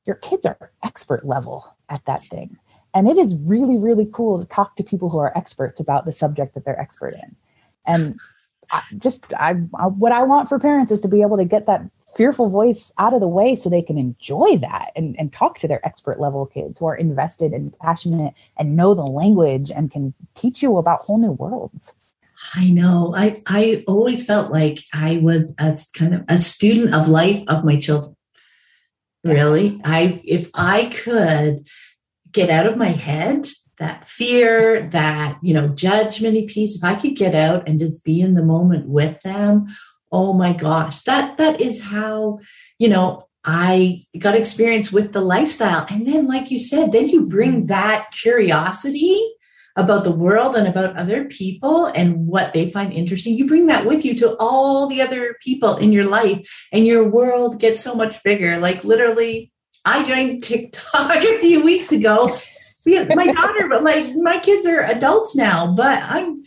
your 0.05 0.15
kids 0.15 0.45
are 0.45 0.71
expert 0.83 1.25
level 1.25 1.75
at 1.89 2.03
that 2.05 2.23
thing. 2.25 2.57
And 2.93 3.07
it 3.07 3.17
is 3.17 3.35
really, 3.35 3.77
really 3.77 4.07
cool 4.11 4.39
to 4.39 4.45
talk 4.45 4.75
to 4.75 4.83
people 4.83 5.09
who 5.09 5.17
are 5.17 5.35
experts 5.37 5.79
about 5.79 6.05
the 6.05 6.13
subject 6.13 6.53
that 6.53 6.65
they're 6.65 6.79
expert 6.79 7.15
in. 7.15 7.35
And 7.85 8.19
I 8.71 8.81
just 8.97 9.25
I, 9.33 9.55
I, 9.75 9.87
what 9.87 10.11
I 10.11 10.23
want 10.23 10.49
for 10.49 10.59
parents 10.59 10.91
is 10.91 11.01
to 11.01 11.07
be 11.07 11.21
able 11.21 11.37
to 11.37 11.45
get 11.45 11.65
that 11.65 11.83
fearful 12.15 12.49
voice 12.49 12.91
out 12.97 13.13
of 13.13 13.19
the 13.19 13.27
way 13.27 13.55
so 13.55 13.69
they 13.69 13.81
can 13.81 13.97
enjoy 13.97 14.57
that 14.57 14.91
and, 14.95 15.19
and 15.19 15.33
talk 15.33 15.57
to 15.57 15.67
their 15.67 15.85
expert 15.85 16.19
level 16.19 16.45
kids 16.45 16.79
who 16.79 16.85
are 16.85 16.95
invested 16.95 17.53
and 17.53 17.77
passionate 17.79 18.33
and 18.57 18.75
know 18.75 18.93
the 18.93 19.01
language 19.01 19.71
and 19.71 19.91
can 19.91 20.13
teach 20.35 20.61
you 20.61 20.77
about 20.77 21.01
whole 21.01 21.17
new 21.17 21.31
worlds. 21.31 21.95
I 22.55 22.69
know. 22.69 23.13
I, 23.15 23.41
I 23.47 23.83
always 23.87 24.23
felt 24.23 24.51
like 24.51 24.79
I 24.93 25.17
was 25.17 25.55
a 25.57 25.77
kind 25.93 26.13
of 26.13 26.23
a 26.27 26.37
student 26.37 26.93
of 26.93 27.09
life 27.09 27.43
of 27.47 27.63
my 27.63 27.77
children. 27.77 28.15
Really. 29.23 29.79
I 29.83 30.21
if 30.25 30.49
I 30.53 30.85
could 30.87 31.65
get 32.33 32.49
out 32.49 32.65
of 32.65 32.77
my 32.77 32.89
head 32.89 33.47
that 33.79 34.07
fear 34.07 34.83
that 34.89 35.37
you 35.41 35.53
know 35.53 35.69
judgmenty 35.69 36.47
piece 36.47 36.75
if 36.75 36.83
i 36.83 36.95
could 36.95 37.15
get 37.15 37.33
out 37.33 37.67
and 37.67 37.79
just 37.79 38.03
be 38.03 38.21
in 38.21 38.33
the 38.33 38.43
moment 38.43 38.87
with 38.87 39.19
them 39.21 39.65
oh 40.11 40.33
my 40.33 40.53
gosh 40.53 41.01
that 41.01 41.37
that 41.37 41.59
is 41.59 41.81
how 41.83 42.39
you 42.77 42.87
know 42.87 43.27
i 43.43 43.99
got 44.19 44.35
experience 44.35 44.91
with 44.91 45.11
the 45.11 45.21
lifestyle. 45.21 45.85
And 45.89 46.07
then 46.07 46.27
like 46.27 46.51
you 46.51 46.59
said 46.59 46.91
then 46.91 47.09
you 47.09 47.25
bring 47.25 47.51
mm-hmm. 47.51 47.65
that 47.67 48.11
curiosity 48.11 49.19
about 49.75 50.03
the 50.03 50.11
world 50.11 50.55
and 50.55 50.67
about 50.67 50.95
other 50.95 51.25
people 51.25 51.87
and 51.87 52.27
what 52.27 52.53
they 52.53 52.69
find 52.69 52.93
interesting. 52.93 53.35
You 53.35 53.47
bring 53.47 53.67
that 53.67 53.85
with 53.85 54.05
you 54.05 54.15
to 54.19 54.37
all 54.37 54.87
the 54.87 55.01
other 55.01 55.35
people 55.41 55.77
in 55.77 55.91
your 55.91 56.05
life 56.05 56.67
and 56.71 56.85
your 56.85 57.07
world 57.07 57.59
gets 57.59 57.79
so 57.79 57.95
much 57.95 58.21
bigger. 58.23 58.59
Like 58.59 58.83
literally 58.83 59.51
I 59.85 60.03
joined 60.03 60.43
TikTok 60.43 61.15
a 61.23 61.39
few 61.39 61.63
weeks 61.63 61.91
ago. 61.91 62.37
my 62.85 63.31
daughter, 63.31 63.69
but 63.69 63.83
like 63.83 64.13
my 64.15 64.39
kids 64.39 64.67
are 64.67 64.81
adults 64.81 65.35
now, 65.35 65.73
but 65.73 66.03
I'm 66.03 66.43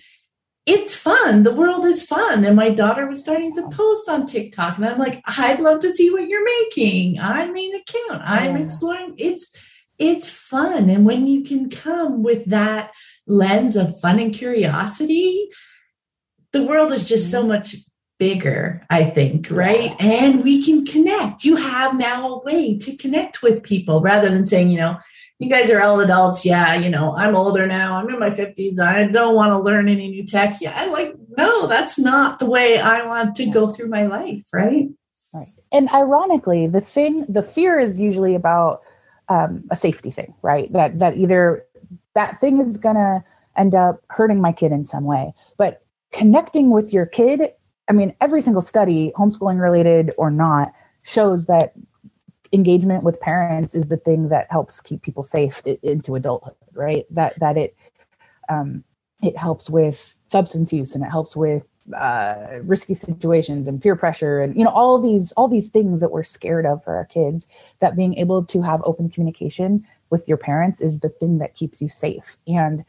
it's 0.67 0.97
fun. 0.97 1.45
The 1.45 1.55
world 1.55 1.87
is 1.87 2.03
fun. 2.03 2.45
And 2.45 2.57
my 2.57 2.71
daughter 2.71 3.07
was 3.07 3.21
starting 3.21 3.55
to 3.55 3.69
post 3.69 4.09
on 4.09 4.27
TikTok. 4.27 4.77
And 4.77 4.85
I'm 4.85 4.99
like, 4.99 5.23
I'd 5.25 5.61
love 5.61 5.79
to 5.81 5.95
see 5.95 6.11
what 6.11 6.27
you're 6.27 6.45
making. 6.45 7.21
I 7.21 7.49
mean 7.51 7.75
account. 7.77 8.23
I'm 8.25 8.57
yeah. 8.57 8.63
exploring. 8.63 9.15
It's 9.17 9.57
it's 9.99 10.29
fun. 10.29 10.91
And 10.91 11.07
when 11.07 11.27
you 11.27 11.43
can 11.43 11.71
come 11.71 12.23
with 12.23 12.45
that 12.47 12.93
lens 13.27 13.77
of 13.77 13.99
fun 14.01 14.19
and 14.19 14.35
curiosity, 14.35 15.49
the 16.53 16.65
world 16.65 16.93
is 16.93 17.05
just 17.05 17.31
so 17.31 17.41
mm-hmm. 17.41 17.49
much 17.49 17.77
bigger, 18.19 18.83
I 18.89 19.05
think, 19.05 19.51
right? 19.51 19.95
And 20.01 20.43
we 20.43 20.65
can 20.65 20.87
connect. 20.87 21.45
You 21.45 21.57
have 21.57 21.99
now 21.99 22.29
a 22.29 22.43
way 22.43 22.79
to 22.79 22.97
connect 22.97 23.43
with 23.43 23.63
people 23.63 24.01
rather 24.01 24.29
than 24.29 24.47
saying, 24.47 24.71
you 24.71 24.79
know, 24.79 24.99
you 25.39 25.51
guys 25.51 25.71
are 25.71 25.83
all 25.83 26.01
adults. 26.01 26.47
Yeah, 26.47 26.75
you 26.77 26.89
know, 26.89 27.15
I'm 27.17 27.37
older 27.37 27.67
now. 27.67 27.97
I'm 27.97 28.09
in 28.09 28.19
my 28.19 28.31
50s. 28.31 28.79
I 28.79 29.05
don't 29.05 29.35
want 29.35 29.51
to 29.51 29.59
learn 29.59 29.89
any 29.89 30.09
new 30.09 30.25
tech. 30.25 30.59
Yeah, 30.61 30.73
I'm 30.75 30.93
like, 30.93 31.15
no, 31.37 31.67
that's 31.67 31.99
not 31.99 32.39
the 32.39 32.47
way 32.47 32.79
I 32.79 33.07
want 33.07 33.35
to 33.37 33.51
go 33.51 33.69
through 33.69 33.89
my 33.89 34.07
life, 34.07 34.47
right? 34.53 34.89
Right. 35.35 35.53
And 35.73 35.91
ironically, 35.91 36.67
the 36.67 36.81
thing, 36.81 37.27
the 37.29 37.43
fear 37.43 37.79
is 37.79 38.01
usually 38.01 38.35
about 38.35 38.83
um, 39.29 39.65
a 39.71 39.77
safety 39.77 40.11
thing, 40.11 40.35
right? 40.43 40.73
That 40.73 40.99
that 41.01 41.17
either 41.17 41.65
that 42.15 42.41
thing 42.41 42.61
is 42.61 42.79
gonna 42.79 43.25
end 43.57 43.75
up 43.75 44.03
hurting 44.09 44.41
my 44.41 44.53
kid 44.53 44.73
in 44.73 44.85
some 44.85 45.05
way. 45.05 45.35
But 45.59 45.83
connecting 46.13 46.71
with 46.71 46.93
your 46.93 47.07
kid, 47.07 47.53
I 47.89 47.93
mean, 47.93 48.15
every 48.21 48.41
single 48.41 48.63
study, 48.63 49.13
homeschooling 49.17 49.61
related 49.61 50.13
or 50.19 50.31
not, 50.31 50.73
shows 51.03 51.47
that 51.47 51.75
engagement 52.53 53.05
with 53.05 53.21
parents 53.21 53.75
is 53.75 53.89
the 53.89 53.97
thing 53.97 54.29
that 54.29 54.51
helps 54.51 54.81
keep 54.81 55.03
people 55.03 55.23
safe 55.23 55.63
into 55.83 56.15
adulthood, 56.15 56.55
right? 56.73 57.07
That 57.11 57.39
that 57.41 57.57
it 57.57 57.77
um, 58.49 58.85
it 59.23 59.37
helps 59.37 59.71
with 59.71 60.15
substance 60.29 60.73
use 60.73 60.95
and 60.95 61.05
it 61.05 61.11
helps 61.11 61.37
with 61.37 61.65
uh, 61.97 62.59
risky 62.63 62.95
situations 62.95 63.69
and 63.69 63.81
peer 63.81 63.95
pressure 63.95 64.41
and 64.41 64.57
you 64.57 64.65
know 64.65 64.71
all 64.71 65.01
these 65.01 65.31
all 65.33 65.47
these 65.47 65.69
things 65.69 66.01
that 66.01 66.11
we're 66.11 66.25
scared 66.25 66.67
of 66.67 66.83
for 66.83 66.97
our 66.97 67.05
kids. 67.05 67.47
That 67.81 67.97
being 67.97 68.15
able 68.15 68.45
to 68.45 68.63
have 68.63 68.83
open 68.85 69.09
communication 69.09 69.87
with 70.11 70.27
your 70.27 70.37
parents 70.37 70.81
is 70.81 71.01
the 71.01 71.09
thing 71.09 71.39
that 71.39 71.55
keeps 71.55 71.81
you 71.81 71.89
safe, 71.89 72.37
and 72.47 72.85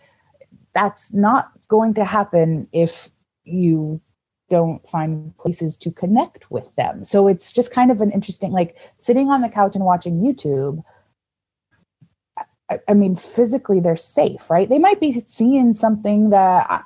that's 0.74 1.14
not 1.14 1.52
going 1.68 1.94
to 1.96 2.06
happen 2.06 2.68
if 2.72 3.10
you 3.44 4.02
don't 4.50 4.88
find 4.90 5.38
places 5.38 5.76
to 5.78 5.92
connect 5.92 6.50
with 6.50 6.74
them. 6.76 7.04
So 7.04 7.28
it's 7.28 7.52
just 7.52 7.72
kind 7.72 7.92
of 7.92 8.02
an 8.02 8.12
interesting, 8.12 8.52
like 8.52 8.78
sitting 8.98 9.30
on 9.30 9.42
the 9.42 9.50
couch 9.50 9.76
and 9.76 9.84
watching 9.84 10.22
YouTube. 10.22 10.84
I, 12.70 12.80
I 12.88 12.94
mean, 12.94 13.16
physically 13.16 13.80
they're 13.80 13.96
safe, 13.96 14.50
right? 14.50 14.70
They 14.70 14.80
might 14.80 15.00
be 15.00 15.24
seeing 15.28 15.74
something 15.74 16.30
that 16.32 16.66
I, 16.70 16.82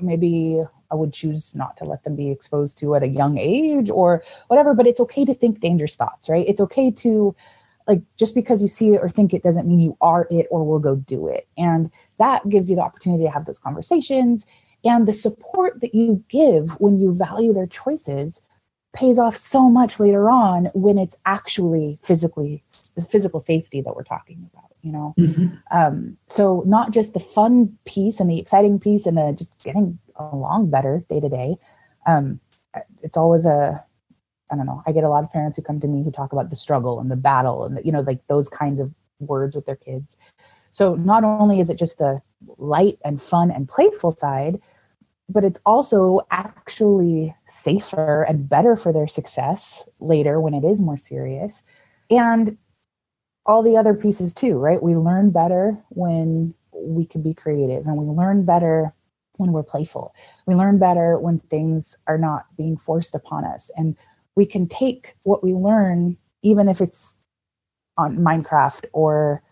maybe 0.00 0.62
I 0.90 0.94
would 0.94 1.12
choose 1.12 1.54
not 1.54 1.76
to 1.78 1.84
let 1.84 2.04
them 2.04 2.16
be 2.16 2.30
exposed 2.30 2.78
to 2.78 2.94
at 2.94 3.02
a 3.02 3.08
young 3.08 3.36
age 3.38 3.90
or 3.90 4.22
whatever, 4.46 4.74
but 4.74 4.86
it's 4.86 5.00
okay 5.00 5.24
to 5.24 5.34
think 5.34 5.60
dangerous 5.60 5.96
thoughts, 5.96 6.28
right? 6.28 6.46
It's 6.48 6.60
okay 6.60 6.90
to, 6.90 7.34
like, 7.86 8.02
just 8.16 8.34
because 8.34 8.62
you 8.62 8.68
see 8.68 8.94
it 8.94 9.00
or 9.02 9.08
think 9.08 9.34
it 9.34 9.42
doesn't 9.42 9.68
mean 9.68 9.80
you 9.80 9.96
are 10.00 10.26
it 10.30 10.46
or 10.50 10.64
will 10.64 10.78
go 10.78 10.96
do 10.96 11.28
it. 11.28 11.46
And 11.58 11.90
that 12.18 12.48
gives 12.48 12.70
you 12.70 12.76
the 12.76 12.82
opportunity 12.82 13.24
to 13.24 13.30
have 13.30 13.44
those 13.44 13.58
conversations 13.58 14.46
and 14.84 15.06
the 15.06 15.12
support 15.12 15.80
that 15.80 15.94
you 15.94 16.22
give 16.28 16.70
when 16.80 16.98
you 16.98 17.12
value 17.12 17.52
their 17.52 17.66
choices 17.66 18.42
pays 18.94 19.18
off 19.18 19.36
so 19.36 19.68
much 19.68 20.00
later 20.00 20.30
on 20.30 20.70
when 20.74 20.98
it's 20.98 21.16
actually 21.26 21.98
physically 22.02 22.64
the 22.94 23.02
physical 23.02 23.38
safety 23.38 23.80
that 23.80 23.94
we're 23.94 24.02
talking 24.02 24.48
about 24.52 24.68
you 24.82 24.92
know? 24.92 25.14
Mm-hmm. 25.18 25.46
um, 25.76 26.16
so 26.28 26.62
not 26.66 26.92
just 26.92 27.12
the 27.12 27.20
fun 27.20 27.76
piece 27.84 28.20
and 28.20 28.30
the 28.30 28.38
exciting 28.38 28.78
piece 28.78 29.06
and 29.06 29.18
the 29.18 29.34
just 29.36 29.62
getting 29.62 29.98
along 30.16 30.70
better 30.70 31.04
day 31.08 31.20
to 31.20 31.28
day. 31.28 31.56
Um, 32.06 32.40
it's 33.02 33.16
always 33.16 33.44
a 33.44 33.84
i 34.50 34.56
don't 34.56 34.66
know 34.66 34.82
i 34.86 34.92
get 34.92 35.04
a 35.04 35.08
lot 35.08 35.24
of 35.24 35.32
parents 35.32 35.56
who 35.56 35.62
come 35.62 35.80
to 35.80 35.88
me 35.88 36.02
who 36.02 36.10
talk 36.10 36.32
about 36.32 36.50
the 36.50 36.56
struggle 36.56 37.00
and 37.00 37.10
the 37.10 37.16
battle 37.16 37.64
and 37.64 37.76
the, 37.76 37.84
you 37.84 37.90
know 37.90 38.02
like 38.02 38.24
those 38.28 38.48
kinds 38.48 38.80
of 38.80 38.92
words 39.18 39.56
with 39.56 39.66
their 39.66 39.76
kids 39.76 40.16
so 40.78 40.94
not 40.94 41.24
only 41.24 41.58
is 41.58 41.70
it 41.70 41.76
just 41.76 41.98
the 41.98 42.22
light 42.56 43.00
and 43.04 43.20
fun 43.20 43.50
and 43.50 43.68
playful 43.68 44.12
side, 44.12 44.60
but 45.28 45.42
it's 45.42 45.58
also 45.66 46.20
actually 46.30 47.34
safer 47.46 48.22
and 48.22 48.48
better 48.48 48.76
for 48.76 48.92
their 48.92 49.08
success 49.08 49.88
later 49.98 50.40
when 50.40 50.54
it 50.54 50.62
is 50.62 50.80
more 50.80 50.96
serious. 50.96 51.64
And 52.10 52.56
all 53.44 53.64
the 53.64 53.76
other 53.76 53.92
pieces 53.92 54.32
too, 54.32 54.56
right? 54.56 54.80
We 54.80 54.94
learn 54.94 55.30
better 55.30 55.76
when 55.88 56.54
we 56.72 57.04
can 57.06 57.22
be 57.22 57.34
creative 57.34 57.84
and 57.84 57.96
we 57.96 58.06
learn 58.06 58.44
better 58.44 58.94
when 59.32 59.50
we're 59.50 59.64
playful. 59.64 60.14
We 60.46 60.54
learn 60.54 60.78
better 60.78 61.18
when 61.18 61.40
things 61.40 61.96
are 62.06 62.18
not 62.18 62.44
being 62.56 62.76
forced 62.76 63.16
upon 63.16 63.44
us. 63.44 63.68
And 63.76 63.96
we 64.36 64.46
can 64.46 64.68
take 64.68 65.16
what 65.24 65.42
we 65.42 65.54
learn, 65.54 66.16
even 66.42 66.68
if 66.68 66.80
it's 66.80 67.16
on 67.96 68.18
Minecraft 68.18 68.84
or 68.92 69.42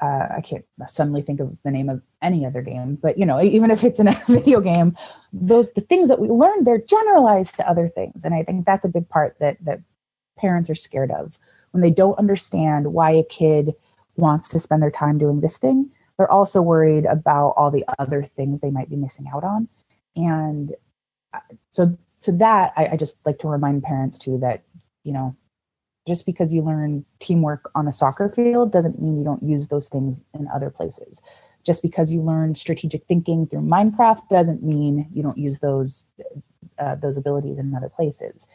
uh, 0.00 0.28
I 0.36 0.40
can't 0.40 0.64
suddenly 0.88 1.22
think 1.22 1.40
of 1.40 1.56
the 1.62 1.70
name 1.70 1.88
of 1.88 2.02
any 2.22 2.46
other 2.46 2.62
game, 2.62 2.96
but 2.96 3.18
you 3.18 3.26
know, 3.26 3.40
even 3.40 3.70
if 3.70 3.84
it's 3.84 4.00
in 4.00 4.08
a 4.08 4.22
video 4.28 4.60
game, 4.60 4.96
those 5.32 5.70
the 5.72 5.82
things 5.82 6.08
that 6.08 6.18
we 6.18 6.28
learn 6.28 6.64
they're 6.64 6.80
generalized 6.80 7.56
to 7.56 7.68
other 7.68 7.88
things, 7.88 8.24
and 8.24 8.34
I 8.34 8.42
think 8.42 8.64
that's 8.64 8.84
a 8.84 8.88
big 8.88 9.08
part 9.08 9.36
that 9.40 9.58
that 9.64 9.80
parents 10.38 10.70
are 10.70 10.74
scared 10.74 11.10
of 11.10 11.38
when 11.72 11.82
they 11.82 11.90
don't 11.90 12.18
understand 12.18 12.92
why 12.92 13.10
a 13.10 13.24
kid 13.24 13.74
wants 14.16 14.48
to 14.48 14.60
spend 14.60 14.82
their 14.82 14.90
time 14.90 15.18
doing 15.18 15.40
this 15.40 15.58
thing. 15.58 15.90
They're 16.16 16.30
also 16.30 16.62
worried 16.62 17.04
about 17.04 17.50
all 17.50 17.70
the 17.70 17.84
other 17.98 18.22
things 18.22 18.60
they 18.60 18.70
might 18.70 18.90
be 18.90 18.96
missing 18.96 19.26
out 19.32 19.44
on, 19.44 19.68
and 20.16 20.74
uh, 21.34 21.40
so 21.70 21.96
to 22.22 22.32
that, 22.32 22.72
I, 22.76 22.88
I 22.92 22.96
just 22.96 23.16
like 23.24 23.38
to 23.40 23.48
remind 23.48 23.82
parents 23.82 24.18
too 24.18 24.38
that 24.38 24.62
you 25.04 25.12
know 25.12 25.36
just 26.06 26.26
because 26.26 26.52
you 26.52 26.62
learn 26.62 27.04
teamwork 27.18 27.70
on 27.74 27.86
a 27.86 27.92
soccer 27.92 28.28
field 28.28 28.72
doesn't 28.72 29.00
mean 29.00 29.18
you 29.18 29.24
don't 29.24 29.42
use 29.42 29.68
those 29.68 29.88
things 29.88 30.20
in 30.34 30.48
other 30.48 30.70
places. 30.70 31.20
Just 31.64 31.82
because 31.82 32.10
you 32.10 32.22
learn 32.22 32.54
strategic 32.54 33.04
thinking 33.06 33.46
through 33.46 33.60
Minecraft 33.60 34.28
doesn't 34.28 34.62
mean 34.62 35.06
you 35.12 35.22
don't 35.22 35.36
use 35.38 35.58
those 35.58 36.04
uh, 36.78 36.94
those 36.94 37.18
abilities 37.18 37.58
in 37.58 37.74
other 37.74 37.90
places. 37.90 38.46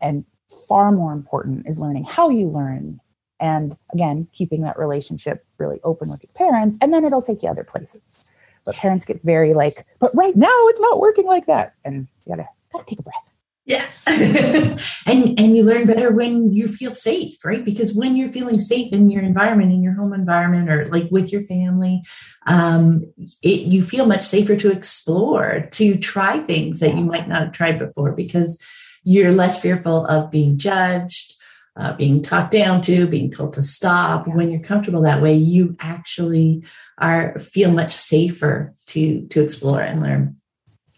And 0.00 0.24
far 0.66 0.90
more 0.92 1.12
important 1.12 1.66
is 1.66 1.78
learning 1.78 2.04
how 2.04 2.28
you 2.30 2.48
learn 2.48 3.00
and 3.40 3.76
again 3.92 4.26
keeping 4.32 4.62
that 4.62 4.78
relationship 4.78 5.44
really 5.58 5.80
open 5.84 6.08
with 6.08 6.22
your 6.22 6.32
parents 6.34 6.78
and 6.80 6.92
then 6.92 7.04
it'll 7.04 7.22
take 7.22 7.42
you 7.42 7.48
other 7.48 7.64
places 7.64 8.30
but 8.64 8.76
parents 8.76 9.04
get 9.04 9.20
very 9.22 9.54
like 9.54 9.86
but 9.98 10.14
right 10.14 10.36
now 10.36 10.66
it's 10.68 10.80
not 10.80 11.00
working 11.00 11.26
like 11.26 11.46
that 11.46 11.74
and 11.84 12.06
you 12.24 12.36
gotta 12.36 12.48
gotta 12.72 12.84
take 12.88 12.98
a 12.98 13.02
breath 13.02 13.30
yeah. 13.64 13.86
and 14.06 14.78
and 15.06 15.56
you 15.56 15.62
learn 15.62 15.86
better 15.86 16.12
when 16.12 16.52
you 16.52 16.68
feel 16.68 16.94
safe, 16.94 17.42
right? 17.42 17.64
Because 17.64 17.94
when 17.94 18.14
you're 18.14 18.32
feeling 18.32 18.60
safe 18.60 18.92
in 18.92 19.08
your 19.08 19.22
environment, 19.22 19.72
in 19.72 19.82
your 19.82 19.94
home 19.94 20.12
environment 20.12 20.68
or 20.70 20.88
like 20.88 21.10
with 21.10 21.32
your 21.32 21.42
family, 21.44 22.02
um, 22.46 23.10
it, 23.42 23.60
you 23.60 23.82
feel 23.82 24.04
much 24.04 24.22
safer 24.22 24.54
to 24.56 24.70
explore, 24.70 25.66
to 25.72 25.96
try 25.96 26.40
things 26.40 26.80
that 26.80 26.94
you 26.94 27.04
might 27.04 27.26
not 27.26 27.42
have 27.42 27.52
tried 27.52 27.78
before 27.78 28.12
because 28.12 28.62
you're 29.02 29.32
less 29.32 29.60
fearful 29.60 30.06
of 30.06 30.30
being 30.30 30.58
judged, 30.58 31.34
uh, 31.76 31.96
being 31.96 32.22
talked 32.22 32.52
down 32.52 32.82
to, 32.82 33.06
being 33.06 33.30
told 33.30 33.54
to 33.54 33.62
stop. 33.62 34.28
When 34.28 34.50
you're 34.50 34.60
comfortable 34.60 35.02
that 35.02 35.22
way, 35.22 35.34
you 35.34 35.74
actually 35.80 36.64
are 36.98 37.38
feel 37.38 37.70
much 37.70 37.92
safer 37.92 38.74
to 38.88 39.26
to 39.28 39.42
explore 39.42 39.80
and 39.80 40.02
learn. 40.02 40.36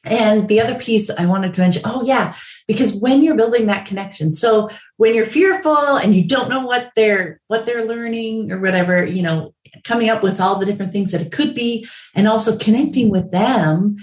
And 0.06 0.48
the 0.48 0.60
other 0.60 0.76
piece 0.76 1.10
I 1.10 1.26
wanted 1.26 1.52
to 1.54 1.60
mention, 1.60 1.82
oh 1.84 2.04
yeah, 2.04 2.34
because 2.66 2.94
when 2.94 3.22
you're 3.22 3.36
building 3.36 3.66
that 3.66 3.86
connection, 3.86 4.32
so 4.32 4.70
when 4.96 5.14
you're 5.14 5.26
fearful 5.26 5.96
and 5.96 6.14
you 6.14 6.26
don't 6.26 6.48
know 6.48 6.64
what 6.64 6.92
they're 6.96 7.40
what 7.48 7.66
they're 7.66 7.84
learning 7.84 8.52
or 8.52 8.60
whatever, 8.60 9.04
you 9.04 9.22
know, 9.22 9.52
coming 9.84 10.08
up 10.08 10.22
with 10.22 10.40
all 10.40 10.58
the 10.58 10.66
different 10.66 10.92
things 10.92 11.12
that 11.12 11.22
it 11.22 11.32
could 11.32 11.54
be, 11.54 11.86
and 12.14 12.28
also 12.28 12.56
connecting 12.56 13.10
with 13.10 13.30
them 13.30 13.96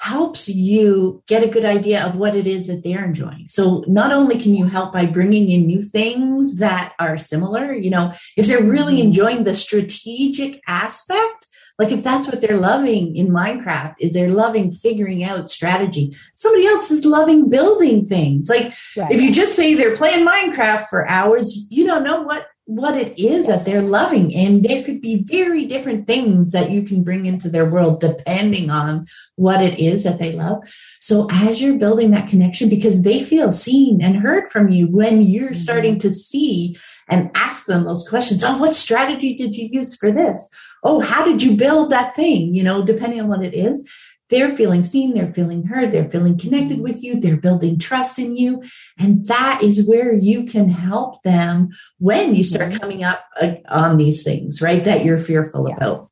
helps 0.00 0.48
you 0.48 1.22
get 1.26 1.44
a 1.44 1.48
good 1.48 1.64
idea 1.64 2.02
of 2.02 2.16
what 2.16 2.34
it 2.34 2.46
is 2.46 2.66
that 2.68 2.82
they're 2.82 3.04
enjoying. 3.04 3.44
So 3.48 3.84
not 3.86 4.12
only 4.12 4.38
can 4.38 4.54
you 4.54 4.64
help 4.64 4.94
by 4.94 5.04
bringing 5.04 5.50
in 5.50 5.66
new 5.66 5.82
things 5.82 6.56
that 6.56 6.94
are 6.98 7.18
similar, 7.18 7.74
you 7.74 7.90
know, 7.90 8.14
if 8.34 8.46
they're 8.46 8.62
really 8.62 8.96
mm-hmm. 8.96 9.08
enjoying 9.08 9.44
the 9.44 9.54
strategic 9.54 10.62
aspect 10.66 11.46
like 11.80 11.92
if 11.92 12.04
that's 12.04 12.26
what 12.26 12.42
they're 12.42 12.58
loving 12.58 13.16
in 13.16 13.28
Minecraft, 13.28 13.94
is 13.98 14.12
they're 14.12 14.28
loving 14.28 14.70
figuring 14.70 15.24
out 15.24 15.50
strategy. 15.50 16.14
Somebody 16.34 16.66
else 16.66 16.90
is 16.90 17.06
loving 17.06 17.48
building 17.48 18.06
things. 18.06 18.50
Like 18.50 18.74
right. 18.98 19.10
if 19.10 19.22
you 19.22 19.32
just 19.32 19.56
say 19.56 19.72
they're 19.72 19.96
playing 19.96 20.26
Minecraft 20.26 20.90
for 20.90 21.08
hours, 21.08 21.66
you 21.70 21.86
don't 21.86 22.04
know 22.04 22.20
what 22.20 22.48
what 22.70 22.96
it 22.96 23.18
is 23.18 23.48
that 23.48 23.64
they're 23.64 23.82
loving 23.82 24.32
and 24.32 24.62
there 24.62 24.84
could 24.84 25.00
be 25.00 25.24
very 25.24 25.64
different 25.66 26.06
things 26.06 26.52
that 26.52 26.70
you 26.70 26.84
can 26.84 27.02
bring 27.02 27.26
into 27.26 27.48
their 27.48 27.68
world 27.68 27.98
depending 27.98 28.70
on 28.70 29.04
what 29.34 29.60
it 29.60 29.80
is 29.80 30.04
that 30.04 30.20
they 30.20 30.32
love. 30.32 30.62
So 31.00 31.26
as 31.32 31.60
you're 31.60 31.78
building 31.78 32.12
that 32.12 32.28
connection 32.28 32.68
because 32.68 33.02
they 33.02 33.24
feel 33.24 33.52
seen 33.52 34.00
and 34.00 34.16
heard 34.16 34.52
from 34.52 34.68
you 34.68 34.86
when 34.86 35.22
you're 35.22 35.50
mm-hmm. 35.50 35.54
starting 35.58 35.98
to 35.98 36.10
see 36.10 36.76
and 37.08 37.32
ask 37.34 37.66
them 37.66 37.82
those 37.82 38.08
questions. 38.08 38.44
Oh 38.44 38.58
what 38.58 38.76
strategy 38.76 39.34
did 39.34 39.56
you 39.56 39.66
use 39.68 39.96
for 39.96 40.12
this? 40.12 40.48
Oh 40.84 41.00
how 41.00 41.24
did 41.24 41.42
you 41.42 41.56
build 41.56 41.90
that 41.90 42.14
thing? 42.14 42.54
You 42.54 42.62
know 42.62 42.84
depending 42.84 43.20
on 43.20 43.28
what 43.28 43.42
it 43.42 43.52
is 43.52 43.82
they're 44.30 44.54
feeling 44.54 44.84
seen, 44.84 45.14
they're 45.14 45.32
feeling 45.32 45.64
heard, 45.64 45.92
they're 45.92 46.08
feeling 46.08 46.38
connected 46.38 46.80
with 46.80 47.02
you, 47.02 47.20
they're 47.20 47.36
building 47.36 47.78
trust 47.78 48.18
in 48.18 48.36
you. 48.36 48.62
And 48.98 49.24
that 49.26 49.62
is 49.62 49.86
where 49.86 50.14
you 50.14 50.44
can 50.44 50.68
help 50.68 51.22
them 51.22 51.70
when 51.98 52.34
you 52.34 52.44
start 52.44 52.80
coming 52.80 53.04
up 53.04 53.24
uh, 53.40 53.54
on 53.68 53.96
these 53.96 54.22
things, 54.22 54.62
right? 54.62 54.84
That 54.84 55.04
you're 55.04 55.18
fearful 55.18 55.68
yeah. 55.68 55.76
about. 55.76 56.10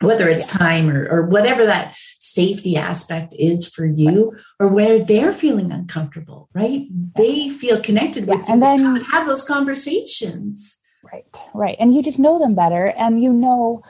whether 0.00 0.28
it's 0.28 0.46
time 0.46 0.90
or, 0.90 1.08
or 1.08 1.26
whatever 1.26 1.66
that 1.66 1.94
safety 2.18 2.76
aspect 2.76 3.34
is 3.38 3.66
for 3.66 3.86
you 3.86 4.34
or 4.58 4.68
where 4.68 5.02
they're 5.02 5.32
feeling 5.32 5.72
uncomfortable 5.72 6.48
right 6.54 6.86
they 7.16 7.48
feel 7.48 7.80
connected 7.80 8.26
with 8.26 8.38
you 8.46 8.52
and 8.52 8.62
then 8.62 8.96
have 8.96 9.26
those 9.26 9.42
conversations 9.42 10.78
right 11.02 11.38
right 11.54 11.76
and 11.80 11.94
you 11.94 12.02
just 12.02 12.18
know 12.18 12.38
them 12.38 12.54
better 12.54 12.92
and 12.96 13.22
you 13.22 13.32
know 13.32 13.82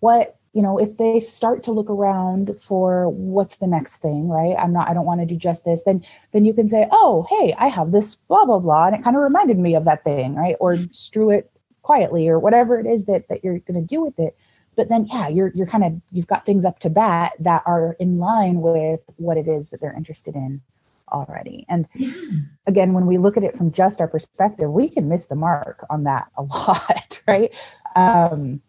what 0.00 0.37
you 0.52 0.62
know 0.62 0.78
if 0.78 0.96
they 0.96 1.20
start 1.20 1.62
to 1.64 1.72
look 1.72 1.90
around 1.90 2.58
for 2.60 3.08
what's 3.10 3.56
the 3.56 3.66
next 3.66 3.98
thing 3.98 4.28
right? 4.28 4.56
I'm 4.58 4.72
not 4.72 4.88
i 4.88 4.94
don't 4.94 5.04
want 5.04 5.20
to 5.20 5.26
do 5.26 5.36
just 5.36 5.64
this 5.64 5.82
then 5.84 6.04
then 6.32 6.44
you 6.44 6.52
can 6.54 6.68
say 6.68 6.88
oh 6.90 7.26
hey 7.30 7.54
i 7.58 7.68
have 7.68 7.92
this 7.92 8.14
blah 8.16 8.44
blah 8.44 8.58
blah 8.58 8.86
and 8.86 8.96
it 8.96 9.02
kind 9.02 9.16
of 9.16 9.22
reminded 9.22 9.58
me 9.58 9.74
of 9.74 9.84
that 9.84 10.04
thing 10.04 10.34
right? 10.34 10.56
Or 10.60 10.78
strew 10.90 11.30
it 11.30 11.50
quietly 11.82 12.28
or 12.28 12.38
whatever 12.38 12.78
it 12.78 12.86
is 12.86 13.06
that 13.06 13.28
that 13.28 13.42
you're 13.44 13.58
going 13.60 13.80
to 13.80 13.86
do 13.86 14.02
with 14.02 14.18
it. 14.18 14.36
But 14.76 14.88
then 14.88 15.06
yeah 15.06 15.28
you're 15.28 15.52
you're 15.54 15.66
kind 15.66 15.84
of 15.84 16.00
you've 16.10 16.26
got 16.26 16.46
things 16.46 16.64
up 16.64 16.78
to 16.80 16.90
bat 16.90 17.32
that 17.40 17.62
are 17.66 17.96
in 17.98 18.18
line 18.18 18.60
with 18.60 19.00
what 19.16 19.36
it 19.36 19.48
is 19.48 19.70
that 19.70 19.80
they're 19.80 19.96
interested 19.96 20.34
in 20.34 20.60
already. 21.12 21.66
And 21.68 21.86
yeah. 21.94 22.12
again 22.66 22.92
when 22.92 23.06
we 23.06 23.18
look 23.18 23.36
at 23.36 23.44
it 23.44 23.56
from 23.56 23.72
just 23.72 24.00
our 24.00 24.08
perspective 24.08 24.70
we 24.70 24.88
can 24.88 25.08
miss 25.08 25.26
the 25.26 25.34
mark 25.34 25.84
on 25.90 26.04
that 26.04 26.28
a 26.36 26.42
lot 26.54 27.22
right? 27.26 27.52
Um 27.96 28.60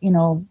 you 0.00 0.10
know 0.10 0.46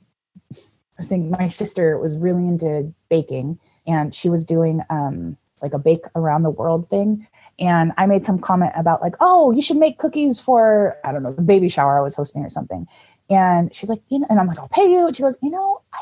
i 0.97 1.01
was 1.01 1.07
thinking 1.07 1.31
my 1.31 1.47
sister 1.47 1.97
was 1.97 2.17
really 2.17 2.43
into 2.43 2.93
baking 3.09 3.59
and 3.87 4.13
she 4.13 4.29
was 4.29 4.43
doing 4.43 4.81
um 4.89 5.37
like 5.61 5.73
a 5.73 5.79
bake 5.79 6.05
around 6.15 6.43
the 6.43 6.49
world 6.49 6.89
thing 6.89 7.27
and 7.59 7.93
I 7.97 8.05
made 8.05 8.25
some 8.25 8.39
comment 8.39 8.73
about 8.75 9.01
like, 9.01 9.15
oh, 9.21 9.51
you 9.51 9.61
should 9.61 9.77
make 9.77 9.97
cookies 9.97 10.39
for 10.39 10.97
I 11.03 11.11
don't 11.11 11.23
know 11.23 11.31
the 11.31 11.41
baby 11.41 11.69
shower 11.69 11.97
I 11.97 12.01
was 12.01 12.15
hosting 12.15 12.43
or 12.43 12.49
something. 12.49 12.85
And 13.29 13.73
she's 13.73 13.89
like, 13.89 14.01
you 14.09 14.19
know, 14.19 14.27
and 14.29 14.39
I'm 14.39 14.47
like, 14.47 14.59
I'll 14.59 14.67
pay 14.67 14.89
you. 14.89 15.07
And 15.07 15.15
she 15.15 15.23
goes, 15.23 15.37
you 15.41 15.49
know, 15.49 15.81
I 15.93 16.01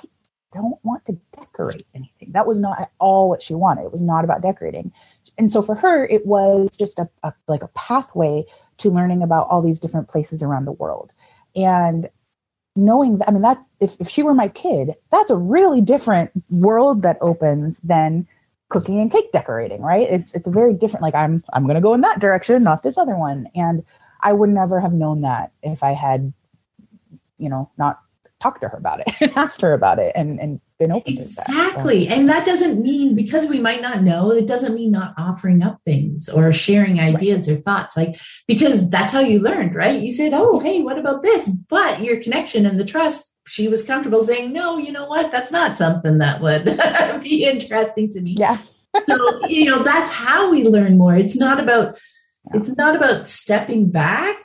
don't 0.51 0.77
want 0.83 1.05
to 1.05 1.17
decorate 1.35 1.85
anything. 1.93 2.31
That 2.31 2.47
was 2.47 2.59
not 2.59 2.81
at 2.81 2.91
all 2.99 3.29
what 3.29 3.41
she 3.41 3.53
wanted. 3.53 3.85
It 3.85 3.91
was 3.91 4.01
not 4.01 4.23
about 4.23 4.41
decorating. 4.41 4.91
And 5.37 5.51
so 5.51 5.61
for 5.61 5.75
her, 5.75 6.05
it 6.05 6.25
was 6.25 6.75
just 6.77 6.99
a, 6.99 7.09
a 7.21 7.33
like 7.47 7.63
a 7.63 7.69
pathway 7.69 8.45
to 8.79 8.89
learning 8.89 9.21
about 9.21 9.47
all 9.49 9.61
these 9.61 9.79
different 9.79 10.07
places 10.07 10.41
around 10.41 10.65
the 10.65 10.71
world. 10.71 11.11
And 11.55 12.09
knowing 12.75 13.17
that, 13.19 13.29
I 13.29 13.31
mean, 13.31 13.41
that 13.43 13.63
if, 13.79 13.95
if 13.99 14.09
she 14.09 14.23
were 14.23 14.33
my 14.33 14.47
kid, 14.47 14.95
that's 15.11 15.31
a 15.31 15.37
really 15.37 15.81
different 15.81 16.31
world 16.49 17.01
that 17.03 17.17
opens 17.21 17.79
than 17.79 18.27
cooking 18.69 18.99
and 18.99 19.11
cake 19.11 19.31
decorating, 19.31 19.81
right? 19.81 20.07
It's 20.09 20.33
it's 20.33 20.47
a 20.47 20.51
very 20.51 20.73
different. 20.73 21.03
Like 21.03 21.15
I'm 21.15 21.43
I'm 21.53 21.63
going 21.63 21.75
to 21.75 21.81
go 21.81 21.93
in 21.93 22.01
that 22.01 22.19
direction, 22.19 22.63
not 22.63 22.81
this 22.81 22.97
other 22.97 23.15
one. 23.15 23.47
And 23.53 23.83
I 24.21 24.33
would 24.33 24.49
never 24.49 24.79
have 24.79 24.93
known 24.93 25.21
that 25.21 25.51
if 25.61 25.83
I 25.83 25.93
had 25.93 26.33
you 27.43 27.49
know, 27.49 27.69
not 27.77 27.99
talked 28.41 28.61
to 28.61 28.69
her 28.69 28.77
about 28.77 29.01
it 29.01 29.13
and 29.21 29.31
asked 29.37 29.61
her 29.61 29.73
about 29.73 29.99
it 29.99 30.13
and, 30.15 30.39
and 30.39 30.61
been 30.83 30.91
open 30.91 31.17
exactly. 31.17 31.25
to 31.25 31.35
that. 31.35 31.67
Exactly. 31.69 32.07
And 32.07 32.29
that 32.29 32.45
doesn't 32.45 32.81
mean 32.81 33.15
because 33.15 33.45
we 33.45 33.59
might 33.59 33.81
not 33.81 34.03
know, 34.03 34.31
it 34.31 34.47
doesn't 34.47 34.75
mean 34.75 34.91
not 34.91 35.13
offering 35.17 35.63
up 35.63 35.79
things 35.85 36.29
or 36.29 36.51
sharing 36.51 36.99
ideas 36.99 37.47
right. 37.47 37.57
or 37.57 37.61
thoughts. 37.61 37.97
Like, 37.97 38.15
because 38.47 38.89
that's 38.89 39.11
how 39.11 39.21
you 39.21 39.39
learned, 39.39 39.75
right? 39.75 40.01
You 40.01 40.11
said, 40.11 40.33
Oh, 40.33 40.59
hey, 40.59 40.81
what 40.81 40.99
about 40.99 41.23
this? 41.23 41.47
But 41.47 42.01
your 42.01 42.21
connection 42.21 42.65
and 42.65 42.79
the 42.79 42.85
trust, 42.85 43.33
she 43.47 43.67
was 43.67 43.83
comfortable 43.83 44.23
saying, 44.23 44.53
No, 44.53 44.77
you 44.77 44.91
know 44.91 45.07
what? 45.07 45.31
That's 45.31 45.51
not 45.51 45.77
something 45.77 46.19
that 46.19 46.41
would 46.41 46.65
be 47.23 47.45
interesting 47.45 48.11
to 48.11 48.21
me. 48.21 48.35
Yeah. 48.37 48.57
so, 49.07 49.47
you 49.47 49.65
know, 49.65 49.81
that's 49.81 50.11
how 50.11 50.51
we 50.51 50.63
learn 50.65 50.97
more. 50.97 51.15
It's 51.15 51.37
not 51.37 51.59
about, 51.59 51.97
yeah. 52.45 52.59
it's 52.59 52.75
not 52.75 52.95
about 52.95 53.27
stepping 53.27 53.89
back 53.89 54.37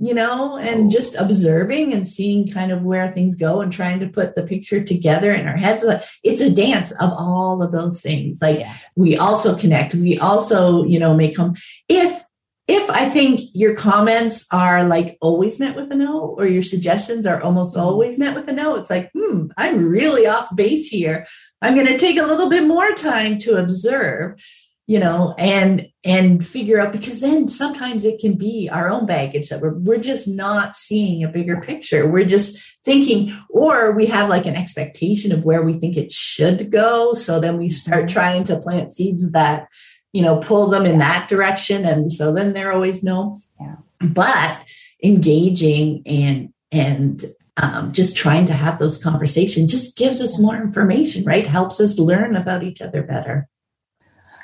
you 0.00 0.14
know, 0.14 0.56
and 0.56 0.90
just 0.90 1.14
observing 1.16 1.92
and 1.92 2.06
seeing 2.06 2.50
kind 2.50 2.72
of 2.72 2.82
where 2.82 3.10
things 3.10 3.34
go 3.34 3.60
and 3.60 3.72
trying 3.72 4.00
to 4.00 4.08
put 4.08 4.34
the 4.34 4.42
picture 4.42 4.82
together 4.82 5.32
in 5.32 5.46
our 5.46 5.56
heads. 5.56 5.84
It's 6.22 6.40
a 6.40 6.50
dance 6.50 6.92
of 6.92 7.10
all 7.12 7.62
of 7.62 7.72
those 7.72 8.00
things. 8.00 8.40
Like 8.40 8.60
yeah. 8.60 8.74
we 8.96 9.16
also 9.16 9.56
connect. 9.56 9.94
We 9.94 10.18
also, 10.18 10.84
you 10.84 10.98
know, 10.98 11.14
make 11.14 11.36
come 11.36 11.54
if 11.88 12.22
if 12.68 12.88
I 12.90 13.10
think 13.10 13.40
your 13.54 13.74
comments 13.74 14.46
are 14.52 14.84
like 14.84 15.18
always 15.20 15.58
met 15.58 15.74
with 15.74 15.90
a 15.90 15.96
no, 15.96 16.36
or 16.38 16.46
your 16.46 16.62
suggestions 16.62 17.26
are 17.26 17.42
almost 17.42 17.74
mm-hmm. 17.74 17.84
always 17.84 18.18
met 18.18 18.34
with 18.34 18.48
a 18.48 18.52
no, 18.52 18.76
it's 18.76 18.88
like, 18.88 19.10
hmm, 19.14 19.46
I'm 19.56 19.84
really 19.84 20.26
off 20.26 20.54
base 20.54 20.88
here. 20.88 21.26
I'm 21.60 21.74
going 21.74 21.88
to 21.88 21.98
take 21.98 22.18
a 22.18 22.24
little 22.24 22.48
bit 22.48 22.66
more 22.66 22.92
time 22.92 23.38
to 23.40 23.56
observe 23.56 24.40
you 24.86 24.98
know 24.98 25.34
and 25.38 25.88
and 26.04 26.44
figure 26.44 26.80
out 26.80 26.92
because 26.92 27.20
then 27.20 27.46
sometimes 27.46 28.04
it 28.04 28.20
can 28.20 28.36
be 28.36 28.68
our 28.70 28.88
own 28.88 29.06
baggage 29.06 29.48
that 29.48 29.60
we're 29.60 29.74
we're 29.74 29.98
just 29.98 30.26
not 30.26 30.76
seeing 30.76 31.22
a 31.22 31.28
bigger 31.28 31.60
picture. 31.60 32.08
We're 32.08 32.24
just 32.24 32.60
thinking 32.84 33.32
or 33.48 33.92
we 33.92 34.06
have 34.06 34.28
like 34.28 34.46
an 34.46 34.56
expectation 34.56 35.30
of 35.32 35.44
where 35.44 35.62
we 35.62 35.74
think 35.74 35.96
it 35.96 36.10
should 36.10 36.70
go. 36.70 37.12
So 37.12 37.38
then 37.38 37.58
we 37.58 37.68
start 37.68 38.06
mm-hmm. 38.06 38.12
trying 38.14 38.44
to 38.44 38.58
plant 38.58 38.92
seeds 38.92 39.30
that 39.32 39.68
you 40.12 40.22
know 40.22 40.38
pull 40.40 40.68
them 40.68 40.84
in 40.84 40.98
that 40.98 41.28
direction. 41.28 41.84
And 41.84 42.12
so 42.12 42.32
then 42.32 42.52
they're 42.52 42.72
always 42.72 43.02
no. 43.02 43.38
Yeah. 43.60 43.76
but 44.00 44.58
engaging 45.02 46.02
and 46.06 46.52
and 46.72 47.24
um, 47.58 47.92
just 47.92 48.16
trying 48.16 48.46
to 48.46 48.54
have 48.54 48.78
those 48.78 49.02
conversations 49.02 49.70
just 49.70 49.96
gives 49.96 50.20
us 50.20 50.40
more 50.40 50.56
information 50.56 51.22
right? 51.24 51.46
Helps 51.46 51.80
us 51.80 51.98
learn 51.98 52.34
about 52.34 52.64
each 52.64 52.80
other 52.80 53.02
better 53.02 53.48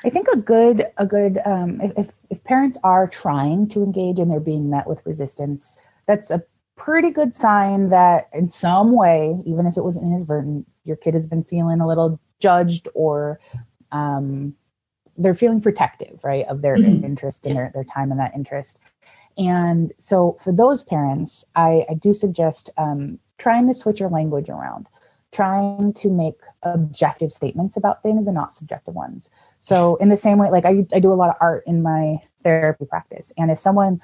I 0.03 0.09
think 0.09 0.27
a 0.29 0.37
good 0.37 0.87
a 0.97 1.05
good 1.05 1.39
um, 1.45 1.81
if, 1.81 2.09
if 2.29 2.43
parents 2.43 2.77
are 2.83 3.07
trying 3.07 3.67
to 3.69 3.83
engage 3.83 4.19
and 4.19 4.31
they're 4.31 4.39
being 4.39 4.69
met 4.69 4.87
with 4.87 5.05
resistance, 5.05 5.77
that's 6.07 6.31
a 6.31 6.43
pretty 6.75 7.11
good 7.11 7.35
sign 7.35 7.89
that 7.89 8.29
in 8.33 8.49
some 8.49 8.93
way, 8.93 9.41
even 9.45 9.65
if 9.65 9.75
it 9.75 9.83
was 9.83 9.97
inadvertent, 9.97 10.65
your 10.85 10.95
kid 10.95 11.13
has 11.13 11.27
been 11.27 11.43
feeling 11.43 11.81
a 11.81 11.87
little 11.87 12.19
judged 12.39 12.87
or 12.93 13.39
um, 13.91 14.55
they're 15.17 15.35
feeling 15.35 15.59
protective, 15.59 16.23
right, 16.23 16.45
of 16.47 16.61
their 16.61 16.77
mm-hmm. 16.77 17.03
interest 17.03 17.45
and 17.45 17.55
their, 17.55 17.71
their 17.73 17.83
time 17.83 18.11
and 18.11 18.19
that 18.19 18.33
interest. 18.33 18.79
And 19.37 19.91
so 19.97 20.37
for 20.41 20.53
those 20.53 20.83
parents, 20.83 21.43
I, 21.55 21.85
I 21.89 21.93
do 21.95 22.13
suggest 22.13 22.69
um, 22.77 23.19
trying 23.37 23.67
to 23.67 23.73
switch 23.73 23.99
your 23.99 24.09
language 24.09 24.49
around 24.49 24.87
trying 25.31 25.93
to 25.93 26.09
make 26.09 26.35
objective 26.63 27.31
statements 27.31 27.77
about 27.77 28.01
things 28.01 28.27
and 28.27 28.35
not 28.35 28.53
subjective 28.53 28.95
ones. 28.95 29.29
So, 29.59 29.95
in 29.97 30.09
the 30.09 30.17
same 30.17 30.37
way, 30.37 30.49
like 30.49 30.65
I, 30.65 30.85
I 30.93 30.99
do 30.99 31.11
a 31.11 31.15
lot 31.15 31.29
of 31.29 31.35
art 31.39 31.63
in 31.67 31.81
my 31.81 32.17
therapy 32.43 32.85
practice. 32.85 33.31
And 33.37 33.51
if 33.51 33.59
someone 33.59 34.01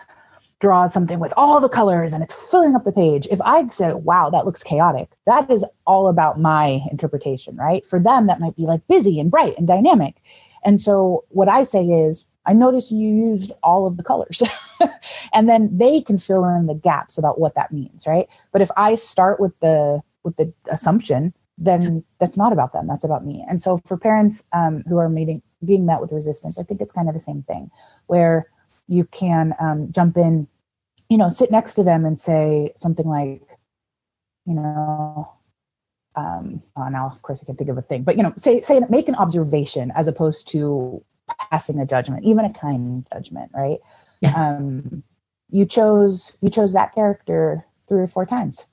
draws 0.59 0.93
something 0.93 1.19
with 1.19 1.33
all 1.35 1.59
the 1.59 1.69
colors 1.69 2.13
and 2.13 2.23
it's 2.23 2.49
filling 2.49 2.75
up 2.75 2.85
the 2.85 2.91
page, 2.91 3.27
if 3.29 3.41
I 3.41 3.67
say, 3.69 3.93
wow, 3.93 4.29
that 4.29 4.45
looks 4.45 4.63
chaotic, 4.63 5.09
that 5.25 5.49
is 5.49 5.65
all 5.85 6.07
about 6.07 6.39
my 6.39 6.81
interpretation, 6.91 7.55
right? 7.55 7.85
For 7.85 7.99
them, 7.99 8.27
that 8.27 8.39
might 8.39 8.55
be 8.55 8.63
like 8.63 8.87
busy 8.87 9.19
and 9.19 9.31
bright 9.31 9.57
and 9.57 9.67
dynamic. 9.67 10.15
And 10.63 10.81
so, 10.81 11.25
what 11.29 11.49
I 11.49 11.63
say 11.63 11.83
is, 11.83 12.25
I 12.47 12.53
notice 12.53 12.91
you 12.91 13.07
used 13.07 13.51
all 13.63 13.87
of 13.87 13.97
the 13.97 14.03
colors. 14.03 14.43
and 15.33 15.49
then 15.49 15.75
they 15.75 16.01
can 16.01 16.19
fill 16.19 16.45
in 16.45 16.67
the 16.67 16.75
gaps 16.75 17.17
about 17.17 17.39
what 17.39 17.55
that 17.55 17.71
means, 17.71 18.05
right? 18.05 18.27
But 18.51 18.61
if 18.61 18.69
I 18.77 18.93
start 18.93 19.39
with 19.39 19.59
the 19.61 20.01
with 20.25 20.35
the 20.35 20.51
assumption, 20.69 21.33
then 21.57 22.03
that's 22.19 22.35
not 22.35 22.51
about 22.51 22.73
them. 22.73 22.87
That's 22.87 23.05
about 23.05 23.25
me. 23.25 23.45
And 23.49 23.61
so 23.61 23.79
for 23.85 23.97
parents 23.97 24.43
um, 24.51 24.83
who 24.89 24.97
are 24.97 25.07
meeting, 25.07 25.41
being 25.63 25.85
met 25.85 26.01
with 26.01 26.11
resistance, 26.11 26.59
I 26.59 26.63
think 26.63 26.81
it's 26.81 26.91
kind 26.91 27.07
of 27.07 27.13
the 27.13 27.19
same 27.19 27.43
thing 27.43 27.71
where 28.07 28.47
you 28.87 29.05
can 29.05 29.55
um, 29.59 29.91
jump 29.91 30.17
in, 30.17 30.47
you 31.09 31.17
know, 31.17 31.29
sit 31.29 31.51
next 31.51 31.75
to 31.75 31.83
them 31.83 32.05
and 32.05 32.19
say 32.19 32.73
something 32.77 33.07
like, 33.07 33.41
you 34.45 34.53
know, 34.53 35.31
um, 36.15 36.61
oh, 36.75 36.87
now 36.87 37.07
of 37.07 37.21
course 37.21 37.39
I 37.41 37.45
can 37.45 37.55
think 37.55 37.69
of 37.69 37.77
a 37.77 37.81
thing, 37.81 38.03
but 38.03 38.17
you 38.17 38.23
know, 38.23 38.33
say 38.37 38.61
say 38.61 38.79
make 38.89 39.09
an 39.09 39.15
observation 39.15 39.91
as 39.95 40.07
opposed 40.07 40.47
to 40.49 41.03
passing 41.51 41.79
a 41.79 41.85
judgment, 41.85 42.23
even 42.23 42.45
a 42.45 42.53
kind 42.53 43.05
judgment, 43.11 43.51
right? 43.53 43.79
Yeah. 44.21 44.33
Um, 44.33 45.03
you 45.49 45.65
chose 45.65 46.37
you 46.41 46.49
chose 46.49 46.73
that 46.73 46.95
character 46.95 47.65
three 47.87 48.01
or 48.01 48.07
four 48.07 48.25
times 48.25 48.65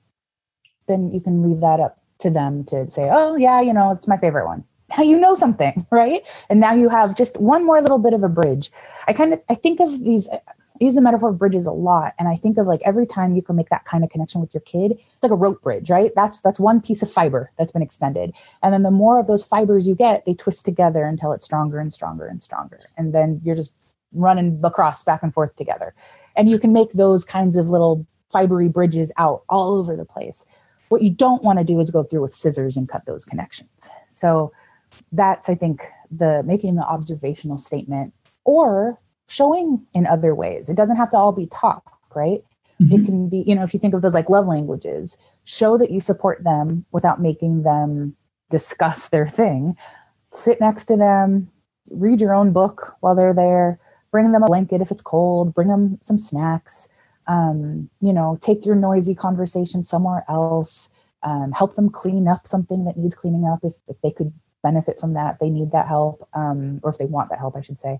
then 0.87 1.11
you 1.11 1.21
can 1.21 1.47
leave 1.47 1.61
that 1.61 1.79
up 1.79 1.99
to 2.19 2.29
them 2.29 2.63
to 2.65 2.89
say, 2.89 3.09
oh, 3.11 3.35
yeah, 3.35 3.61
you 3.61 3.73
know, 3.73 3.91
it's 3.91 4.07
my 4.07 4.17
favorite 4.17 4.45
one. 4.45 4.63
Now 4.95 5.03
you 5.03 5.19
know 5.19 5.35
something, 5.35 5.85
right? 5.91 6.21
And 6.49 6.59
now 6.59 6.73
you 6.73 6.89
have 6.89 7.15
just 7.15 7.37
one 7.37 7.65
more 7.65 7.81
little 7.81 7.99
bit 7.99 8.13
of 8.13 8.23
a 8.23 8.29
bridge. 8.29 8.71
I 9.07 9.13
kind 9.13 9.33
of, 9.33 9.41
I 9.49 9.55
think 9.55 9.79
of 9.79 10.03
these, 10.03 10.27
I 10.29 10.39
use 10.79 10.95
the 10.95 11.01
metaphor 11.01 11.29
of 11.29 11.37
bridges 11.37 11.65
a 11.65 11.71
lot. 11.71 12.13
And 12.19 12.27
I 12.27 12.35
think 12.35 12.57
of 12.57 12.67
like 12.67 12.81
every 12.83 13.05
time 13.05 13.35
you 13.35 13.41
can 13.41 13.55
make 13.55 13.69
that 13.69 13.85
kind 13.85 14.03
of 14.03 14.09
connection 14.09 14.41
with 14.41 14.53
your 14.53 14.61
kid, 14.61 14.91
it's 14.93 15.23
like 15.23 15.31
a 15.31 15.35
rope 15.35 15.61
bridge, 15.61 15.89
right? 15.89 16.11
That's, 16.15 16.41
that's 16.41 16.59
one 16.59 16.81
piece 16.81 17.01
of 17.01 17.11
fiber 17.11 17.51
that's 17.57 17.71
been 17.71 17.81
extended. 17.81 18.33
And 18.61 18.73
then 18.73 18.83
the 18.83 18.91
more 18.91 19.19
of 19.19 19.27
those 19.27 19.45
fibers 19.45 19.87
you 19.87 19.95
get, 19.95 20.25
they 20.25 20.33
twist 20.33 20.65
together 20.65 21.05
until 21.05 21.31
it's 21.31 21.45
stronger 21.45 21.79
and 21.79 21.93
stronger 21.93 22.25
and 22.25 22.41
stronger. 22.41 22.79
And 22.97 23.13
then 23.13 23.41
you're 23.43 23.55
just 23.55 23.73
running 24.13 24.59
across 24.63 25.03
back 25.03 25.23
and 25.23 25.33
forth 25.33 25.55
together. 25.55 25.93
And 26.35 26.49
you 26.49 26.59
can 26.59 26.73
make 26.73 26.91
those 26.93 27.23
kinds 27.23 27.55
of 27.55 27.69
little 27.69 28.05
fibery 28.33 28.71
bridges 28.71 29.11
out 29.17 29.43
all 29.49 29.75
over 29.75 29.95
the 29.95 30.05
place. 30.05 30.45
What 30.93 31.01
you 31.01 31.09
don't 31.09 31.41
want 31.41 31.57
to 31.57 31.65
do 31.65 31.79
is 31.79 31.89
go 31.89 32.03
through 32.03 32.21
with 32.21 32.35
scissors 32.35 32.77
and 32.77 32.87
cut 32.87 33.07
those 33.07 33.25
connections. 33.25 33.89
So 34.09 34.51
that's, 35.11 35.49
I 35.49 35.55
think, 35.55 35.81
the 36.11 36.43
making 36.43 36.75
the 36.75 36.83
observational 36.83 37.57
statement 37.57 38.13
or 38.43 38.99
showing 39.27 39.83
in 39.95 40.05
other 40.05 40.35
ways. 40.35 40.69
It 40.69 40.75
doesn't 40.75 40.97
have 40.97 41.09
to 41.09 41.17
all 41.17 41.31
be 41.31 41.47
talk, 41.47 41.83
right? 42.13 42.43
Mm-hmm. 42.79 42.93
It 42.93 43.05
can 43.05 43.27
be, 43.27 43.43
you 43.47 43.55
know, 43.55 43.63
if 43.63 43.73
you 43.73 43.79
think 43.79 43.95
of 43.95 44.03
those 44.03 44.13
like 44.13 44.29
love 44.29 44.45
languages, 44.45 45.17
show 45.45 45.79
that 45.79 45.89
you 45.89 45.99
support 45.99 46.43
them 46.43 46.85
without 46.91 47.19
making 47.19 47.63
them 47.63 48.15
discuss 48.51 49.09
their 49.09 49.27
thing. 49.27 49.75
Sit 50.29 50.61
next 50.61 50.83
to 50.89 50.95
them, 50.95 51.49
read 51.89 52.21
your 52.21 52.35
own 52.35 52.53
book 52.53 52.97
while 52.99 53.15
they're 53.15 53.33
there, 53.33 53.79
bring 54.11 54.31
them 54.31 54.43
a 54.43 54.47
blanket 54.47 54.79
if 54.79 54.91
it's 54.91 55.01
cold, 55.01 55.55
bring 55.55 55.69
them 55.69 55.97
some 56.03 56.19
snacks, 56.19 56.87
um, 57.27 57.89
you 58.01 58.13
know, 58.13 58.37
take 58.41 58.65
your 58.65 58.75
noisy 58.75 59.15
conversation 59.15 59.83
somewhere 59.83 60.23
else, 60.29 60.89
um, 61.23 61.51
help 61.51 61.75
them 61.75 61.89
clean 61.89 62.27
up 62.27 62.47
something 62.47 62.85
that 62.85 62.97
needs 62.97 63.15
cleaning 63.15 63.45
up 63.45 63.59
if, 63.63 63.73
if 63.87 63.99
they 64.01 64.11
could 64.11 64.33
benefit 64.61 64.99
from 64.99 65.13
that, 65.13 65.39
they 65.39 65.49
need 65.49 65.71
that 65.71 65.87
help, 65.87 66.27
um, 66.33 66.79
or 66.83 66.91
if 66.91 66.97
they 66.97 67.05
want 67.05 67.29
that 67.29 67.39
help, 67.39 67.55
I 67.55 67.61
should 67.61 67.79
say. 67.79 67.99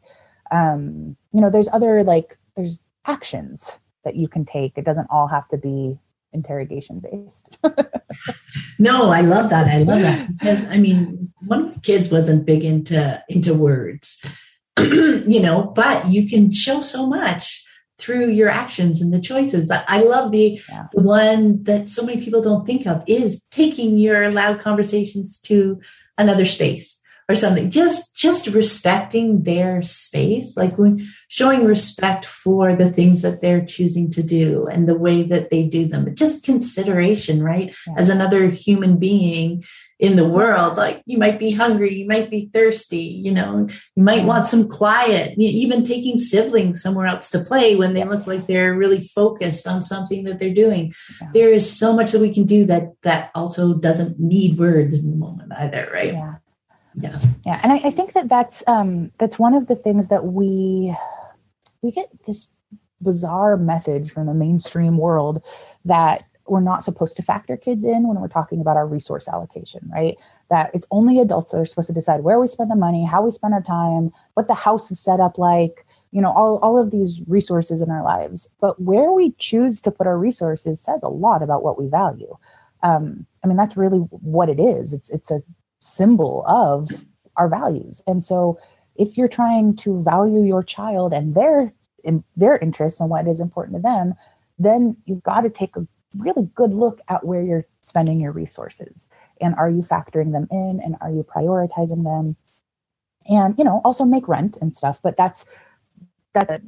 Um, 0.51 1.15
you 1.34 1.41
know, 1.41 1.49
there's 1.49 1.69
other 1.71 2.03
like, 2.03 2.38
there's 2.55 2.80
actions 3.05 3.80
that 4.03 4.15
you 4.15 4.28
can 4.28 4.45
take. 4.45 4.78
It 4.78 4.86
doesn't 4.86 5.07
all 5.09 5.28
have 5.28 5.47
to 5.49 5.57
be 5.57 5.99
interrogation 6.34 6.99
based. 6.99 7.57
no, 8.80 9.09
I 9.09 9.21
love 9.21 9.49
that. 9.49 9.67
I 9.67 9.80
love 9.80 10.01
that 10.01 10.38
because 10.38 10.65
I 10.65 10.78
mean, 10.78 11.32
one 11.45 11.67
of 11.67 11.74
the 11.76 11.80
kids 11.82 12.09
wasn't 12.09 12.45
big 12.45 12.63
into 12.63 13.24
into 13.30 13.53
words, 13.53 14.24
you 14.80 15.39
know, 15.39 15.71
but 15.76 16.07
you 16.07 16.28
can 16.28 16.51
show 16.51 16.82
so 16.82 17.07
much 17.07 17.62
through 17.97 18.29
your 18.29 18.49
actions 18.49 19.01
and 19.01 19.13
the 19.13 19.19
choices. 19.19 19.71
I 19.71 20.01
love 20.01 20.31
the, 20.31 20.59
yeah. 20.69 20.87
the 20.91 21.01
one 21.01 21.63
that 21.63 21.89
so 21.89 22.03
many 22.03 22.21
people 22.21 22.41
don't 22.41 22.65
think 22.65 22.87
of 22.87 23.03
is 23.07 23.43
taking 23.51 23.97
your 23.97 24.29
loud 24.29 24.59
conversations 24.59 25.39
to 25.41 25.79
another 26.17 26.45
space 26.45 26.99
or 27.29 27.35
something 27.35 27.69
just 27.69 28.15
just 28.15 28.47
respecting 28.47 29.43
their 29.43 29.81
space 29.81 30.57
like 30.57 30.77
when 30.77 31.07
showing 31.29 31.65
respect 31.65 32.25
for 32.25 32.75
the 32.75 32.91
things 32.91 33.21
that 33.21 33.41
they're 33.41 33.65
choosing 33.65 34.09
to 34.09 34.21
do 34.21 34.67
and 34.67 34.87
the 34.87 34.97
way 34.97 35.23
that 35.23 35.49
they 35.49 35.63
do 35.63 35.85
them 35.85 36.13
just 36.15 36.43
consideration 36.43 37.41
right 37.41 37.73
yeah. 37.87 37.93
as 37.97 38.09
another 38.09 38.47
human 38.47 38.97
being 38.97 39.63
in 40.04 40.18
the 40.18 40.28
world 40.28 40.76
like 40.76 41.01
you 41.06 41.18
might 41.18 41.39
be 41.39 41.49
hungry 41.49 41.93
you 41.93 42.06
might 42.06 42.30
be 42.30 42.49
thirsty 42.54 42.97
you 42.97 43.32
know 43.32 43.66
you 43.95 44.04
might 44.04 44.26
want 44.26 44.45
some 44.45 44.68
quiet 44.68 45.34
even 45.39 45.82
taking 45.82 46.18
siblings 46.18 46.82
somewhere 46.82 47.08
else 47.08 47.30
to 47.30 47.39
play 47.39 47.78
when 47.78 47.93
they 47.93 48.04
look 48.04 48.28
like 48.28 48.45
they're 48.45 48.76
really 48.76 48.99
focused 48.99 49.66
on 49.66 49.82
something 49.82 50.26
that 50.26 50.39
they're 50.39 50.54
doing. 50.54 50.91
Yeah. 51.22 51.30
there 51.34 51.54
is 51.54 51.72
so 51.72 51.93
much 51.93 52.12
that 52.12 52.20
we 52.20 52.34
can 52.34 52.43
do 52.43 52.66
that 52.66 52.91
that 53.04 53.32
also 53.34 53.76
doesn't 53.76 54.20
need 54.20 54.58
words 54.58 54.99
in 54.99 55.10
the 55.10 55.16
moment 55.16 55.54
either 55.58 55.89
right? 55.93 56.14
Yeah. 56.14 56.36
Yeah. 56.95 57.20
Yeah 57.45 57.60
and 57.64 57.72
I, 57.72 57.78
I, 57.88 57.91
think 57.91 58.12
that 58.12 58.28
that's 58.28 58.62
um 58.68 59.12
that's 59.20 59.39
one 59.39 59.54
of 59.54 59.68
the 59.68 59.76
things 59.76 60.10
that 60.10 60.26
we 60.26 60.93
we 61.82 61.91
get 61.91 62.10
this 62.28 62.47
bizarre 63.01 63.56
message 63.56 64.12
from 64.12 64.28
the 64.28 64.34
mainstream 64.34 64.97
world 64.97 65.41
that 65.86 66.26
we're 66.54 66.62
not 66.62 66.84
supposed 66.84 67.16
to 67.18 67.24
factor 67.24 67.58
kids 67.58 67.84
in 67.84 68.08
when 68.08 68.20
we're 68.22 68.28
talking 68.28 68.62
about 68.62 68.78
our 68.78 68.88
resource 68.88 69.28
allocation 69.28 69.82
right? 69.93 70.16
That 70.49 70.72
it's 70.74 70.88
only 70.91 71.20
adults 71.20 71.51
that 71.51 71.60
are 71.60 71.66
supposed 71.66 71.88
to 71.88 71.93
decide 71.93 72.22
where 72.24 72.39
we 72.39 72.47
spend 72.47 72.72
the 72.72 72.76
money 72.76 73.04
how 73.06 73.24
we 73.24 73.32
spend 73.32 73.54
our 73.54 73.64
time 73.64 74.12
what 74.36 74.47
the 74.47 74.54
house 74.54 74.91
is 74.91 74.99
set 74.99 75.20
up 75.20 75.38
like 75.38 75.86
you 76.12 76.22
know 76.22 76.32
all, 76.32 76.60
all 76.60 76.78
of 76.78 76.91
these 76.91 77.22
resources 77.28 77.82
in 77.82 77.89
our 77.89 78.04
lives. 78.04 78.47
But 78.62 78.80
where 78.80 79.12
we 79.12 79.32
choose 79.39 79.82
to 79.82 79.91
put 79.91 80.08
our 80.08 80.18
resources 80.18 80.80
says 80.80 81.01
a 81.04 81.10
lot 81.10 81.41
about 81.41 81.64
what 81.64 81.80
we 81.82 81.88
value. 81.88 82.38
Um, 82.84 83.26
i 83.43 83.47
mean 83.47 83.58
that's 83.58 83.78
really 83.78 83.99
what 83.99 84.49
it 84.49 84.60
is. 84.60 84.93
It's 84.93 85.10
it's 85.10 85.32
a 85.32 85.41
symbol 85.80 86.43
of 86.47 86.89
our 87.36 87.49
values. 87.49 88.01
And 88.08 88.24
so 88.24 88.60
if 88.95 89.18
you're 89.18 89.28
trying 89.28 89.76
to 89.78 90.01
value 90.04 90.43
your 90.43 90.64
child 90.64 91.14
and 91.14 91.34
their 91.36 91.74
in 92.04 92.24
their 92.36 92.58
interests 92.58 92.99
and 92.99 93.10
what 93.10 93.28
is 93.28 93.39
important 93.39 93.78
to 93.78 93.82
them, 93.82 94.14
then 94.60 94.95
you've 95.06 95.24
got 95.24 95.41
to 95.41 95.49
take 95.49 95.76
a 95.76 95.88
really 96.18 96.49
good 96.55 96.74
look 96.74 96.99
at 97.09 97.26
where 97.26 97.41
you're 97.41 97.66
spending 97.86 98.20
your 98.20 98.32
resources. 98.32 99.07
And 99.41 99.55
are 99.55 99.70
you 99.70 99.82
factoring 99.82 100.32
them 100.32 100.47
in 100.51 100.82
and 100.84 100.95
are 101.01 101.11
you 101.11 101.24
prioritizing 101.24 102.03
them? 102.03 102.36
And 103.28 103.55
you 103.57 103.64
know, 103.64 103.82
also 103.84 104.05
make 104.05 104.28
rent 104.28 104.57
and 104.61 104.76
stuff, 104.76 104.99
but 105.01 105.18
that's 105.18 105.45
that 106.34 106.61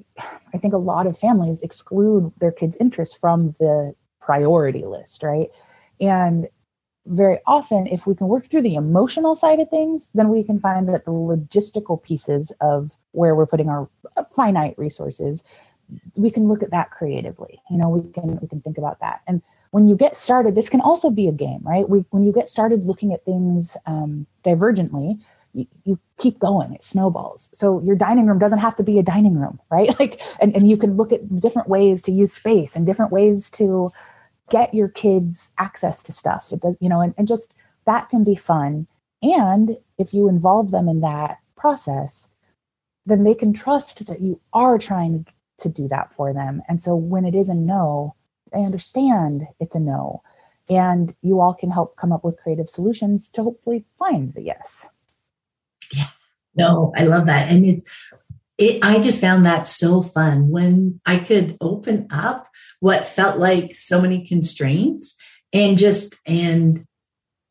I 0.53 0.57
think 0.57 0.73
a 0.73 0.77
lot 0.79 1.07
of 1.07 1.17
families 1.17 1.61
exclude 1.61 2.31
their 2.39 2.51
kids' 2.51 2.77
interests 2.79 3.17
from 3.17 3.51
the 3.59 3.95
priority 4.21 4.85
list, 4.85 5.23
right? 5.23 5.49
And 5.99 6.47
very 7.07 7.39
often, 7.45 7.87
if 7.87 8.07
we 8.07 8.15
can 8.15 8.27
work 8.27 8.47
through 8.47 8.63
the 8.63 8.75
emotional 8.75 9.35
side 9.35 9.59
of 9.59 9.69
things, 9.69 10.09
then 10.13 10.29
we 10.29 10.43
can 10.43 10.59
find 10.59 10.89
that 10.89 11.05
the 11.05 11.11
logistical 11.11 12.01
pieces 12.01 12.51
of 12.61 12.97
where 13.11 13.35
we're 13.35 13.45
putting 13.45 13.69
our 13.69 13.87
uh, 14.17 14.23
finite 14.35 14.75
resources, 14.77 15.43
we 16.15 16.31
can 16.31 16.47
look 16.47 16.63
at 16.63 16.71
that 16.71 16.91
creatively. 16.91 17.61
You 17.69 17.77
know, 17.77 17.89
we 17.89 18.11
can 18.11 18.39
we 18.39 18.47
can 18.47 18.61
think 18.61 18.77
about 18.77 18.99
that. 18.99 19.21
And 19.27 19.41
when 19.71 19.87
you 19.87 19.95
get 19.95 20.17
started, 20.17 20.55
this 20.55 20.69
can 20.69 20.81
also 20.81 21.09
be 21.09 21.27
a 21.27 21.31
game, 21.31 21.61
right? 21.63 21.87
We 21.87 22.05
when 22.11 22.23
you 22.23 22.31
get 22.31 22.47
started 22.47 22.85
looking 22.85 23.13
at 23.13 23.25
things 23.25 23.77
um, 23.85 24.25
divergently, 24.43 25.21
you, 25.53 25.67
you, 25.83 25.99
keep 26.17 26.39
going 26.39 26.73
it 26.73 26.81
snowballs 26.83 27.49
so 27.53 27.81
your 27.81 27.95
dining 27.95 28.25
room 28.25 28.39
doesn't 28.39 28.59
have 28.59 28.75
to 28.75 28.83
be 28.83 28.99
a 28.99 29.03
dining 29.03 29.37
room 29.37 29.59
right 29.69 29.97
like 29.99 30.21
and, 30.39 30.55
and 30.55 30.69
you 30.69 30.77
can 30.77 30.95
look 30.95 31.11
at 31.11 31.39
different 31.41 31.67
ways 31.67 32.01
to 32.01 32.11
use 32.11 32.31
space 32.31 32.75
and 32.75 32.85
different 32.85 33.11
ways 33.11 33.49
to 33.49 33.89
get 34.49 34.73
your 34.73 34.89
kids 34.89 35.51
access 35.57 36.03
to 36.03 36.11
stuff. 36.11 36.51
It 36.51 36.61
does, 36.61 36.77
you 36.79 36.89
know, 36.89 37.01
and, 37.01 37.13
and 37.17 37.27
just 37.27 37.53
that 37.85 38.09
can 38.09 38.23
be 38.23 38.35
fun. 38.35 38.87
And 39.21 39.77
if 39.97 40.13
you 40.13 40.29
involve 40.29 40.71
them 40.71 40.87
in 40.87 41.01
that 41.01 41.39
process, 41.55 42.29
then 43.05 43.23
they 43.23 43.35
can 43.35 43.53
trust 43.53 44.05
that 44.07 44.21
you 44.21 44.39
are 44.53 44.77
trying 44.77 45.25
to 45.59 45.69
do 45.69 45.87
that 45.87 46.13
for 46.13 46.33
them. 46.33 46.61
And 46.67 46.81
so 46.81 46.95
when 46.95 47.25
it 47.25 47.35
is 47.35 47.49
a 47.49 47.53
no, 47.53 48.15
I 48.53 48.59
understand 48.59 49.47
it's 49.59 49.75
a 49.75 49.79
no. 49.79 50.21
And 50.67 51.15
you 51.21 51.41
all 51.41 51.53
can 51.53 51.71
help 51.71 51.95
come 51.95 52.11
up 52.11 52.23
with 52.23 52.37
creative 52.37 52.69
solutions 52.69 53.29
to 53.29 53.43
hopefully 53.43 53.85
find 53.99 54.33
the 54.33 54.41
yes. 54.41 54.87
Yeah. 55.93 56.07
No, 56.55 56.93
I 56.97 57.03
love 57.03 57.27
that. 57.27 57.51
And 57.51 57.65
it's 57.65 58.11
it, 58.57 58.83
I 58.83 58.99
just 58.99 59.19
found 59.19 59.45
that 59.45 59.67
so 59.67 60.01
fun 60.01 60.49
when 60.49 61.01
I 61.05 61.17
could 61.17 61.57
open 61.59 62.07
up 62.09 62.47
what 62.79 63.07
felt 63.07 63.37
like 63.37 63.75
so 63.75 64.01
many 64.01 64.25
constraints 64.25 65.15
and 65.51 65.77
just 65.77 66.15
and 66.25 66.85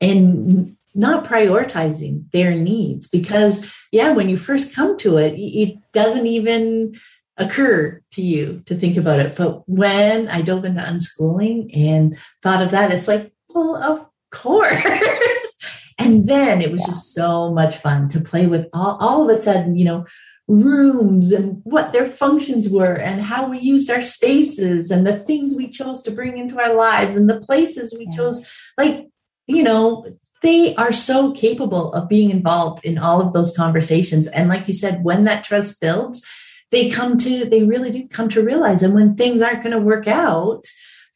and 0.01 0.77
not 0.95 1.25
prioritizing 1.25 2.31
their 2.33 2.53
needs 2.53 3.09
because 3.09 3.75
yeah 3.93 4.13
when 4.13 4.29
you 4.29 4.37
first 4.37 4.75
come 4.75 4.97
to 4.99 5.17
it 5.17 5.35
it 5.37 5.77
doesn't 5.93 6.27
even 6.27 6.95
occur 7.37 8.01
to 8.13 8.23
you 8.23 8.63
to 8.67 8.75
think 8.75 8.97
about 8.97 9.19
it 9.19 9.37
but 9.37 9.69
when 9.69 10.29
i 10.29 10.41
dove 10.41 10.65
into 10.65 10.81
unschooling 10.81 11.69
and 11.77 12.17
thought 12.43 12.63
of 12.63 12.71
that 12.71 12.93
it's 12.93 13.09
like 13.09 13.33
well 13.49 13.77
of 13.77 14.07
course 14.31 14.87
and 15.99 16.29
then 16.29 16.63
it 16.63 16.71
was 16.71 16.81
yeah. 16.83 16.87
just 16.87 17.13
so 17.13 17.53
much 17.53 17.77
fun 17.77 18.09
to 18.09 18.21
play 18.21 18.47
with 18.47 18.69
all, 18.73 18.97
all 19.01 19.23
of 19.29 19.37
a 19.37 19.41
sudden 19.41 19.77
you 19.77 19.85
know 19.85 20.07
rooms 20.47 21.33
and 21.33 21.61
what 21.65 21.93
their 21.93 22.07
functions 22.07 22.69
were 22.69 22.95
and 22.95 23.21
how 23.21 23.49
we 23.49 23.59
used 23.59 23.91
our 23.91 24.03
spaces 24.03 24.91
and 24.91 25.07
the 25.07 25.17
things 25.17 25.55
we 25.55 25.71
chose 25.71 26.03
to 26.03 26.11
bring 26.11 26.37
into 26.37 26.61
our 26.61 26.75
lives 26.75 27.17
and 27.17 27.31
the 27.31 27.41
places 27.41 27.95
we 27.99 28.05
yeah. 28.05 28.17
chose 28.17 28.71
like 28.77 29.09
you 29.47 29.63
know 29.63 30.07
they 30.43 30.75
are 30.75 30.93
so 30.93 31.33
capable 31.33 31.95
of 31.95 32.09
being 32.09 32.29
involved 32.29 32.85
in 32.85 32.99
all 32.99 33.23
of 33.23 33.33
those 33.33 33.57
conversations 33.57 34.27
and 34.29 34.51
like 34.51 34.69
you 34.69 34.75
said 34.75 35.03
when 35.03 35.25
that 35.25 35.45
trust 35.45 35.81
builds 35.81 36.23
they 36.75 36.91
come 36.91 37.17
to 37.19 37.45
they 37.45 37.63
really 37.63 37.91
do 37.91 38.09
come 38.09 38.29
to 38.29 38.43
realize 38.43 38.83
and 38.83 38.95
when 38.95 39.15
things 39.15 39.41
aren't 39.41 39.63
going 39.63 39.73
to 39.73 39.81
work 39.81 40.09
out 40.09 40.67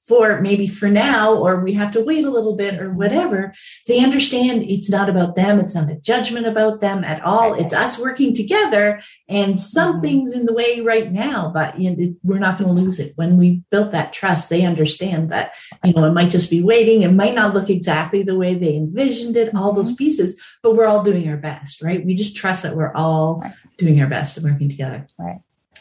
for 0.09 0.41
maybe 0.41 0.67
for 0.67 0.89
now, 0.89 1.35
or 1.35 1.61
we 1.61 1.75
have 1.75 1.91
to 1.91 2.03
wait 2.03 2.25
a 2.25 2.31
little 2.31 2.57
bit 2.57 2.81
or 2.81 2.91
whatever, 2.91 3.53
they 3.87 4.03
understand 4.03 4.63
it's 4.63 4.89
not 4.89 5.11
about 5.11 5.37
them. 5.37 5.61
It's 5.61 5.75
not 5.75 5.91
a 5.91 5.97
judgment 5.97 6.47
about 6.47 6.81
them 6.81 7.05
at 7.05 7.23
all. 7.23 7.53
It's 7.53 7.75
us 7.75 7.99
working 7.99 8.35
together 8.35 9.03
and 9.29 9.61
something's 9.61 10.33
in 10.33 10.47
the 10.47 10.55
way 10.55 10.81
right 10.81 11.13
now, 11.13 11.51
but 11.53 11.79
you 11.79 11.95
know, 11.95 12.15
we're 12.23 12.39
not 12.39 12.59
going 12.59 12.69
to 12.69 12.75
lose 12.75 12.99
it. 12.99 13.13
When 13.17 13.37
we 13.37 13.63
built 13.71 13.93
that 13.93 14.15
trust, 14.15 14.49
they 14.49 14.65
understand 14.65 15.29
that, 15.29 15.53
you 15.85 15.93
know, 15.93 16.07
it 16.07 16.13
might 16.13 16.31
just 16.31 16.49
be 16.49 16.63
waiting. 16.63 17.03
It 17.03 17.13
might 17.13 17.35
not 17.35 17.53
look 17.53 17.69
exactly 17.69 18.23
the 18.23 18.39
way 18.39 18.55
they 18.55 18.77
envisioned 18.77 19.37
it, 19.37 19.55
all 19.55 19.75
those 19.75 19.89
mm-hmm. 19.89 19.97
pieces, 19.97 20.43
but 20.63 20.75
we're 20.75 20.87
all 20.87 21.05
doing 21.05 21.29
our 21.29 21.37
best, 21.37 21.83
right? 21.83 22.05
We 22.05 22.15
just 22.15 22.35
trust 22.35 22.63
that 22.63 22.77
we're 22.77 22.95
all 22.95 23.45
doing 23.77 24.01
our 24.01 24.09
best 24.09 24.39
and 24.39 24.51
working 24.51 24.71
together. 24.71 25.07
Right. 25.19 25.41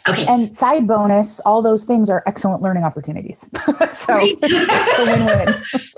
Okay. 0.09 0.25
And 0.25 0.55
side 0.55 0.87
bonus, 0.87 1.39
all 1.41 1.61
those 1.61 1.83
things 1.83 2.09
are 2.09 2.23
excellent 2.25 2.61
learning 2.61 2.83
opportunities. 2.83 3.39
so 3.91 4.19
it's 4.21 4.99
a 4.99 5.05
win-win. 5.05 5.47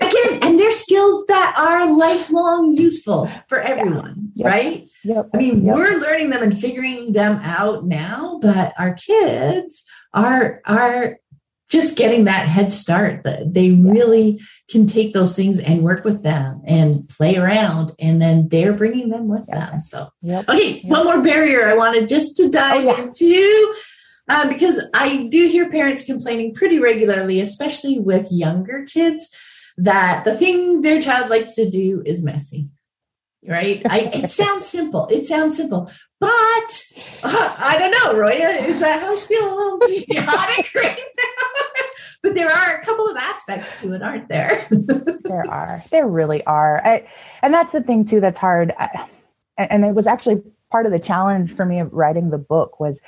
Again, 0.00 0.42
and 0.42 0.58
they're 0.58 0.70
skills 0.70 1.24
that 1.28 1.54
are 1.56 1.94
lifelong 1.96 2.76
useful 2.76 3.30
for 3.48 3.60
everyone, 3.60 4.32
yeah. 4.34 4.46
yep. 4.46 4.52
right? 4.52 4.90
Yep. 5.04 5.30
I 5.34 5.36
mean, 5.36 5.64
yep. 5.64 5.76
we're 5.76 5.98
learning 5.98 6.30
them 6.30 6.42
and 6.42 6.58
figuring 6.58 7.12
them 7.12 7.36
out 7.42 7.86
now, 7.86 8.38
but 8.42 8.74
our 8.78 8.94
kids 8.94 9.84
are 10.12 10.60
are 10.64 11.18
just 11.70 11.96
getting 11.96 12.24
that 12.24 12.48
head 12.48 12.72
start. 12.72 13.22
They 13.22 13.70
really 13.70 14.40
can 14.68 14.86
take 14.86 15.14
those 15.14 15.36
things 15.36 15.60
and 15.60 15.82
work 15.82 16.04
with 16.04 16.24
them 16.24 16.60
and 16.66 17.08
play 17.08 17.36
around, 17.36 17.92
and 18.00 18.20
then 18.20 18.48
they're 18.48 18.72
bringing 18.72 19.08
them 19.08 19.28
with 19.28 19.46
them. 19.46 19.78
So, 19.78 20.10
okay, 20.24 20.80
one 20.80 21.04
more 21.04 21.22
barrier 21.22 21.68
I 21.68 21.76
wanted 21.76 22.08
just 22.08 22.36
to 22.38 22.44
oh, 22.46 22.50
dive 22.50 22.84
oh, 22.84 22.96
yeah. 22.96 23.02
into 23.02 23.74
um, 24.30 24.48
because 24.48 24.80
I 24.94 25.28
do 25.28 25.48
hear 25.48 25.68
parents 25.68 26.04
complaining 26.04 26.54
pretty 26.54 26.78
regularly, 26.78 27.40
especially 27.40 27.98
with 27.98 28.30
younger 28.30 28.84
kids, 28.84 29.28
that 29.76 30.24
the 30.24 30.36
thing 30.36 30.82
their 30.82 31.02
child 31.02 31.30
likes 31.30 31.54
to 31.56 31.68
do 31.68 32.02
is 32.06 32.22
messy. 32.22 32.70
Right? 33.46 33.82
I, 33.88 34.10
it 34.12 34.30
sounds 34.30 34.66
simple. 34.66 35.08
It 35.08 35.24
sounds 35.24 35.56
simple, 35.56 35.90
but 36.20 36.30
uh, 37.22 37.54
I 37.58 37.76
don't 37.78 37.90
know, 37.90 38.18
Roya. 38.18 38.50
Is 38.50 38.78
that 38.80 39.02
house 39.02 39.26
feel 39.26 39.42
a 39.42 39.54
little 39.54 39.78
chaotic 39.78 40.74
right 40.74 41.00
now? 41.18 41.70
but 42.22 42.34
there 42.34 42.50
are 42.50 42.76
a 42.76 42.84
couple 42.84 43.08
of 43.08 43.16
aspects 43.16 43.80
to 43.80 43.92
it, 43.94 44.02
aren't 44.02 44.28
there? 44.28 44.66
there 45.24 45.50
are. 45.50 45.82
There 45.90 46.06
really 46.06 46.44
are. 46.44 46.86
I, 46.86 47.08
and 47.42 47.52
that's 47.52 47.72
the 47.72 47.80
thing 47.82 48.04
too. 48.04 48.20
That's 48.20 48.38
hard. 48.38 48.74
I, 48.78 49.08
and 49.56 49.84
it 49.84 49.94
was 49.94 50.06
actually 50.06 50.42
part 50.70 50.86
of 50.86 50.92
the 50.92 50.98
challenge 50.98 51.52
for 51.52 51.64
me 51.64 51.80
of 51.80 51.92
writing 51.92 52.30
the 52.30 52.38
book 52.38 52.78
was 52.78 53.00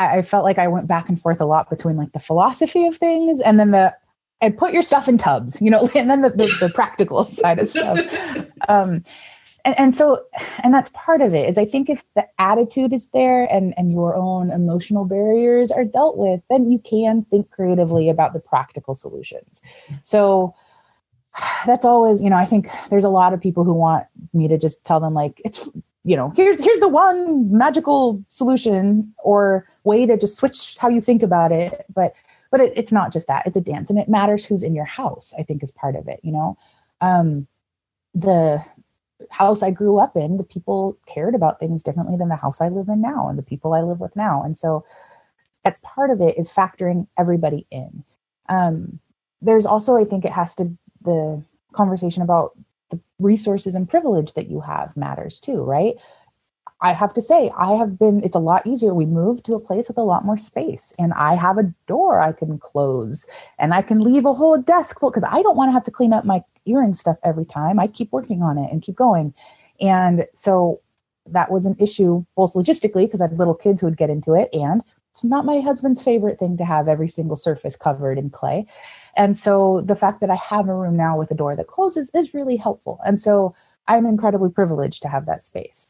I, 0.00 0.18
I 0.18 0.22
felt 0.22 0.44
like 0.44 0.58
I 0.58 0.68
went 0.68 0.86
back 0.86 1.08
and 1.08 1.20
forth 1.20 1.40
a 1.40 1.44
lot 1.44 1.68
between 1.68 1.96
like 1.96 2.12
the 2.12 2.20
philosophy 2.20 2.86
of 2.86 2.96
things 2.96 3.40
and 3.40 3.60
then 3.60 3.70
the 3.70 3.94
and 4.42 4.56
put 4.56 4.72
your 4.72 4.82
stuff 4.82 5.06
in 5.06 5.18
tubs, 5.18 5.60
you 5.60 5.70
know, 5.70 5.90
and 5.94 6.10
then 6.10 6.22
the, 6.22 6.30
the, 6.30 6.56
the 6.60 6.68
practical 6.70 7.24
side 7.26 7.58
of 7.58 7.68
stuff. 7.68 8.00
Um, 8.68 9.02
and, 9.64 9.74
and, 9.78 9.94
so, 9.94 10.22
and 10.62 10.72
that's 10.72 10.90
part 10.92 11.22
of 11.22 11.34
it 11.34 11.48
is 11.48 11.58
I 11.58 11.64
think 11.64 11.90
if 11.90 12.04
the 12.14 12.24
attitude 12.38 12.92
is 12.92 13.08
there 13.12 13.44
and, 13.44 13.74
and 13.76 13.90
your 13.90 14.14
own 14.14 14.50
emotional 14.50 15.06
barriers 15.06 15.70
are 15.70 15.84
dealt 15.84 16.18
with, 16.18 16.40
then 16.50 16.70
you 16.70 16.78
can 16.78 17.24
think 17.24 17.50
creatively 17.50 18.10
about 18.10 18.32
the 18.32 18.38
practical 18.38 18.94
solutions. 18.94 19.60
So 20.02 20.54
that's 21.66 21.84
always, 21.84 22.22
you 22.22 22.30
know, 22.30 22.36
I 22.36 22.46
think 22.46 22.68
there's 22.90 23.04
a 23.04 23.08
lot 23.08 23.32
of 23.32 23.40
people 23.40 23.64
who 23.64 23.74
want 23.74 24.06
me 24.32 24.46
to 24.46 24.58
just 24.58 24.84
tell 24.84 25.00
them 25.00 25.14
like, 25.14 25.40
it's 25.44 25.68
you 26.04 26.16
know 26.16 26.32
here's 26.34 26.62
here's 26.62 26.80
the 26.80 26.88
one 26.88 27.56
magical 27.56 28.24
solution 28.28 29.12
or 29.22 29.66
way 29.84 30.06
to 30.06 30.16
just 30.16 30.36
switch 30.36 30.76
how 30.78 30.88
you 30.88 31.00
think 31.00 31.22
about 31.22 31.52
it. 31.52 31.84
But 31.94 32.14
but 32.50 32.60
it, 32.60 32.72
it's 32.74 32.92
not 32.92 33.12
just 33.12 33.26
that. 33.28 33.46
It's 33.46 33.56
a 33.56 33.60
dance 33.60 33.90
and 33.90 33.98
it 33.98 34.08
matters 34.08 34.44
who's 34.44 34.62
in 34.62 34.74
your 34.74 34.84
house 34.86 35.32
i 35.38 35.42
think 35.42 35.62
is 35.62 35.70
part 35.70 35.96
of 35.96 36.08
it 36.08 36.20
you 36.22 36.32
know? 36.32 36.56
Um 37.00 37.46
the 38.14 38.64
house 39.30 39.62
i 39.62 39.70
grew 39.70 39.98
up 39.98 40.16
in 40.16 40.38
the 40.38 40.42
people 40.44 40.96
cared 41.06 41.34
about 41.34 41.60
things 41.60 41.82
differently 41.82 42.16
than 42.16 42.28
the 42.28 42.36
house 42.36 42.60
i 42.60 42.68
live 42.68 42.88
in 42.88 43.00
now 43.02 43.28
and 43.28 43.38
the 43.38 43.42
people 43.42 43.74
i 43.74 43.82
live 43.82 44.00
with 44.00 44.16
now. 44.16 44.42
And 44.42 44.56
so 44.56 44.84
that's 45.64 45.80
part 45.84 46.10
of 46.10 46.22
it 46.22 46.38
is 46.38 46.50
factoring 46.50 47.06
everybody 47.18 47.66
in. 47.70 48.02
Um 48.48 48.98
there's 49.42 49.66
also 49.66 49.96
i 49.96 50.04
think 50.04 50.24
it 50.24 50.32
has 50.32 50.54
to 50.54 50.70
the 51.02 51.42
conversation 51.72 52.22
about 52.22 52.56
the 52.90 53.00
resources 53.18 53.74
and 53.74 53.88
privilege 53.88 54.34
that 54.34 54.48
you 54.48 54.60
have 54.60 54.96
matters 54.96 55.40
too, 55.40 55.62
right? 55.62 55.94
I 56.82 56.92
have 56.92 57.12
to 57.14 57.22
say, 57.22 57.50
I 57.58 57.72
have 57.74 57.98
been, 57.98 58.24
it's 58.24 58.36
a 58.36 58.40
lot 58.40 58.66
easier. 58.66 58.94
We 58.94 59.04
moved 59.04 59.44
to 59.44 59.54
a 59.54 59.60
place 59.60 59.86
with 59.86 59.98
a 59.98 60.02
lot 60.02 60.24
more 60.24 60.38
space, 60.38 60.94
and 60.98 61.12
I 61.12 61.34
have 61.34 61.58
a 61.58 61.74
door 61.86 62.20
I 62.20 62.32
can 62.32 62.58
close, 62.58 63.26
and 63.58 63.74
I 63.74 63.82
can 63.82 64.00
leave 64.00 64.24
a 64.24 64.32
whole 64.32 64.56
desk 64.56 64.98
full 64.98 65.10
because 65.10 65.28
I 65.28 65.42
don't 65.42 65.56
want 65.56 65.68
to 65.68 65.72
have 65.72 65.82
to 65.84 65.90
clean 65.90 66.14
up 66.14 66.24
my 66.24 66.42
earring 66.64 66.94
stuff 66.94 67.18
every 67.22 67.44
time. 67.44 67.78
I 67.78 67.86
keep 67.86 68.10
working 68.12 68.42
on 68.42 68.56
it 68.56 68.72
and 68.72 68.80
keep 68.80 68.96
going. 68.96 69.34
And 69.80 70.26
so 70.32 70.80
that 71.26 71.50
was 71.50 71.66
an 71.66 71.76
issue, 71.78 72.24
both 72.34 72.54
logistically, 72.54 73.04
because 73.04 73.20
I 73.20 73.24
had 73.24 73.38
little 73.38 73.54
kids 73.54 73.80
who 73.80 73.86
would 73.86 73.98
get 73.98 74.08
into 74.08 74.34
it, 74.34 74.48
and 74.54 74.82
it's 75.10 75.24
not 75.24 75.44
my 75.44 75.60
husband's 75.60 76.00
favorite 76.00 76.38
thing 76.38 76.56
to 76.56 76.64
have 76.64 76.88
every 76.88 77.08
single 77.08 77.36
surface 77.36 77.76
covered 77.76 78.16
in 78.16 78.30
clay. 78.30 78.66
And 79.16 79.38
so 79.38 79.82
the 79.84 79.96
fact 79.96 80.20
that 80.20 80.30
I 80.30 80.36
have 80.36 80.68
a 80.68 80.74
room 80.74 80.96
now 80.96 81.18
with 81.18 81.30
a 81.30 81.34
door 81.34 81.56
that 81.56 81.66
closes 81.68 82.10
is 82.14 82.34
really 82.34 82.56
helpful. 82.56 83.00
And 83.06 83.20
so 83.20 83.54
I'm 83.88 84.06
incredibly 84.06 84.50
privileged 84.50 85.02
to 85.02 85.08
have 85.08 85.26
that 85.26 85.42
space. 85.42 85.88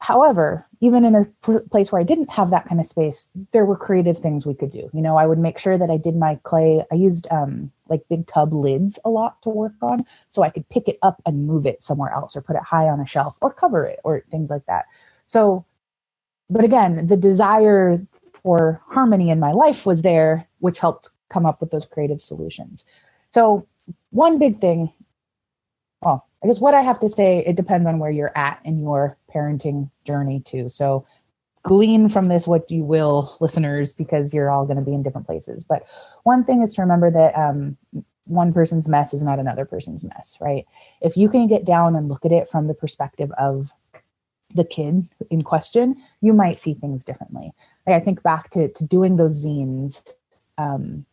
However, 0.00 0.66
even 0.80 1.04
in 1.04 1.14
a 1.14 1.26
pl- 1.42 1.62
place 1.70 1.92
where 1.92 2.00
I 2.00 2.04
didn't 2.04 2.30
have 2.30 2.50
that 2.50 2.68
kind 2.68 2.80
of 2.80 2.86
space, 2.86 3.28
there 3.52 3.64
were 3.66 3.76
creative 3.76 4.18
things 4.18 4.46
we 4.46 4.54
could 4.54 4.72
do. 4.72 4.90
You 4.92 5.02
know, 5.02 5.16
I 5.16 5.26
would 5.26 5.38
make 5.38 5.58
sure 5.58 5.78
that 5.78 5.90
I 5.90 5.96
did 5.96 6.16
my 6.16 6.36
clay. 6.44 6.84
I 6.92 6.96
used 6.96 7.28
um, 7.30 7.72
like 7.88 8.02
big 8.10 8.26
tub 8.26 8.52
lids 8.54 8.98
a 9.04 9.10
lot 9.10 9.42
to 9.42 9.50
work 9.50 9.74
on, 9.82 10.04
so 10.30 10.42
I 10.42 10.50
could 10.50 10.68
pick 10.70 10.88
it 10.88 10.98
up 11.02 11.22
and 11.26 11.46
move 11.46 11.66
it 11.66 11.82
somewhere 11.82 12.12
else, 12.12 12.36
or 12.36 12.42
put 12.42 12.56
it 12.56 12.62
high 12.64 12.88
on 12.88 13.00
a 13.00 13.06
shelf, 13.06 13.38
or 13.40 13.52
cover 13.52 13.86
it, 13.86 14.00
or 14.04 14.24
things 14.30 14.50
like 14.50 14.66
that. 14.66 14.86
So 15.26 15.64
but 16.50 16.64
again, 16.64 17.06
the 17.06 17.16
desire 17.16 18.06
for 18.42 18.80
harmony 18.88 19.30
in 19.30 19.40
my 19.40 19.52
life 19.52 19.86
was 19.86 20.02
there, 20.02 20.48
which 20.60 20.78
helped 20.78 21.10
come 21.32 21.46
up 21.46 21.60
with 21.60 21.70
those 21.70 21.84
creative 21.84 22.20
solutions. 22.20 22.84
So, 23.30 23.66
one 24.10 24.38
big 24.38 24.60
thing, 24.60 24.92
well, 26.02 26.26
I 26.42 26.46
guess 26.46 26.60
what 26.60 26.74
I 26.74 26.82
have 26.82 27.00
to 27.00 27.08
say, 27.08 27.44
it 27.46 27.56
depends 27.56 27.86
on 27.86 27.98
where 27.98 28.10
you're 28.10 28.36
at 28.36 28.60
in 28.64 28.78
your 28.78 29.16
parenting 29.34 29.90
journey, 30.04 30.40
too. 30.40 30.68
So, 30.68 31.06
glean 31.62 32.08
from 32.08 32.28
this 32.28 32.46
what 32.46 32.70
you 32.70 32.84
will, 32.84 33.36
listeners, 33.40 33.92
because 33.92 34.34
you're 34.34 34.50
all 34.50 34.66
going 34.66 34.76
to 34.76 34.82
be 34.82 34.94
in 34.94 35.02
different 35.02 35.26
places. 35.26 35.64
But 35.64 35.84
one 36.24 36.44
thing 36.44 36.62
is 36.62 36.74
to 36.74 36.82
remember 36.82 37.10
that 37.10 37.36
um, 37.38 37.76
one 38.24 38.52
person's 38.52 38.88
mess 38.88 39.14
is 39.14 39.22
not 39.22 39.38
another 39.38 39.64
person's 39.64 40.04
mess, 40.04 40.36
right? 40.40 40.66
If 41.00 41.16
you 41.16 41.28
can 41.28 41.46
get 41.46 41.64
down 41.64 41.96
and 41.96 42.08
look 42.08 42.24
at 42.24 42.32
it 42.32 42.48
from 42.48 42.66
the 42.66 42.74
perspective 42.74 43.30
of 43.38 43.72
the 44.54 44.64
kid 44.64 45.08
in 45.30 45.42
question, 45.42 45.96
you 46.20 46.32
might 46.32 46.58
see 46.58 46.74
things 46.74 47.04
differently. 47.04 47.52
Like 47.86 48.00
I 48.00 48.04
think 48.04 48.22
back 48.22 48.50
to 48.50 48.68
to 48.68 48.84
doing 48.84 49.16
those 49.16 49.44
zines. 49.44 50.02
Um, 50.58 51.06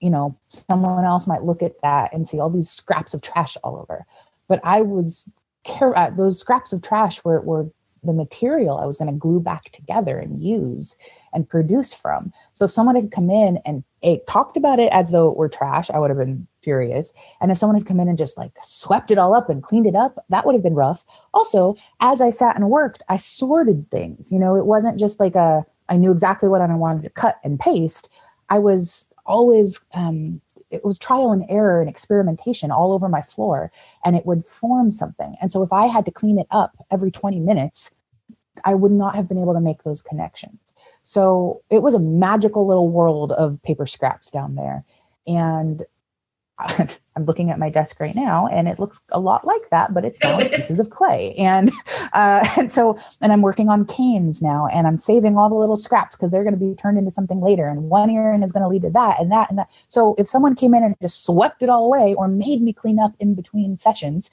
you 0.00 0.10
know, 0.10 0.36
someone 0.70 1.04
else 1.04 1.26
might 1.26 1.44
look 1.44 1.62
at 1.62 1.80
that 1.82 2.12
and 2.12 2.28
see 2.28 2.38
all 2.38 2.50
these 2.50 2.70
scraps 2.70 3.14
of 3.14 3.22
trash 3.22 3.56
all 3.62 3.76
over. 3.76 4.06
But 4.48 4.60
I 4.64 4.82
was 4.82 5.28
care 5.64 5.96
uh, 5.98 6.10
those 6.10 6.38
scraps 6.38 6.72
of 6.72 6.82
trash 6.82 7.22
were 7.24 7.40
were 7.40 7.68
the 8.04 8.12
material 8.12 8.78
I 8.78 8.86
was 8.86 8.96
going 8.96 9.12
to 9.12 9.18
glue 9.18 9.40
back 9.40 9.72
together 9.72 10.18
and 10.18 10.42
use 10.42 10.96
and 11.32 11.48
produce 11.48 11.92
from. 11.92 12.32
So 12.54 12.64
if 12.64 12.70
someone 12.70 12.94
had 12.94 13.10
come 13.10 13.28
in 13.28 13.58
and 13.66 13.82
a, 14.02 14.20
talked 14.28 14.56
about 14.56 14.78
it 14.78 14.90
as 14.92 15.10
though 15.10 15.28
it 15.28 15.36
were 15.36 15.48
trash, 15.48 15.90
I 15.90 15.98
would 15.98 16.10
have 16.10 16.18
been 16.18 16.46
furious. 16.62 17.12
And 17.40 17.50
if 17.50 17.58
someone 17.58 17.76
had 17.76 17.88
come 17.88 17.98
in 17.98 18.08
and 18.08 18.16
just 18.16 18.38
like 18.38 18.52
swept 18.62 19.10
it 19.10 19.18
all 19.18 19.34
up 19.34 19.50
and 19.50 19.62
cleaned 19.62 19.86
it 19.86 19.96
up, 19.96 20.24
that 20.28 20.46
would 20.46 20.54
have 20.54 20.62
been 20.62 20.76
rough. 20.76 21.04
Also, 21.34 21.74
as 22.00 22.20
I 22.20 22.30
sat 22.30 22.54
and 22.54 22.70
worked, 22.70 23.02
I 23.08 23.16
sorted 23.16 23.90
things. 23.90 24.30
You 24.30 24.38
know, 24.38 24.54
it 24.54 24.66
wasn't 24.66 25.00
just 25.00 25.18
like 25.18 25.34
a, 25.34 25.66
I 25.88 25.96
knew 25.96 26.12
exactly 26.12 26.48
what 26.48 26.60
I 26.60 26.66
wanted 26.66 27.02
to 27.02 27.10
cut 27.10 27.40
and 27.42 27.58
paste. 27.58 28.08
I 28.48 28.60
was 28.60 29.07
always, 29.28 29.80
um, 29.94 30.40
it 30.70 30.84
was 30.84 30.98
trial 30.98 31.32
and 31.32 31.44
error 31.48 31.80
and 31.80 31.88
experimentation 31.88 32.70
all 32.70 32.92
over 32.92 33.08
my 33.08 33.22
floor 33.22 33.70
and 34.04 34.16
it 34.16 34.26
would 34.26 34.44
form 34.44 34.90
something. 34.90 35.36
And 35.40 35.52
so 35.52 35.62
if 35.62 35.72
I 35.72 35.86
had 35.86 36.04
to 36.06 36.10
clean 36.10 36.38
it 36.38 36.46
up 36.50 36.76
every 36.90 37.10
20 37.10 37.38
minutes, 37.40 37.90
I 38.64 38.74
would 38.74 38.92
not 38.92 39.14
have 39.14 39.28
been 39.28 39.38
able 39.38 39.54
to 39.54 39.60
make 39.60 39.84
those 39.84 40.02
connections. 40.02 40.58
So 41.02 41.62
it 41.70 41.82
was 41.82 41.94
a 41.94 42.00
magical 42.00 42.66
little 42.66 42.88
world 42.88 43.32
of 43.32 43.62
paper 43.62 43.86
scraps 43.86 44.30
down 44.30 44.56
there. 44.56 44.84
And 45.26 45.84
I'm 47.16 47.24
looking 47.24 47.50
at 47.50 47.58
my 47.58 47.70
desk 47.70 48.00
right 48.00 48.14
now, 48.14 48.48
and 48.48 48.68
it 48.68 48.78
looks 48.78 49.00
a 49.10 49.20
lot 49.20 49.44
like 49.44 49.70
that, 49.70 49.94
but 49.94 50.04
it's 50.04 50.22
now 50.22 50.38
pieces 50.38 50.78
of 50.78 50.90
clay. 50.90 51.34
And 51.34 51.70
uh, 52.12 52.48
and 52.56 52.70
so, 52.70 52.98
and 53.20 53.32
I'm 53.32 53.42
working 53.42 53.68
on 53.68 53.84
canes 53.86 54.42
now, 54.42 54.66
and 54.68 54.86
I'm 54.86 54.98
saving 54.98 55.36
all 55.36 55.48
the 55.48 55.54
little 55.54 55.76
scraps 55.76 56.16
because 56.16 56.30
they're 56.30 56.44
going 56.44 56.58
to 56.58 56.60
be 56.60 56.74
turned 56.74 56.98
into 56.98 57.10
something 57.10 57.40
later. 57.40 57.68
And 57.68 57.84
one 57.84 58.10
earring 58.10 58.42
is 58.42 58.52
going 58.52 58.62
to 58.62 58.68
lead 58.68 58.82
to 58.82 58.90
that, 58.90 59.20
and 59.20 59.30
that, 59.30 59.50
and 59.50 59.58
that. 59.58 59.68
So 59.88 60.14
if 60.18 60.28
someone 60.28 60.54
came 60.54 60.74
in 60.74 60.82
and 60.82 60.96
just 61.00 61.24
swept 61.24 61.62
it 61.62 61.68
all 61.68 61.84
away, 61.84 62.14
or 62.14 62.28
made 62.28 62.60
me 62.60 62.72
clean 62.72 62.98
up 62.98 63.12
in 63.20 63.34
between 63.34 63.78
sessions, 63.78 64.30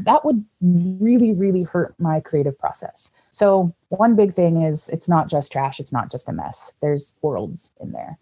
that 0.00 0.24
would 0.24 0.44
really, 0.60 1.32
really 1.32 1.62
hurt 1.62 1.94
my 1.98 2.20
creative 2.20 2.58
process. 2.58 3.10
So, 3.30 3.74
one 3.88 4.16
big 4.16 4.34
thing 4.34 4.62
is 4.62 4.88
it's 4.88 5.08
not 5.08 5.28
just 5.28 5.52
trash, 5.52 5.78
it's 5.78 5.92
not 5.92 6.10
just 6.10 6.28
a 6.28 6.32
mess. 6.32 6.72
There's 6.80 7.12
worlds 7.22 7.70
in 7.80 7.92
there. 7.92 8.18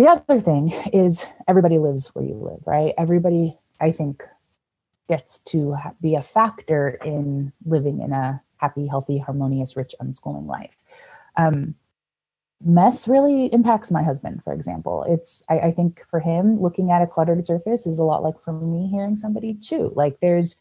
The 0.00 0.08
other 0.08 0.40
thing 0.40 0.72
is 0.94 1.26
everybody 1.46 1.76
lives 1.76 2.06
where 2.14 2.24
you 2.24 2.32
live, 2.32 2.62
right? 2.64 2.94
Everybody, 2.96 3.58
I 3.82 3.92
think, 3.92 4.26
gets 5.10 5.40
to 5.40 5.76
be 6.00 6.14
a 6.14 6.22
factor 6.22 6.98
in 7.04 7.52
living 7.66 8.00
in 8.00 8.14
a 8.14 8.40
happy, 8.56 8.86
healthy, 8.86 9.18
harmonious, 9.18 9.76
rich 9.76 9.94
unschooling 10.00 10.46
life. 10.46 10.74
Um, 11.36 11.74
mess 12.64 13.08
really 13.08 13.52
impacts 13.52 13.90
my 13.90 14.02
husband 14.02 14.44
for 14.44 14.52
example 14.52 15.02
it's 15.08 15.42
I, 15.48 15.60
I, 15.60 15.72
think 15.72 16.04
for 16.10 16.20
him 16.20 16.60
looking 16.60 16.90
at 16.90 17.00
a 17.00 17.06
cluttered 17.06 17.46
surface 17.46 17.86
is 17.86 17.98
a 17.98 18.02
lot 18.02 18.22
like 18.22 18.38
for 18.38 18.52
me 18.52 18.86
hearing 18.86 19.16
somebody 19.16 19.54
chew 19.54 19.90
like 19.96 20.20
there's 20.20 20.56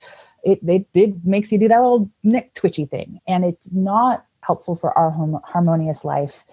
it 0.45 0.61
it, 0.65 0.87
it 0.93 1.25
makes 1.25 1.51
you 1.51 1.57
do 1.57 1.67
that 1.67 1.81
little 1.81 2.09
neck 2.23 2.53
twitchy 2.53 2.85
thing 2.85 3.19
and 3.27 3.43
it's 3.43 3.67
not 3.73 4.25
helpful 4.43 4.77
for 4.77 4.97
our 4.97 5.11
home, 5.11 5.41
harmonious 5.43 6.05
life 6.05 6.45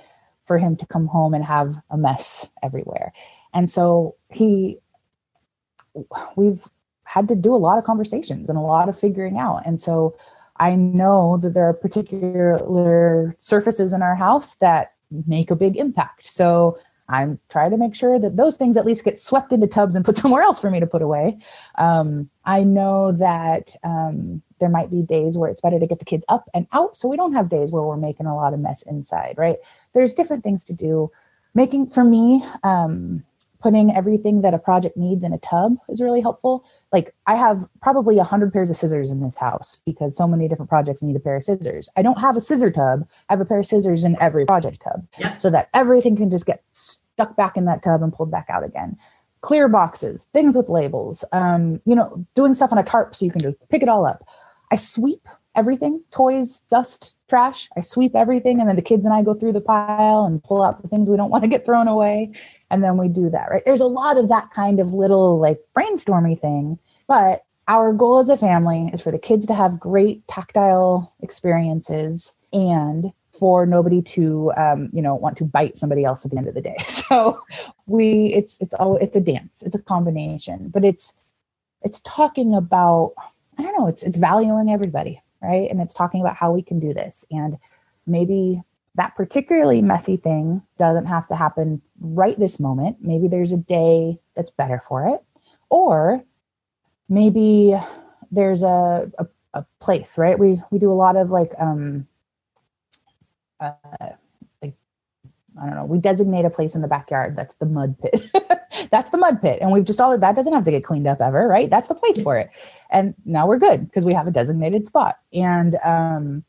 for 0.46 0.58
him 0.58 0.76
to 0.76 0.86
come 0.86 1.06
home 1.06 1.34
and 1.34 1.44
have 1.44 1.76
a 1.90 1.96
mess 1.96 2.48
everywhere 2.62 3.12
and 3.54 3.70
so 3.70 4.14
he 4.30 4.78
we've 6.36 6.66
had 7.04 7.28
to 7.28 7.34
do 7.34 7.54
a 7.54 7.56
lot 7.56 7.78
of 7.78 7.84
conversations 7.84 8.48
and 8.48 8.58
a 8.58 8.60
lot 8.60 8.88
of 8.88 8.98
figuring 8.98 9.38
out 9.38 9.62
and 9.66 9.80
so 9.80 10.16
i 10.58 10.74
know 10.74 11.38
that 11.38 11.54
there 11.54 11.68
are 11.68 11.74
particular 11.74 13.34
surfaces 13.38 13.92
in 13.92 14.02
our 14.02 14.14
house 14.14 14.54
that 14.56 14.92
make 15.10 15.50
a 15.50 15.56
big 15.56 15.76
impact. 15.76 16.26
So 16.26 16.78
I'm 17.08 17.38
trying 17.48 17.70
to 17.70 17.76
make 17.76 17.94
sure 17.94 18.18
that 18.18 18.36
those 18.36 18.56
things 18.56 18.76
at 18.76 18.84
least 18.84 19.04
get 19.04 19.20
swept 19.20 19.52
into 19.52 19.66
tubs 19.66 19.94
and 19.94 20.04
put 20.04 20.16
somewhere 20.22 20.42
else 20.42 20.58
for 20.58 20.70
me 20.70 20.80
to 20.80 20.86
put 20.86 21.02
away. 21.02 21.38
Um, 21.76 22.30
I 22.44 22.62
know 22.64 23.12
that 23.12 23.74
um, 23.84 24.42
there 24.58 24.68
might 24.68 24.90
be 24.90 25.02
days 25.02 25.36
where 25.36 25.50
it's 25.50 25.60
better 25.60 25.78
to 25.78 25.86
get 25.86 25.98
the 25.98 26.04
kids 26.04 26.24
up 26.28 26.48
and 26.54 26.66
out 26.72 26.96
so 26.96 27.08
we 27.08 27.16
don't 27.16 27.34
have 27.34 27.48
days 27.48 27.70
where 27.70 27.82
we're 27.82 27.96
making 27.96 28.26
a 28.26 28.34
lot 28.36 28.54
of 28.54 28.60
mess 28.60 28.82
inside, 28.82 29.34
right? 29.36 29.56
There's 29.94 30.14
different 30.14 30.44
things 30.44 30.64
to 30.64 30.72
do. 30.72 31.10
Making, 31.54 31.88
for 31.88 32.04
me, 32.04 32.44
um, 32.64 33.24
putting 33.60 33.94
everything 33.94 34.42
that 34.42 34.54
a 34.54 34.58
project 34.58 34.96
needs 34.96 35.24
in 35.24 35.32
a 35.32 35.38
tub 35.38 35.76
is 35.88 36.00
really 36.00 36.20
helpful. 36.20 36.64
Like 36.92 37.14
I 37.26 37.34
have 37.36 37.66
probably 37.82 38.18
a 38.18 38.24
hundred 38.24 38.52
pairs 38.52 38.70
of 38.70 38.76
scissors 38.76 39.10
in 39.10 39.20
this 39.20 39.36
house 39.36 39.78
because 39.86 40.16
so 40.16 40.26
many 40.28 40.46
different 40.48 40.68
projects 40.68 41.02
need 41.02 41.16
a 41.16 41.20
pair 41.20 41.36
of 41.36 41.42
scissors. 41.42 41.88
I 41.96 42.02
don't 42.02 42.20
have 42.20 42.36
a 42.36 42.40
scissor 42.40 42.70
tub. 42.70 43.06
I 43.28 43.32
have 43.32 43.40
a 43.40 43.44
pair 43.44 43.58
of 43.58 43.66
scissors 43.66 44.04
in 44.04 44.16
every 44.20 44.46
project 44.46 44.82
tub 44.82 45.06
Yep. 45.18 45.40
so 45.40 45.50
that 45.50 45.68
everything 45.74 46.16
can 46.16 46.30
just 46.30 46.46
get 46.46 46.62
stuck 46.72 47.34
back 47.36 47.56
in 47.56 47.64
that 47.64 47.82
tub 47.82 48.02
and 48.02 48.12
pulled 48.12 48.30
back 48.30 48.46
out 48.50 48.62
again. 48.62 48.96
Clear 49.40 49.68
boxes, 49.68 50.26
things 50.32 50.56
with 50.56 50.68
labels, 50.68 51.24
um, 51.32 51.80
you 51.86 51.94
know, 51.94 52.24
doing 52.34 52.54
stuff 52.54 52.72
on 52.72 52.78
a 52.78 52.82
tarp 52.82 53.14
so 53.16 53.24
you 53.24 53.30
can 53.30 53.40
just 53.40 53.56
pick 53.68 53.82
it 53.82 53.88
all 53.88 54.06
up. 54.06 54.28
I 54.70 54.76
sweep 54.76 55.28
everything, 55.54 56.02
toys, 56.10 56.62
dust, 56.70 57.16
trash. 57.28 57.68
I 57.76 57.80
sweep 57.80 58.14
everything, 58.14 58.60
and 58.60 58.68
then 58.68 58.76
the 58.76 58.82
kids 58.82 59.04
and 59.04 59.14
I 59.14 59.22
go 59.22 59.34
through 59.34 59.54
the 59.54 59.60
pile 59.60 60.24
and 60.24 60.42
pull 60.42 60.62
out 60.62 60.82
the 60.82 60.88
things 60.88 61.08
we 61.08 61.16
don't 61.16 61.30
want 61.34 61.44
to 61.44 61.48
get 61.48 61.64
thrown 61.64 61.88
away, 61.88 62.32
and 62.70 62.84
then 62.84 62.96
we 62.96 63.08
do 63.08 63.30
that. 63.30 63.50
Right? 63.50 63.64
There's 63.64 63.80
a 63.80 63.86
lot 63.86 64.16
of 64.16 64.28
that 64.28 64.50
kind 64.50 64.80
of 64.80 64.92
little 64.92 65.38
like 65.38 65.60
brainstormy 65.76 66.40
thing, 66.40 66.78
but 67.06 67.44
our 67.68 67.92
goal 67.92 68.20
as 68.20 68.28
a 68.28 68.36
family 68.36 68.90
is 68.92 69.00
for 69.00 69.10
the 69.10 69.18
kids 69.18 69.46
to 69.48 69.54
have 69.54 69.80
great 69.80 70.26
tactile 70.28 71.12
experiences 71.20 72.34
and 72.52 73.12
for 73.32 73.66
nobody 73.66 74.00
to 74.00 74.52
um, 74.56 74.88
you 74.92 75.02
know 75.02 75.14
want 75.14 75.36
to 75.36 75.44
bite 75.44 75.76
somebody 75.76 76.04
else 76.04 76.24
at 76.24 76.30
the 76.30 76.38
end 76.38 76.48
of 76.48 76.54
the 76.54 76.60
day 76.60 76.76
so 76.88 77.40
we 77.86 78.32
it's 78.32 78.56
it's 78.60 78.74
all 78.74 78.96
it's 78.96 79.16
a 79.16 79.20
dance 79.20 79.62
it's 79.62 79.74
a 79.74 79.82
combination 79.82 80.68
but 80.68 80.84
it's 80.84 81.12
it's 81.82 82.00
talking 82.00 82.54
about 82.54 83.12
i 83.58 83.62
don't 83.62 83.78
know 83.78 83.86
it's 83.86 84.02
it's 84.02 84.16
valuing 84.16 84.70
everybody 84.70 85.22
right? 85.42 85.70
And 85.70 85.80
it's 85.80 85.94
talking 85.94 86.20
about 86.20 86.36
how 86.36 86.52
we 86.52 86.62
can 86.62 86.80
do 86.80 86.92
this. 86.92 87.24
And 87.30 87.58
maybe 88.06 88.62
that 88.94 89.14
particularly 89.14 89.82
messy 89.82 90.16
thing 90.16 90.62
doesn't 90.78 91.06
have 91.06 91.26
to 91.28 91.36
happen 91.36 91.82
right 92.00 92.38
this 92.38 92.58
moment. 92.58 92.98
Maybe 93.00 93.28
there's 93.28 93.52
a 93.52 93.56
day 93.58 94.18
that's 94.34 94.50
better 94.50 94.80
for 94.80 95.08
it. 95.08 95.22
Or 95.68 96.22
maybe 97.08 97.78
there's 98.30 98.62
a, 98.62 99.10
a, 99.18 99.26
a 99.54 99.66
place 99.80 100.18
right? 100.18 100.38
We 100.38 100.60
we 100.70 100.78
do 100.78 100.92
a 100.92 100.94
lot 100.94 101.16
of 101.16 101.30
like 101.30 101.52
um 101.58 102.06
uh, 103.60 103.72
I 105.60 105.66
don't 105.66 105.74
know, 105.74 105.84
we 105.84 105.98
designate 105.98 106.44
a 106.44 106.50
place 106.50 106.74
in 106.74 106.82
the 106.82 106.88
backyard 106.88 107.36
that's 107.36 107.54
the 107.54 107.66
mud 107.66 107.96
pit. 107.98 108.30
that's 108.90 109.10
the 109.10 109.16
mud 109.16 109.40
pit. 109.40 109.58
And 109.60 109.72
we've 109.72 109.84
just 109.84 110.00
all 110.00 110.16
that 110.16 110.36
doesn't 110.36 110.52
have 110.52 110.64
to 110.64 110.70
get 110.70 110.84
cleaned 110.84 111.06
up 111.06 111.20
ever, 111.20 111.48
right? 111.48 111.70
That's 111.70 111.88
the 111.88 111.94
place 111.94 112.20
for 112.20 112.38
it. 112.38 112.50
And 112.90 113.14
now 113.24 113.46
we're 113.46 113.58
good 113.58 113.86
because 113.86 114.04
we 114.04 114.12
have 114.14 114.26
a 114.26 114.30
designated 114.30 114.86
spot. 114.86 115.18
And 115.32 115.76
um, 115.84 116.44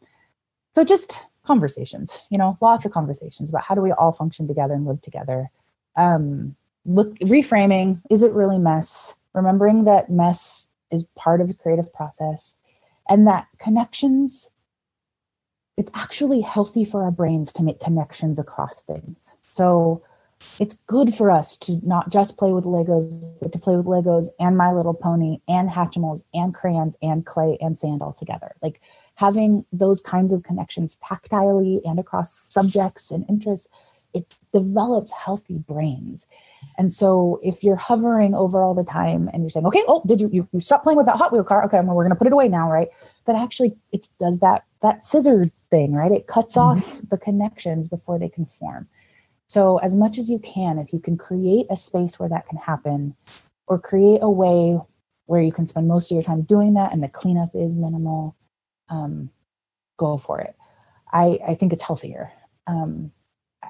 so 0.76 0.84
just 0.84 1.20
conversations, 1.46 2.22
you 2.30 2.38
know, 2.38 2.58
lots 2.62 2.86
of 2.86 2.92
conversations 2.92 3.50
about 3.50 3.64
how 3.64 3.76
do 3.76 3.82
we 3.82 3.92
all 3.92 4.12
function 4.12 4.48
together 4.48 4.74
and 4.74 4.86
live 4.86 5.02
together. 5.02 5.50
Um, 5.96 6.56
look, 6.86 7.18
reframing 7.20 8.02
is 8.10 8.24
it 8.24 8.32
really 8.34 8.60
mess? 8.60 9.16
Remembering 9.34 9.86
that 9.86 10.10
mess 10.10 10.68
is 10.92 11.06
part 11.16 11.42
of 11.42 11.48
the 11.48 11.54
creative 11.54 11.92
process 11.94 12.58
and 13.10 13.28
that 13.28 13.48
connections 13.60 14.50
it's 15.78 15.92
actually 15.94 16.42
healthy 16.42 16.84
for 16.84 17.04
our 17.04 17.12
brains 17.12 17.54
to 17.54 17.64
make 17.64 17.80
connections 17.80 18.40
across 18.40 18.82
things. 18.82 19.36
So 19.52 20.04
it's 20.60 20.78
good 20.88 21.14
for 21.14 21.32
us 21.32 21.56
to 21.58 21.80
not 21.84 22.10
just 22.10 22.38
play 22.38 22.52
with 22.52 22.66
Legos, 22.66 23.24
but 23.40 23.52
to 23.52 23.60
play 23.60 23.76
with 23.76 23.86
Legos 23.86 24.28
and 24.40 24.58
My 24.58 24.72
Little 24.72 24.94
Pony 24.94 25.40
and 25.48 25.70
Hatchimals 25.70 26.24
and 26.34 26.54
crayons 26.54 26.98
and 27.02 27.26
clay 27.26 27.58
and 27.62 27.78
sand 27.78 28.02
all 28.02 28.14
together. 28.14 28.56
Like 28.62 28.82
having 29.16 29.66
those 29.72 30.02
kinds 30.02 30.34
of 30.34 30.44
connections 30.44 30.98
tactilely 31.04 31.82
and 31.86 32.00
across 32.00 32.34
subjects 32.34 33.12
and 33.12 33.26
interests, 33.30 33.68
it 34.14 34.36
develops 34.54 35.12
healthy 35.12 35.58
brains. 35.58 36.28
And 36.78 36.94
so 36.94 37.40
if 37.44 37.64
you're 37.64 37.76
hovering 37.76 38.34
over 38.34 38.64
all 38.64 38.74
the 38.74 38.84
time 38.84 39.30
and 39.32 39.44
you're 39.44 39.50
saying, 39.50 39.66
okay, 39.68 39.84
oh, 39.88 40.02
did 40.06 40.22
you, 40.22 40.30
you, 40.32 40.48
you 40.52 40.60
stop 40.60 40.84
playing 40.84 40.98
with 40.98 41.06
that 41.06 41.18
Hot 41.18 41.32
Wheel 41.32 41.44
car? 41.44 41.64
Okay, 41.66 41.80
well, 41.82 41.96
we're 41.96 42.08
to 42.08 42.16
put 42.16 42.28
it 42.28 42.34
away 42.34 42.48
now, 42.48 42.72
right? 42.72 42.90
But 43.26 43.36
actually 43.36 43.76
it 43.92 44.08
does 44.20 44.40
that, 44.40 44.66
that 44.82 45.04
scissor 45.04 45.52
thing, 45.70 45.94
right? 45.94 46.12
It 46.12 46.28
cuts 46.28 46.56
Mhm. 46.56 46.62
off 46.62 47.02
the 47.10 47.18
connections 47.18 47.90
before 47.90 48.20
they 48.20 48.30
can 48.30 48.46
form. 48.46 48.88
So, 49.48 49.78
as 49.78 49.96
much 49.96 50.18
as 50.18 50.30
you 50.30 50.40
can, 50.40 50.78
if 50.80 50.92
you 50.94 51.00
can 51.00 51.18
create 51.18 51.68
a 51.70 51.76
space 51.78 52.20
where 52.20 52.30
that 52.30 52.48
can 52.48 52.58
happen, 52.58 53.16
or 53.68 53.80
create 53.80 54.20
a 54.22 54.30
way 54.30 54.80
where 55.26 55.42
you 55.42 55.52
can 55.52 55.68
spend 55.68 55.88
most 55.88 56.10
of 56.10 56.16
your 56.16 56.24
time 56.24 56.42
doing 56.44 56.74
that 56.76 56.94
and 56.94 57.04
the 57.04 57.10
cleanup 57.10 57.54
is 57.54 57.76
minimal, 57.76 58.36
um, 58.90 59.30
go 59.98 60.18
for 60.18 60.40
it. 60.40 60.56
I, 61.12 61.40
I 61.46 61.54
think 61.56 61.74
it's 61.74 61.84
healthier. 61.84 62.32
Um, 62.66 63.12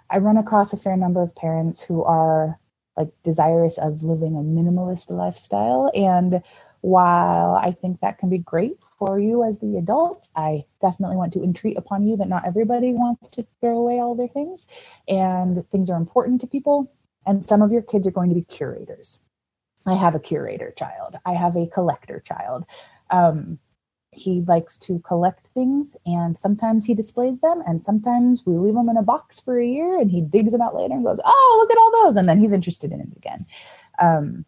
I 0.10 0.20
run 0.20 0.38
across 0.38 0.74
a 0.74 0.78
fair 0.78 0.98
number 0.98 1.22
of 1.22 1.36
parents 1.36 1.82
who 1.82 2.04
are 2.04 2.60
like 2.96 3.10
desirous 3.24 3.78
of 3.78 4.04
living 4.04 4.36
a 4.36 4.40
minimalist 4.40 5.10
lifestyle. 5.10 5.92
And 5.96 6.42
while 6.82 7.56
I 7.56 7.72
think 7.72 8.00
that 8.02 8.18
can 8.18 8.30
be 8.30 8.38
great 8.38 8.78
for 9.00 9.20
you 9.20 9.44
as 9.44 9.60
the 9.60 9.78
adult, 9.78 10.28
I 10.36 10.66
definitely 10.82 11.18
want 11.18 11.34
to 11.34 11.44
entreat 11.44 11.78
upon 11.78 12.04
you 12.04 12.18
that 12.18 12.30
not 12.30 12.46
everybody 12.46 12.94
wants 12.94 13.30
to 13.32 13.46
throw 13.60 13.78
away 13.78 14.00
all 14.00 14.16
their 14.16 14.28
things 14.28 14.68
and 15.08 15.68
things 15.70 15.90
are 15.90 15.98
important 15.98 16.42
to 16.42 16.48
people. 16.48 16.92
And 17.26 17.46
some 17.46 17.62
of 17.62 17.72
your 17.72 17.82
kids 17.82 18.08
are 18.08 18.12
going 18.12 18.30
to 18.30 18.36
be 18.36 18.44
curators. 18.44 19.20
I 19.86 19.96
have 19.96 20.16
a 20.16 20.20
curator 20.20 20.72
child, 20.72 21.16
I 21.26 21.34
have 21.34 21.56
a 21.56 21.68
collector 21.68 22.20
child. 22.20 22.66
Um, 23.10 23.60
he 24.12 24.42
likes 24.48 24.78
to 24.80 25.00
collect 25.00 25.48
things 25.54 25.96
and 26.06 26.38
sometimes 26.38 26.86
he 26.86 26.94
displays 26.94 27.40
them 27.40 27.62
and 27.68 27.84
sometimes 27.84 28.44
we 28.46 28.58
leave 28.58 28.74
them 28.74 28.90
in 28.90 28.98
a 28.98 29.04
box 29.04 29.40
for 29.40 29.60
a 29.60 29.66
year 29.66 30.00
and 30.00 30.10
he 30.10 30.22
digs 30.22 30.52
them 30.52 30.62
out 30.62 30.76
later 30.76 30.94
and 30.94 31.06
goes 31.06 31.20
oh 31.24 31.58
look 31.60 31.72
at 31.72 31.78
all 31.78 32.04
those 32.04 32.16
and 32.16 32.28
then 32.28 32.40
he's 32.40 32.52
interested 32.52 32.92
in 32.92 33.00
it 33.00 33.10
again 33.16 33.46
um, 34.00 34.46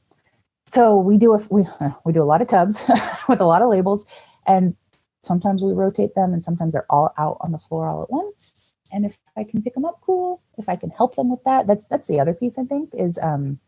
so 0.69 0.97
we 0.97 1.17
do 1.17 1.33
a 1.33 1.39
we, 1.49 1.67
we 2.05 2.13
do 2.13 2.23
a 2.23 2.25
lot 2.25 2.41
of 2.41 2.47
tubs 2.47 2.85
with 3.29 3.41
a 3.41 3.45
lot 3.45 3.61
of 3.61 3.69
labels 3.69 4.05
and 4.47 4.75
sometimes 5.23 5.61
we 5.63 5.73
rotate 5.73 6.15
them 6.15 6.33
and 6.33 6.43
sometimes 6.43 6.73
they're 6.73 6.91
all 6.91 7.13
out 7.17 7.37
on 7.41 7.51
the 7.51 7.59
floor 7.59 7.87
all 7.87 8.03
at 8.03 8.09
once 8.11 8.73
and 8.93 9.05
if 9.05 9.17
i 9.37 9.43
can 9.43 9.61
pick 9.61 9.73
them 9.73 9.85
up 9.85 9.99
cool 10.01 10.41
if 10.57 10.69
i 10.69 10.75
can 10.75 10.89
help 10.91 11.15
them 11.15 11.29
with 11.29 11.43
that 11.43 11.67
that's 11.67 11.85
that's 11.89 12.07
the 12.07 12.19
other 12.19 12.33
piece 12.33 12.57
i 12.57 12.63
think 12.63 12.89
is 12.93 13.19
um 13.21 13.59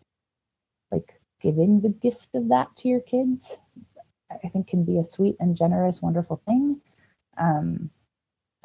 like 0.92 1.20
giving 1.42 1.82
the 1.82 1.90
gift 1.90 2.28
of 2.36 2.50
that 2.50 2.74
to 2.78 2.88
your 2.88 3.02
kids 3.02 3.58
I 4.44 4.48
think 4.50 4.68
can 4.68 4.84
be 4.84 4.98
a 4.98 5.04
sweet 5.04 5.36
and 5.40 5.56
generous, 5.56 6.02
wonderful 6.02 6.42
thing. 6.46 6.80
Um, 7.38 7.90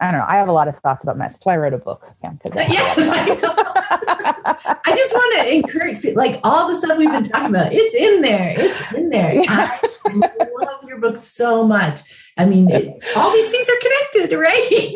I 0.01 0.11
don't 0.11 0.21
know. 0.21 0.27
I 0.29 0.37
have 0.37 0.49
a 0.49 0.53
lot 0.53 0.69
of 0.69 0.79
thoughts 0.79 1.05
about 1.05 1.17
mess. 1.19 1.35
That's 1.35 1.47
why 1.47 1.55
I 1.55 1.59
wrote 1.59 1.75
a 1.75 1.79
book. 1.79 2.13
Yeah, 2.23 2.35
'cause 2.35 2.53
I 3.91 3.97
have 4.25 4.39
a 4.39 4.43
lot 4.43 4.57
of 4.57 4.61
thoughts. 4.63 4.67
I 4.85 4.97
just 4.97 5.15
want 5.15 5.39
to 5.39 5.55
encourage 5.55 6.03
people, 6.03 6.23
like 6.23 6.41
all 6.45 6.69
the 6.69 6.75
stuff 6.75 6.99
we've 6.99 7.11
been 7.11 7.25
talking 7.25 7.51
about, 7.51 7.73
it's 7.73 7.95
in 7.95 8.23
there. 8.23 8.55
It's 8.59 8.93
in 8.93 9.09
there. 9.11 9.35
Yeah. 9.35 9.79
I 10.07 10.47
love 10.61 10.85
your 10.87 10.99
book 10.99 11.17
so 11.17 11.65
much. 11.65 12.01
I 12.37 12.45
mean, 12.45 12.71
it, 12.71 13.03
all 13.17 13.33
these 13.33 13.51
things 13.51 13.69
are 13.69 13.79
connected, 13.81 14.37
right? 14.37 14.95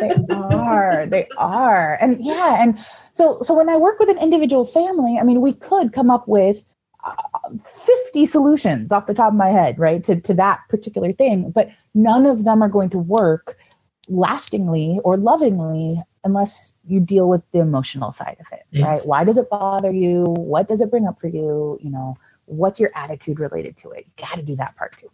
they 0.00 0.34
are. 0.34 1.06
They 1.06 1.28
are. 1.36 1.98
And 2.00 2.24
yeah, 2.24 2.62
and 2.62 2.78
so 3.12 3.42
so 3.42 3.54
when 3.54 3.68
I 3.68 3.76
work 3.76 3.98
with 3.98 4.08
an 4.08 4.18
individual 4.18 4.64
family, 4.64 5.18
I 5.18 5.24
mean, 5.24 5.40
we 5.40 5.52
could 5.52 5.92
come 5.92 6.10
up 6.10 6.28
with 6.28 6.62
uh, 7.04 7.14
50 7.64 8.26
solutions 8.26 8.92
off 8.92 9.06
the 9.06 9.14
top 9.14 9.32
of 9.32 9.34
my 9.34 9.48
head, 9.48 9.78
right, 9.78 10.04
to, 10.04 10.20
to 10.20 10.34
that 10.34 10.60
particular 10.68 11.12
thing, 11.12 11.50
but 11.50 11.70
none 11.94 12.26
of 12.26 12.44
them 12.44 12.62
are 12.62 12.68
going 12.68 12.90
to 12.90 12.98
work 12.98 13.56
lastingly 14.08 15.00
or 15.04 15.16
lovingly 15.16 16.02
unless 16.24 16.74
you 16.86 17.00
deal 17.00 17.28
with 17.28 17.42
the 17.52 17.60
emotional 17.60 18.12
side 18.12 18.36
of 18.40 18.46
it, 18.52 18.82
right? 18.82 19.04
Why 19.06 19.24
does 19.24 19.38
it 19.38 19.48
bother 19.48 19.90
you? 19.90 20.24
What 20.24 20.68
does 20.68 20.80
it 20.80 20.90
bring 20.90 21.06
up 21.06 21.20
for 21.20 21.28
you? 21.28 21.78
You 21.80 21.90
know, 21.90 22.16
what's 22.46 22.80
your 22.80 22.90
attitude 22.94 23.40
related 23.40 23.76
to 23.78 23.90
it? 23.90 24.06
You 24.06 24.26
got 24.26 24.36
to 24.36 24.42
do 24.42 24.56
that 24.56 24.76
part 24.76 24.98
too. 24.98 25.10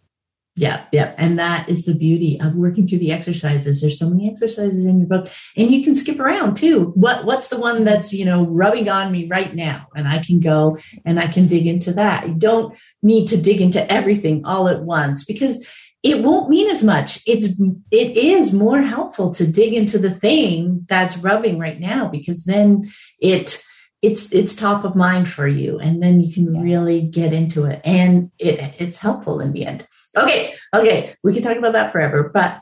Yeah, 0.58 0.86
yeah. 0.90 1.14
And 1.18 1.38
that 1.38 1.68
is 1.68 1.84
the 1.84 1.92
beauty 1.92 2.40
of 2.40 2.54
working 2.54 2.86
through 2.86 3.00
the 3.00 3.12
exercises. 3.12 3.82
There's 3.82 3.98
so 3.98 4.08
many 4.08 4.30
exercises 4.30 4.86
in 4.86 4.98
your 4.98 5.06
book. 5.06 5.28
And 5.54 5.70
you 5.70 5.84
can 5.84 5.94
skip 5.94 6.18
around 6.18 6.56
too. 6.56 6.92
What 6.94 7.26
what's 7.26 7.48
the 7.48 7.60
one 7.60 7.84
that's, 7.84 8.14
you 8.14 8.24
know, 8.24 8.46
rubbing 8.46 8.88
on 8.88 9.12
me 9.12 9.28
right 9.28 9.54
now? 9.54 9.88
And 9.94 10.08
I 10.08 10.18
can 10.20 10.40
go 10.40 10.78
and 11.04 11.20
I 11.20 11.26
can 11.26 11.46
dig 11.46 11.66
into 11.66 11.92
that. 11.92 12.26
You 12.26 12.34
don't 12.34 12.74
need 13.02 13.28
to 13.28 13.36
dig 13.36 13.60
into 13.60 13.92
everything 13.92 14.46
all 14.46 14.66
at 14.68 14.82
once 14.82 15.26
because 15.26 15.70
it 16.06 16.22
won't 16.22 16.48
mean 16.48 16.68
as 16.70 16.84
much. 16.84 17.20
It's 17.26 17.60
it 17.90 18.16
is 18.16 18.52
more 18.52 18.80
helpful 18.80 19.32
to 19.34 19.46
dig 19.46 19.74
into 19.74 19.98
the 19.98 20.10
thing 20.10 20.86
that's 20.88 21.16
rubbing 21.18 21.58
right 21.58 21.80
now 21.80 22.06
because 22.06 22.44
then 22.44 22.88
it 23.20 23.60
it's 24.02 24.32
it's 24.32 24.54
top 24.54 24.84
of 24.84 24.94
mind 24.94 25.28
for 25.28 25.48
you 25.48 25.80
and 25.80 26.00
then 26.02 26.20
you 26.20 26.32
can 26.32 26.54
Yeah. 26.54 26.62
really 26.62 27.00
get 27.00 27.32
into 27.32 27.64
it 27.64 27.80
and 27.84 28.30
it 28.38 28.74
it's 28.78 28.98
helpful 28.98 29.40
in 29.40 29.52
the 29.52 29.64
end 29.66 29.86
okay 30.16 30.54
okay 30.72 31.14
we 31.24 31.32
can 31.32 31.42
talk 31.42 31.56
about 31.56 31.72
that 31.72 31.92
forever 31.92 32.30
but 32.32 32.60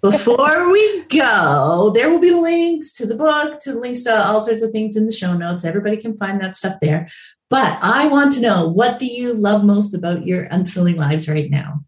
before 0.00 0.70
we 0.70 1.02
go 1.08 1.90
there 1.94 2.08
will 2.08 2.20
be 2.20 2.30
links 2.30 2.92
to 2.94 3.04
the 3.04 3.16
book 3.16 3.60
to 3.60 3.74
links 3.74 4.04
to 4.04 4.14
all 4.26 4.40
sorts 4.40 4.62
of 4.62 4.70
things 4.70 4.96
in 4.96 5.06
the 5.06 5.12
show 5.12 5.34
notes 5.34 5.64
everybody 5.64 5.96
can 5.96 6.16
find 6.16 6.40
that 6.40 6.56
stuff 6.56 6.76
there 6.80 7.08
but 7.50 7.76
i 7.82 8.06
want 8.06 8.32
to 8.32 8.40
know 8.40 8.68
what 8.68 8.98
do 9.00 9.06
you 9.06 9.34
love 9.34 9.64
most 9.64 9.92
about 9.92 10.24
your 10.26 10.46
unschooling 10.48 10.96
lives 10.96 11.28
right 11.28 11.50
now 11.50 11.82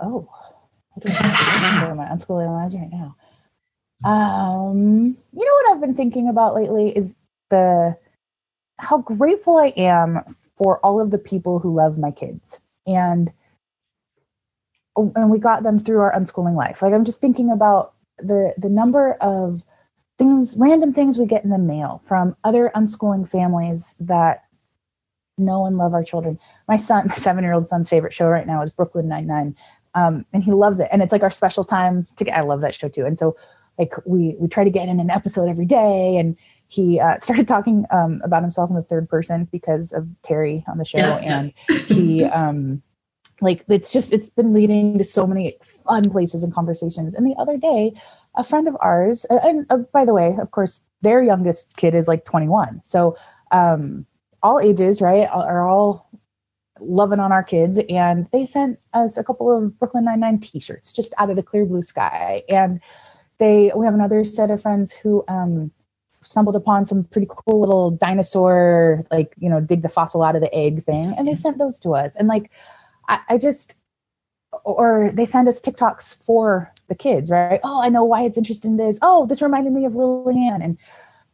Oh, 0.00 0.28
I 0.96 1.00
don't 1.00 1.62
remember 1.80 1.96
my 1.96 2.06
unschooling 2.06 2.48
lives 2.52 2.74
right 2.74 2.90
now. 2.92 3.16
Um, 4.04 5.16
you 5.32 5.44
know 5.46 5.52
what 5.54 5.72
I've 5.72 5.80
been 5.80 5.94
thinking 5.96 6.28
about 6.28 6.54
lately 6.56 6.90
is 6.96 7.14
the 7.50 7.96
how 8.78 8.98
grateful 8.98 9.58
I 9.58 9.68
am 9.76 10.22
for 10.56 10.78
all 10.80 11.00
of 11.00 11.10
the 11.12 11.18
people 11.18 11.60
who 11.60 11.74
love 11.74 11.98
my 11.98 12.10
kids 12.12 12.60
and 12.86 13.32
and 14.96 15.30
we 15.30 15.38
got 15.38 15.62
them 15.62 15.80
through 15.80 16.00
our 16.00 16.12
unschooling 16.12 16.56
life. 16.56 16.82
Like 16.82 16.94
I'm 16.94 17.04
just 17.04 17.20
thinking 17.20 17.50
about 17.52 17.94
the 18.18 18.54
the 18.58 18.68
number 18.70 19.14
of 19.14 19.62
things, 20.18 20.56
random 20.58 20.92
things 20.94 21.18
we 21.18 21.26
get 21.26 21.44
in 21.44 21.50
the 21.50 21.58
mail 21.58 22.02
from 22.04 22.36
other 22.44 22.70
unschooling 22.76 23.28
families 23.28 23.94
that 24.00 24.44
know 25.38 25.66
and 25.66 25.78
love 25.78 25.94
our 25.94 26.04
children. 26.04 26.38
My 26.68 26.76
son, 26.76 27.06
my 27.10 27.14
seven 27.16 27.44
year 27.44 27.54
old 27.54 27.68
son's 27.68 27.88
favorite 27.88 28.12
show 28.12 28.26
right 28.28 28.46
now 28.46 28.62
is 28.62 28.70
Brooklyn 28.70 29.08
Nine 29.08 29.26
Nine, 29.26 29.56
um, 29.96 30.24
and 30.32 30.44
he 30.44 30.52
loves 30.52 30.78
it. 30.78 30.88
And 30.92 31.02
it's 31.02 31.10
like 31.10 31.24
our 31.24 31.30
special 31.30 31.64
time 31.64 32.06
to 32.16 32.24
get. 32.24 32.36
I 32.36 32.42
love 32.42 32.60
that 32.60 32.74
show 32.74 32.88
too. 32.88 33.04
And 33.04 33.18
so 33.18 33.36
like 33.78 33.92
we 34.06 34.36
we 34.38 34.46
try 34.46 34.62
to 34.62 34.70
get 34.70 34.88
in 34.88 35.00
an 35.00 35.10
episode 35.10 35.48
every 35.48 35.66
day 35.66 36.16
and 36.16 36.36
he 36.68 37.00
uh, 37.00 37.18
started 37.18 37.48
talking 37.48 37.84
um, 37.90 38.20
about 38.24 38.42
himself 38.42 38.70
in 38.70 38.76
the 38.76 38.82
third 38.82 39.08
person 39.08 39.48
because 39.50 39.92
of 39.92 40.06
Terry 40.22 40.64
on 40.68 40.78
the 40.78 40.84
show, 40.84 40.98
yeah. 40.98 41.40
and 41.40 41.52
he 41.86 42.24
um, 42.24 42.82
like 43.40 43.64
it's 43.68 43.92
just 43.92 44.12
it's 44.12 44.30
been 44.30 44.52
leading 44.52 44.98
to 44.98 45.04
so 45.04 45.26
many 45.26 45.56
fun 45.84 46.10
places 46.10 46.42
and 46.42 46.52
conversations. 46.52 47.14
And 47.14 47.26
the 47.26 47.34
other 47.38 47.56
day, 47.56 47.92
a 48.34 48.44
friend 48.44 48.68
of 48.68 48.76
ours, 48.80 49.24
and 49.26 49.66
uh, 49.70 49.78
by 49.92 50.04
the 50.04 50.14
way, 50.14 50.36
of 50.40 50.50
course, 50.50 50.82
their 51.02 51.22
youngest 51.22 51.76
kid 51.76 51.94
is 51.94 52.08
like 52.08 52.24
21, 52.24 52.80
so 52.84 53.16
um, 53.52 54.06
all 54.42 54.60
ages, 54.60 55.00
right, 55.00 55.28
are 55.28 55.68
all 55.68 56.05
loving 56.80 57.20
on 57.20 57.32
our 57.32 57.42
kids, 57.42 57.78
and 57.88 58.28
they 58.32 58.46
sent 58.46 58.78
us 58.92 59.16
a 59.16 59.24
couple 59.24 59.56
of 59.56 59.78
Brooklyn 59.78 60.04
Nine 60.04 60.20
Nine 60.20 60.38
T-shirts 60.38 60.92
just 60.92 61.14
out 61.18 61.30
of 61.30 61.36
the 61.36 61.42
clear 61.42 61.64
blue 61.64 61.82
sky, 61.82 62.42
and 62.48 62.80
they 63.38 63.72
we 63.74 63.84
have 63.84 63.94
another 63.94 64.24
set 64.24 64.50
of 64.50 64.62
friends 64.62 64.92
who 64.92 65.24
um, 65.28 65.70
stumbled 66.22 66.56
upon 66.56 66.86
some 66.86 67.04
pretty 67.04 67.28
cool 67.30 67.60
little 67.60 67.90
dinosaur 67.90 69.04
like 69.10 69.34
you 69.38 69.48
know 69.48 69.60
dig 69.60 69.82
the 69.82 69.88
fossil 69.88 70.22
out 70.22 70.34
of 70.34 70.42
the 70.42 70.54
egg 70.54 70.84
thing 70.84 71.14
and 71.16 71.28
they 71.28 71.36
sent 71.36 71.56
those 71.58 71.78
to 71.78 71.94
us 71.94 72.16
and 72.16 72.26
like 72.26 72.50
I, 73.08 73.20
I 73.28 73.38
just 73.38 73.76
or 74.64 75.10
they 75.12 75.26
send 75.26 75.48
us 75.48 75.60
TikToks 75.60 76.24
for 76.24 76.72
the 76.88 76.94
kids, 76.94 77.30
right? 77.30 77.60
Oh, 77.62 77.80
I 77.82 77.88
know 77.88 78.04
why 78.04 78.22
it's 78.22 78.38
interested 78.38 78.68
in 78.68 78.76
this. 78.76 78.98
Oh, 79.02 79.26
this 79.26 79.42
reminded 79.42 79.72
me 79.72 79.84
of 79.84 79.94
Lillian, 79.94 80.62
and 80.62 80.78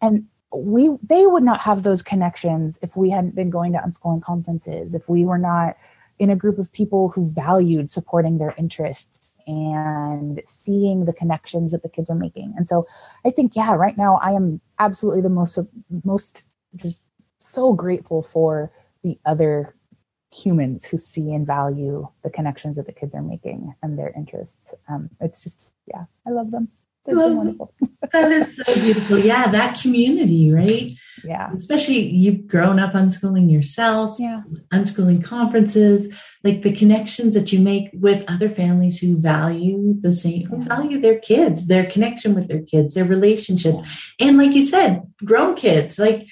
and 0.01 0.27
we 0.55 0.91
they 1.03 1.27
would 1.27 1.43
not 1.43 1.61
have 1.61 1.83
those 1.83 2.03
connections 2.03 2.79
if 2.83 2.97
we 2.97 3.11
hadn't 3.11 3.35
been 3.35 3.51
going 3.51 3.73
to 3.73 3.79
unschooling 3.79 4.23
conferences, 4.23 4.95
if 4.95 5.09
we 5.09 5.25
were 5.25 5.39
not 5.39 5.77
in 6.19 6.31
a 6.31 6.37
group 6.37 6.59
of 6.59 6.71
people 6.73 7.09
who 7.09 7.31
valued 7.31 7.91
supporting 7.91 8.39
their 8.39 8.55
interests 8.59 9.35
and 9.47 10.41
seeing 10.45 11.05
the 11.05 11.13
connections 11.13 11.73
that 11.73 11.83
the 11.83 11.89
kids 11.89 12.11
are 12.11 12.17
making. 12.17 12.55
And 12.57 12.69
so 12.69 12.87
I 13.25 13.31
think, 13.31 13.57
yeah, 13.57 13.75
right 13.75 13.97
now 13.97 14.17
I 14.23 14.33
am 14.33 14.61
absolutely 14.79 15.23
the 15.23 15.29
most 15.29 15.59
most 16.05 16.45
just 16.77 16.99
so 17.39 17.73
grateful 17.73 18.23
for 18.23 18.71
the 19.03 19.19
other 19.27 19.75
humans 20.33 20.87
who 20.87 20.97
see 20.97 21.33
and 21.33 21.47
value 21.47 22.09
the 22.23 22.31
connections 22.31 22.77
that 22.77 22.87
the 22.87 22.93
kids 22.93 23.15
are 23.15 23.23
making 23.23 23.75
and 23.83 23.99
their 23.99 24.13
interests. 24.17 24.73
Um, 24.89 25.11
it's 25.21 25.41
just, 25.41 25.59
yeah, 25.87 26.05
I 26.27 26.31
love 26.31 26.51
them. 26.51 26.69
that 28.13 28.31
is 28.31 28.57
so 28.57 28.75
beautiful. 28.75 29.19
Yeah, 29.19 29.49
that 29.49 29.81
community, 29.81 30.53
right? 30.53 30.93
Yeah. 31.25 31.53
Especially 31.53 31.99
you've 31.99 32.47
grown 32.47 32.79
up 32.79 32.93
unschooling 32.93 33.51
yourself, 33.51 34.19
yeah. 34.21 34.43
unschooling 34.73 35.25
conferences, 35.25 36.13
like 36.45 36.63
the 36.63 36.73
connections 36.73 37.35
that 37.35 37.53
you 37.53 37.61
make 37.61 37.91
with 37.93 38.25
other 38.29 38.49
families 38.49 38.99
who 38.99 39.21
value 39.21 39.95
the 40.01 40.13
same, 40.13 40.47
who 40.47 40.63
value 40.63 41.01
their 41.01 41.19
kids, 41.19 41.67
their 41.67 41.87
connection 41.87 42.35
with 42.35 42.49
their 42.49 42.63
kids, 42.63 42.95
their 42.95 43.05
relationships. 43.05 44.15
Yeah. 44.19 44.29
And 44.29 44.39
like 44.39 44.53
you 44.53 44.63
said, 44.63 45.03
grown 45.25 45.55
kids, 45.55 45.99
like 45.99 46.29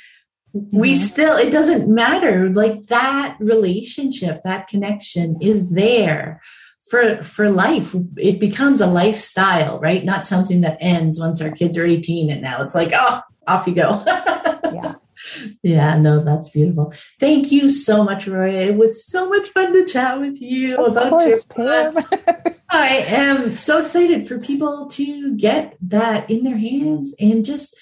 we 0.52 0.92
mm-hmm. 0.92 0.98
still 0.98 1.36
it 1.36 1.50
doesn't 1.50 1.88
matter 1.88 2.50
like 2.50 2.86
that 2.86 3.36
relationship 3.38 4.40
that 4.42 4.66
connection 4.66 5.36
is 5.40 5.70
there 5.70 6.40
for 6.90 7.22
for 7.22 7.48
life 7.50 7.94
it 8.16 8.40
becomes 8.40 8.80
a 8.80 8.86
lifestyle 8.86 9.78
right? 9.80 10.04
Not 10.04 10.26
something 10.26 10.60
that 10.62 10.78
ends 10.80 11.20
once 11.20 11.40
our 11.40 11.50
kids 11.50 11.78
are 11.78 11.84
18 11.84 12.30
and 12.30 12.42
now 12.42 12.62
it's 12.62 12.74
like 12.74 12.90
oh 12.94 13.20
off 13.46 13.66
you 13.66 13.74
go. 13.74 14.04
Yeah. 14.72 14.94
Yeah 15.62 15.98
no 15.98 16.22
that's 16.24 16.48
beautiful. 16.48 16.92
Thank 17.18 17.52
you 17.52 17.68
so 17.68 18.04
much 18.04 18.26
Roya 18.26 18.60
it 18.68 18.76
was 18.76 19.04
so 19.04 19.28
much 19.28 19.48
fun 19.48 19.72
to 19.72 19.84
chat 19.84 20.20
with 20.20 20.40
you 20.40 20.76
of 20.76 20.92
about 20.92 21.10
course, 21.10 21.44
your 21.58 21.92
Pam. 21.92 22.04
i 22.70 22.88
am 23.08 23.56
so 23.56 23.82
excited 23.82 24.28
for 24.28 24.38
people 24.38 24.86
to 24.88 25.36
get 25.36 25.76
that 25.82 26.30
in 26.30 26.44
their 26.44 26.56
hands 26.56 27.14
and 27.20 27.44
just 27.44 27.76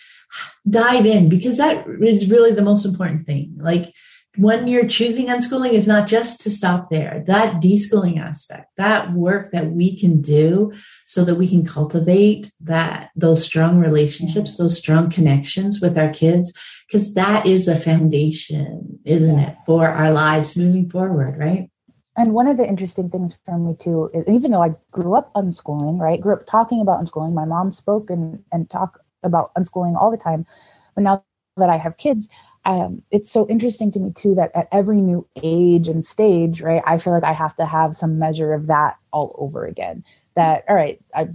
dive 0.68 1.06
in 1.06 1.28
because 1.28 1.58
that 1.58 1.86
is 2.02 2.30
really 2.30 2.52
the 2.52 2.62
most 2.62 2.84
important 2.84 3.26
thing. 3.26 3.54
Like 3.58 3.94
when 4.38 4.68
you're 4.68 4.86
choosing 4.86 5.26
unschooling, 5.26 5.72
it's 5.72 5.88
not 5.88 6.06
just 6.06 6.40
to 6.42 6.50
stop 6.50 6.90
there. 6.90 7.24
That 7.26 7.60
deschooling 7.60 8.20
aspect, 8.20 8.70
that 8.76 9.12
work 9.12 9.50
that 9.50 9.72
we 9.72 9.96
can 9.96 10.22
do 10.22 10.72
so 11.06 11.24
that 11.24 11.34
we 11.34 11.48
can 11.48 11.66
cultivate 11.66 12.50
that 12.60 13.10
those 13.16 13.44
strong 13.44 13.78
relationships, 13.78 14.56
those 14.56 14.78
strong 14.78 15.10
connections 15.10 15.80
with 15.80 15.98
our 15.98 16.10
kids, 16.10 16.52
because 16.86 17.14
that 17.14 17.46
is 17.46 17.66
a 17.66 17.78
foundation, 17.78 19.00
isn't 19.04 19.38
it, 19.40 19.56
for 19.66 19.88
our 19.88 20.12
lives 20.12 20.56
moving 20.56 20.88
forward, 20.88 21.36
right? 21.36 21.68
And 22.16 22.32
one 22.32 22.46
of 22.46 22.56
the 22.56 22.68
interesting 22.68 23.10
things 23.10 23.36
for 23.44 23.58
me 23.58 23.74
too 23.74 24.08
is 24.14 24.24
even 24.28 24.52
though 24.52 24.62
I 24.62 24.74
grew 24.92 25.14
up 25.14 25.32
unschooling, 25.34 25.98
right? 25.98 26.20
Grew 26.20 26.34
up 26.34 26.46
talking 26.46 26.80
about 26.80 27.04
unschooling. 27.04 27.32
My 27.32 27.44
mom 27.44 27.72
spoke 27.72 28.08
and 28.08 28.42
and 28.52 28.70
talk 28.70 29.00
about 29.24 29.52
unschooling 29.54 29.96
all 29.96 30.12
the 30.12 30.16
time. 30.16 30.46
But 30.94 31.02
now 31.02 31.24
that 31.56 31.70
I 31.70 31.76
have 31.76 31.96
kids, 31.96 32.28
um, 32.68 33.02
it's 33.10 33.30
so 33.30 33.48
interesting 33.48 33.90
to 33.92 33.98
me 33.98 34.12
too 34.12 34.34
that 34.34 34.50
at 34.54 34.68
every 34.72 35.00
new 35.00 35.26
age 35.42 35.88
and 35.88 36.04
stage, 36.04 36.60
right, 36.60 36.82
I 36.86 36.98
feel 36.98 37.14
like 37.14 37.24
I 37.24 37.32
have 37.32 37.56
to 37.56 37.64
have 37.64 37.96
some 37.96 38.18
measure 38.18 38.52
of 38.52 38.66
that 38.66 38.98
all 39.10 39.34
over 39.38 39.64
again. 39.64 40.04
That 40.34 40.64
all 40.68 40.76
right, 40.76 41.00
I 41.14 41.30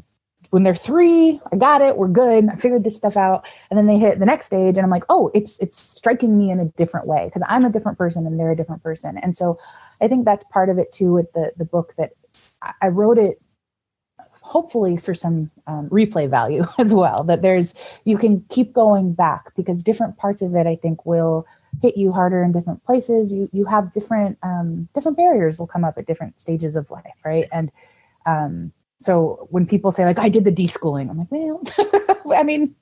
when 0.52 0.62
they're 0.62 0.76
three, 0.76 1.42
I 1.52 1.56
got 1.56 1.82
it, 1.82 1.98
we're 1.98 2.08
good, 2.08 2.48
I 2.50 2.56
figured 2.56 2.84
this 2.84 2.96
stuff 2.96 3.18
out, 3.18 3.48
and 3.72 3.80
then 3.80 3.88
they 3.88 3.98
hit 3.98 4.20
the 4.20 4.28
next 4.28 4.46
stage, 4.46 4.78
and 4.78 4.86
I'm 4.86 4.92
like, 4.92 5.06
oh, 5.10 5.32
it's 5.34 5.58
it's 5.58 5.82
striking 5.82 6.38
me 6.38 6.52
in 6.52 6.60
a 6.60 6.66
different 6.66 7.08
way 7.08 7.26
because 7.26 7.44
I'm 7.50 7.66
a 7.66 7.72
different 7.72 7.98
person 7.98 8.28
and 8.28 8.40
they're 8.40 8.52
a 8.52 8.56
different 8.56 8.84
person, 8.84 9.18
and 9.18 9.36
so 9.36 9.58
I 10.02 10.08
think 10.08 10.26
that's 10.26 10.46
part 10.52 10.70
of 10.70 10.78
it 10.78 10.92
too 10.92 11.14
with 11.14 11.34
the 11.34 11.52
the 11.58 11.66
book 11.66 11.96
that 11.98 12.12
I 12.80 12.90
wrote 12.90 13.18
it 13.18 13.42
hopefully 14.44 14.98
for 14.98 15.14
some 15.16 15.50
um, 15.68 15.90
replay 15.90 16.30
value 16.30 16.64
as 16.78 16.94
well 16.94 17.24
that 17.24 17.42
there's 17.42 17.74
you 18.06 18.18
can 18.18 18.46
keep 18.50 18.74
going 18.74 19.14
back 19.14 19.56
because 19.56 19.82
different 19.82 20.18
parts 20.18 20.42
of 20.42 20.54
it 20.56 20.68
i 20.68 20.76
think 20.76 21.06
will 21.06 21.48
hit 21.82 21.98
you 21.98 22.12
harder 22.12 22.44
in 22.44 22.52
different 22.52 22.84
places. 22.86 23.34
You 23.34 23.50
you 23.52 23.66
have 23.66 23.92
different 23.92 24.38
um, 24.44 24.88
different 24.94 25.18
barriers 25.18 25.58
will 25.58 25.68
come 25.68 25.84
up 25.84 25.98
at 25.98 26.06
different 26.06 26.40
stages 26.40 26.76
of 26.76 26.92
life 26.92 27.20
right? 27.26 27.48
And 27.52 27.72
um, 28.26 28.72
so 29.00 29.48
when 29.50 29.66
people 29.66 29.92
say 29.92 30.06
like 30.06 30.20
i 30.20 30.30
did 30.30 30.46
the 30.46 30.52
deschooling 30.52 31.10
i'm 31.10 31.18
like 31.18 31.28
well 31.30 31.62
i 32.40 32.44
mean 32.44 32.74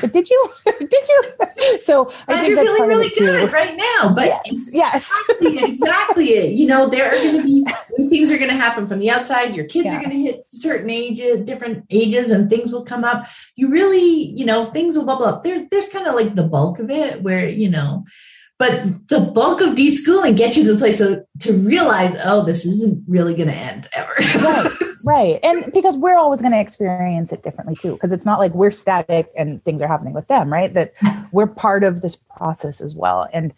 but 0.00 0.12
did 0.12 0.28
you? 0.28 0.50
did 0.64 1.08
you? 1.08 1.80
So 1.82 2.12
I 2.28 2.38
and 2.38 2.46
you're 2.46 2.62
feeling 2.62 2.88
really 2.88 3.10
good 3.10 3.52
right 3.52 3.76
now. 3.76 4.12
But 4.14 4.26
yes, 4.26 4.70
yes. 4.72 5.10
exactly, 5.28 5.70
exactly 5.72 6.28
it. 6.30 6.52
You 6.52 6.66
know, 6.66 6.88
there 6.88 7.08
are 7.08 7.16
going 7.16 7.38
to 7.38 7.44
be 7.44 7.66
things 8.08 8.30
are 8.30 8.38
going 8.38 8.50
to 8.50 8.56
happen 8.56 8.86
from 8.86 8.98
the 8.98 9.10
outside. 9.10 9.54
Your 9.54 9.66
kids 9.66 9.86
yeah. 9.86 9.96
are 9.96 10.00
going 10.00 10.10
to 10.10 10.22
hit 10.22 10.44
certain 10.48 10.90
ages, 10.90 11.44
different 11.44 11.84
ages, 11.90 12.30
and 12.30 12.48
things 12.48 12.72
will 12.72 12.84
come 12.84 13.04
up. 13.04 13.26
You 13.54 13.68
really, 13.68 14.26
you 14.36 14.44
know, 14.44 14.64
things 14.64 14.96
will 14.96 15.04
bubble 15.04 15.26
up. 15.26 15.44
There's 15.44 15.62
there's 15.70 15.88
kind 15.88 16.06
of 16.06 16.14
like 16.14 16.34
the 16.34 16.48
bulk 16.48 16.78
of 16.78 16.90
it 16.90 17.22
where 17.22 17.48
you 17.48 17.70
know 17.70 18.04
but 18.58 19.08
the 19.08 19.20
bulk 19.20 19.60
of 19.60 19.74
deschooling 19.74 20.36
gets 20.36 20.56
you 20.56 20.64
to 20.64 20.72
the 20.72 20.78
place 20.78 21.00
of, 21.00 21.24
to 21.40 21.52
realize, 21.52 22.16
oh, 22.24 22.42
this 22.42 22.64
isn't 22.64 23.04
really 23.06 23.34
going 23.34 23.48
to 23.48 23.54
end 23.54 23.86
ever. 23.92 24.14
right, 24.18 24.72
right. 25.06 25.38
And 25.42 25.72
because 25.72 25.96
we're 25.96 26.16
always 26.16 26.40
going 26.40 26.52
to 26.52 26.60
experience 26.60 27.32
it 27.32 27.42
differently 27.42 27.76
too, 27.76 27.92
because 27.92 28.12
it's 28.12 28.26
not 28.26 28.38
like 28.38 28.52
we're 28.52 28.70
static 28.70 29.30
and 29.36 29.64
things 29.64 29.80
are 29.80 29.88
happening 29.88 30.12
with 30.12 30.28
them, 30.28 30.52
right? 30.52 30.72
That 30.74 30.92
we're 31.32 31.46
part 31.46 31.84
of 31.84 32.02
this 32.02 32.16
process 32.16 32.80
as 32.80 32.94
well. 32.94 33.28
And 33.32 33.54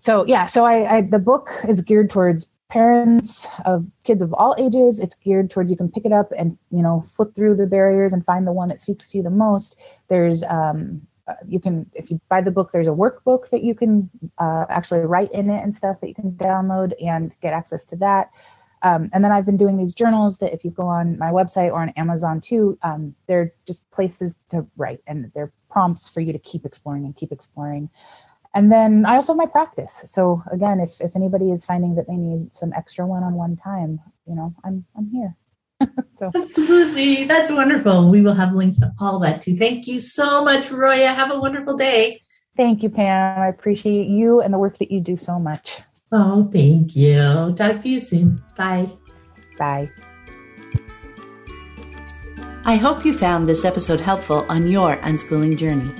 so, 0.00 0.24
yeah, 0.26 0.46
so 0.46 0.64
I, 0.64 0.96
I 0.96 1.00
the 1.02 1.18
book 1.18 1.50
is 1.68 1.80
geared 1.80 2.10
towards 2.10 2.48
parents 2.68 3.46
of 3.64 3.86
kids 4.04 4.22
of 4.22 4.32
all 4.34 4.54
ages. 4.58 5.00
It's 5.00 5.16
geared 5.16 5.50
towards 5.50 5.70
you 5.70 5.76
can 5.76 5.90
pick 5.90 6.04
it 6.04 6.12
up 6.12 6.32
and 6.36 6.56
you 6.70 6.82
know 6.82 7.04
flip 7.14 7.34
through 7.34 7.56
the 7.56 7.66
barriers 7.66 8.12
and 8.12 8.24
find 8.24 8.46
the 8.46 8.52
one 8.52 8.68
that 8.68 8.80
speaks 8.80 9.10
to 9.10 9.18
you 9.18 9.24
the 9.24 9.30
most. 9.30 9.76
There's 10.08 10.44
um, 10.44 11.02
uh, 11.26 11.34
you 11.46 11.60
can 11.60 11.90
if 11.94 12.10
you 12.10 12.20
buy 12.28 12.40
the 12.40 12.50
book 12.50 12.70
there's 12.72 12.86
a 12.86 12.90
workbook 12.90 13.50
that 13.50 13.62
you 13.62 13.74
can 13.74 14.08
uh, 14.38 14.66
actually 14.68 15.00
write 15.00 15.32
in 15.32 15.50
it 15.50 15.62
and 15.62 15.74
stuff 15.74 16.00
that 16.00 16.08
you 16.08 16.14
can 16.14 16.32
download 16.32 16.92
and 17.04 17.32
get 17.40 17.52
access 17.52 17.84
to 17.86 17.96
that 17.96 18.30
um, 18.82 19.10
and 19.12 19.24
then 19.24 19.32
i've 19.32 19.46
been 19.46 19.56
doing 19.56 19.76
these 19.76 19.94
journals 19.94 20.38
that 20.38 20.52
if 20.52 20.64
you 20.64 20.70
go 20.70 20.86
on 20.86 21.18
my 21.18 21.30
website 21.30 21.70
or 21.72 21.80
on 21.82 21.90
amazon 21.90 22.40
too 22.40 22.78
um, 22.82 23.14
they're 23.26 23.52
just 23.66 23.88
places 23.90 24.38
to 24.50 24.66
write 24.76 25.00
and 25.06 25.30
they're 25.34 25.52
prompts 25.70 26.08
for 26.08 26.20
you 26.20 26.32
to 26.32 26.38
keep 26.38 26.64
exploring 26.64 27.04
and 27.04 27.16
keep 27.16 27.32
exploring 27.32 27.88
and 28.54 28.72
then 28.72 29.04
i 29.06 29.16
also 29.16 29.32
have 29.32 29.38
my 29.38 29.46
practice 29.46 30.02
so 30.04 30.42
again 30.52 30.80
if, 30.80 31.00
if 31.00 31.14
anybody 31.14 31.50
is 31.50 31.64
finding 31.64 31.94
that 31.94 32.06
they 32.06 32.16
need 32.16 32.54
some 32.56 32.72
extra 32.74 33.06
one-on-one 33.06 33.56
time 33.56 34.00
you 34.26 34.34
know 34.34 34.54
i'm 34.64 34.84
i'm 34.96 35.08
here 35.10 35.34
so 36.14 36.30
Absolutely. 36.34 37.24
That's 37.24 37.52
wonderful. 37.52 38.10
We 38.10 38.20
will 38.20 38.34
have 38.34 38.52
links 38.52 38.78
to 38.78 38.92
all 39.00 39.20
that 39.20 39.42
too. 39.42 39.56
Thank 39.56 39.86
you 39.86 40.00
so 40.00 40.42
much, 40.44 40.70
Roya. 40.70 41.12
Have 41.12 41.30
a 41.30 41.38
wonderful 41.38 41.76
day. 41.76 42.20
thank 42.56 42.82
you, 42.82 42.90
Pam. 42.90 43.40
I 43.40 43.46
appreciate 43.46 44.08
you 44.08 44.40
and 44.40 44.52
the 44.52 44.58
work 44.58 44.78
that 44.78 44.90
you 44.90 45.00
do 45.00 45.16
so 45.16 45.38
much. 45.38 45.76
Oh, 46.10 46.48
thank 46.52 46.96
you. 46.96 47.54
Talk 47.56 47.82
to 47.82 47.88
you 47.88 48.00
soon. 48.00 48.42
Bye. 48.56 48.90
Bye. 49.58 49.90
I 52.64 52.76
hope 52.76 53.04
you 53.04 53.12
found 53.12 53.46
this 53.48 53.64
episode 53.64 54.00
helpful 54.00 54.44
on 54.48 54.66
your 54.68 54.96
unschooling 54.98 55.56
journey. 55.56 55.90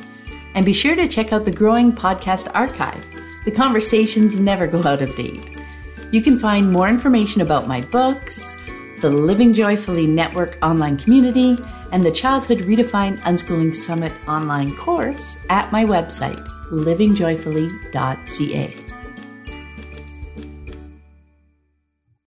And 0.55 0.65
be 0.67 0.73
sure 0.73 0.95
to 0.97 1.09
check 1.09 1.33
out 1.33 1.45
the 1.45 1.53
growing 1.53 1.93
podcast 1.93 2.51
archive. 2.55 3.05
The 3.45 3.51
conversations 3.51 4.39
never 4.39 4.67
go 4.67 4.83
out 4.85 5.03
of 5.03 5.15
date. 5.15 5.57
You 6.11 6.23
can 6.23 6.39
find 6.39 6.73
more 6.73 6.89
information 6.89 7.43
about 7.43 7.69
my 7.69 7.83
books, 7.83 8.57
the 9.01 9.11
Living 9.11 9.53
Joyfully 9.55 10.07
Network 10.07 10.57
online 10.63 10.97
community, 10.97 11.59
and 11.93 12.03
the 12.05 12.13
Childhood 12.13 12.61
Redefined 12.61 13.19
Unschooling 13.21 13.75
Summit 13.75 14.13
online 14.27 14.75
course 14.75 15.37
at 15.51 15.71
my 15.71 15.85
website, 15.85 16.43
livingjoyfully.ca. 16.71 18.88